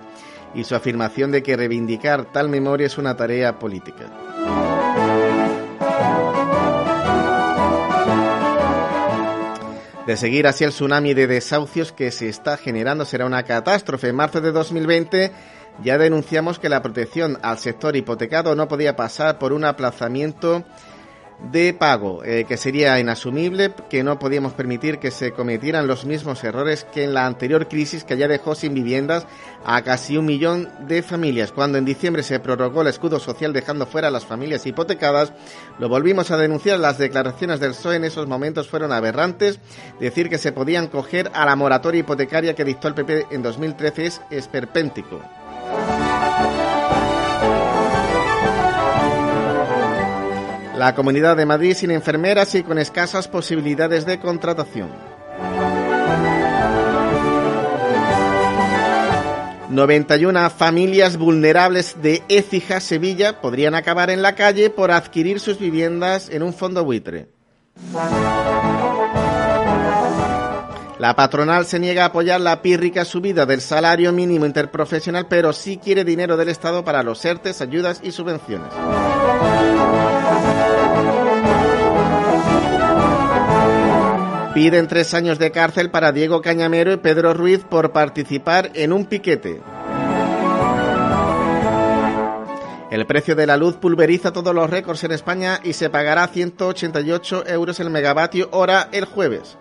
y 0.53 0.63
su 0.63 0.75
afirmación 0.75 1.31
de 1.31 1.43
que 1.43 1.57
reivindicar 1.57 2.25
tal 2.25 2.49
memoria 2.49 2.87
es 2.87 2.97
una 2.97 3.15
tarea 3.15 3.59
política. 3.59 4.05
De 10.07 10.15
seguir 10.15 10.47
así 10.47 10.63
el 10.63 10.69
tsunami 10.69 11.13
de 11.13 11.27
desahucios 11.27 11.91
que 11.91 12.11
se 12.11 12.29
está 12.29 12.55
generando 12.55 13.03
será 13.03 13.25
una 13.25 13.43
catástrofe. 13.43 14.07
En 14.07 14.15
marzo 14.15 14.39
de 14.39 14.53
2020 14.53 15.31
ya 15.83 15.97
denunciamos 15.97 16.59
que 16.59 16.69
la 16.69 16.81
protección 16.81 17.37
al 17.41 17.57
sector 17.57 17.95
hipotecado 17.97 18.55
no 18.55 18.69
podía 18.69 18.95
pasar 18.95 19.37
por 19.37 19.51
un 19.51 19.65
aplazamiento 19.65 20.63
de 21.39 21.73
pago, 21.73 22.23
eh, 22.23 22.45
que 22.47 22.57
sería 22.57 22.99
inasumible, 22.99 23.71
que 23.89 24.03
no 24.03 24.17
podíamos 24.17 24.53
permitir 24.53 24.97
que 24.97 25.11
se 25.11 25.31
cometieran 25.31 25.87
los 25.87 26.05
mismos 26.05 26.43
errores 26.43 26.85
que 26.91 27.03
en 27.03 27.13
la 27.13 27.25
anterior 27.25 27.67
crisis 27.67 28.03
que 28.03 28.17
ya 28.17 28.27
dejó 28.27 28.55
sin 28.55 28.73
viviendas 28.73 29.27
a 29.63 29.81
casi 29.83 30.17
un 30.17 30.25
millón 30.25 30.69
de 30.87 31.03
familias. 31.03 31.51
Cuando 31.51 31.77
en 31.77 31.85
diciembre 31.85 32.23
se 32.23 32.39
prorrogó 32.39 32.81
el 32.81 32.87
escudo 32.87 33.19
social 33.19 33.53
dejando 33.53 33.85
fuera 33.85 34.07
a 34.07 34.11
las 34.11 34.25
familias 34.25 34.65
hipotecadas, 34.65 35.31
lo 35.79 35.89
volvimos 35.89 36.31
a 36.31 36.37
denunciar. 36.37 36.79
Las 36.79 36.97
declaraciones 36.97 37.59
del 37.59 37.71
PSOE 37.71 37.97
en 37.97 38.05
esos 38.05 38.27
momentos 38.27 38.67
fueron 38.67 38.91
aberrantes. 38.91 39.59
Decir 39.99 40.29
que 40.29 40.37
se 40.39 40.51
podían 40.51 40.87
coger 40.87 41.31
a 41.33 41.45
la 41.45 41.55
moratoria 41.55 41.99
hipotecaria 41.99 42.55
que 42.55 42.65
dictó 42.65 42.87
el 42.87 42.95
PP 42.95 43.27
en 43.31 43.43
2013 43.43 44.05
es 44.05 44.21
esperpéntico. 44.31 45.21
La 50.77 50.93
Comunidad 50.93 51.35
de 51.35 51.47
Madrid 51.47 51.73
sin 51.73 51.89
enfermeras 51.89 52.53
y 52.53 52.61
con 52.61 52.77
escasas 52.77 53.27
posibilidades 53.27 54.05
de 54.05 54.19
contratación. 54.19 54.89
91 59.69 60.49
familias 60.51 61.17
vulnerables 61.17 61.95
de 62.01 62.21
Écija, 62.29 62.79
Sevilla, 62.79 63.41
podrían 63.41 63.73
acabar 63.73 64.11
en 64.11 64.21
la 64.21 64.35
calle 64.35 64.69
por 64.69 64.91
adquirir 64.91 65.39
sus 65.39 65.57
viviendas 65.57 66.29
en 66.29 66.43
un 66.43 66.53
fondo 66.53 66.83
buitre. 66.85 67.29
La 70.99 71.15
patronal 71.15 71.65
se 71.65 71.79
niega 71.79 72.03
a 72.03 72.07
apoyar 72.07 72.39
la 72.39 72.61
pírrica 72.61 73.03
subida 73.03 73.47
del 73.47 73.61
salario 73.61 74.11
mínimo 74.11 74.45
interprofesional, 74.45 75.27
pero 75.27 75.53
sí 75.53 75.77
quiere 75.77 76.03
dinero 76.03 76.37
del 76.37 76.49
Estado 76.49 76.83
para 76.83 77.01
los 77.01 77.23
ERTES, 77.25 77.61
ayudas 77.61 77.99
y 78.03 78.11
subvenciones. 78.11 78.69
Piden 84.53 84.87
tres 84.87 85.13
años 85.13 85.37
de 85.37 85.51
cárcel 85.51 85.91
para 85.91 86.11
Diego 86.11 86.41
Cañamero 86.41 86.91
y 86.91 86.97
Pedro 86.97 87.35
Ruiz 87.35 87.63
por 87.63 87.91
participar 87.91 88.71
en 88.73 88.91
un 88.91 89.05
piquete. 89.05 89.61
El 92.89 93.05
precio 93.05 93.35
de 93.35 93.45
la 93.45 93.55
luz 93.55 93.75
pulveriza 93.75 94.33
todos 94.33 94.55
los 94.55 94.67
récords 94.67 95.03
en 95.03 95.11
España 95.11 95.59
y 95.63 95.73
se 95.73 95.91
pagará 95.91 96.27
188 96.27 97.43
euros 97.45 97.79
el 97.79 97.91
megavatio 97.91 98.49
hora 98.51 98.89
el 98.91 99.05
jueves. 99.05 99.57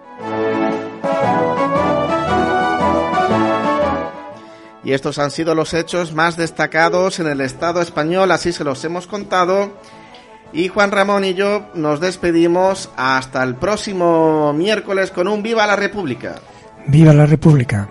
Y 4.82 4.92
estos 4.92 5.18
han 5.18 5.30
sido 5.30 5.54
los 5.54 5.74
hechos 5.74 6.14
más 6.14 6.38
destacados 6.38 7.18
en 7.18 7.26
el 7.26 7.40
Estado 7.42 7.82
español, 7.82 8.30
así 8.30 8.52
se 8.52 8.64
los 8.64 8.82
hemos 8.84 9.06
contado 9.06 9.72
y 10.56 10.68
Juan 10.68 10.90
Ramón 10.90 11.22
y 11.26 11.34
yo 11.34 11.68
nos 11.74 12.00
despedimos 12.00 12.88
hasta 12.96 13.42
el 13.42 13.56
próximo 13.56 14.54
miércoles 14.54 15.10
con 15.10 15.28
un 15.28 15.42
Viva 15.42 15.66
la 15.66 15.76
República. 15.76 16.36
Viva 16.86 17.12
la 17.12 17.26
República. 17.26 17.90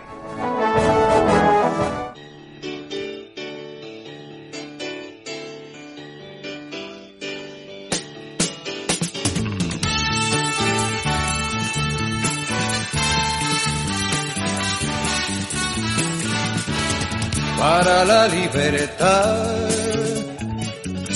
Para 17.60 18.06
la 18.06 18.28
libertad 18.28 19.65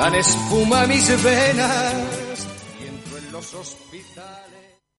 Dan 0.00 0.14
espuma 0.14 0.80
a 0.80 0.86
mis 0.86 1.22
venas 1.22 2.48
y 2.80 2.86
entro 2.86 3.18
en 3.18 3.32
los. 3.32 3.76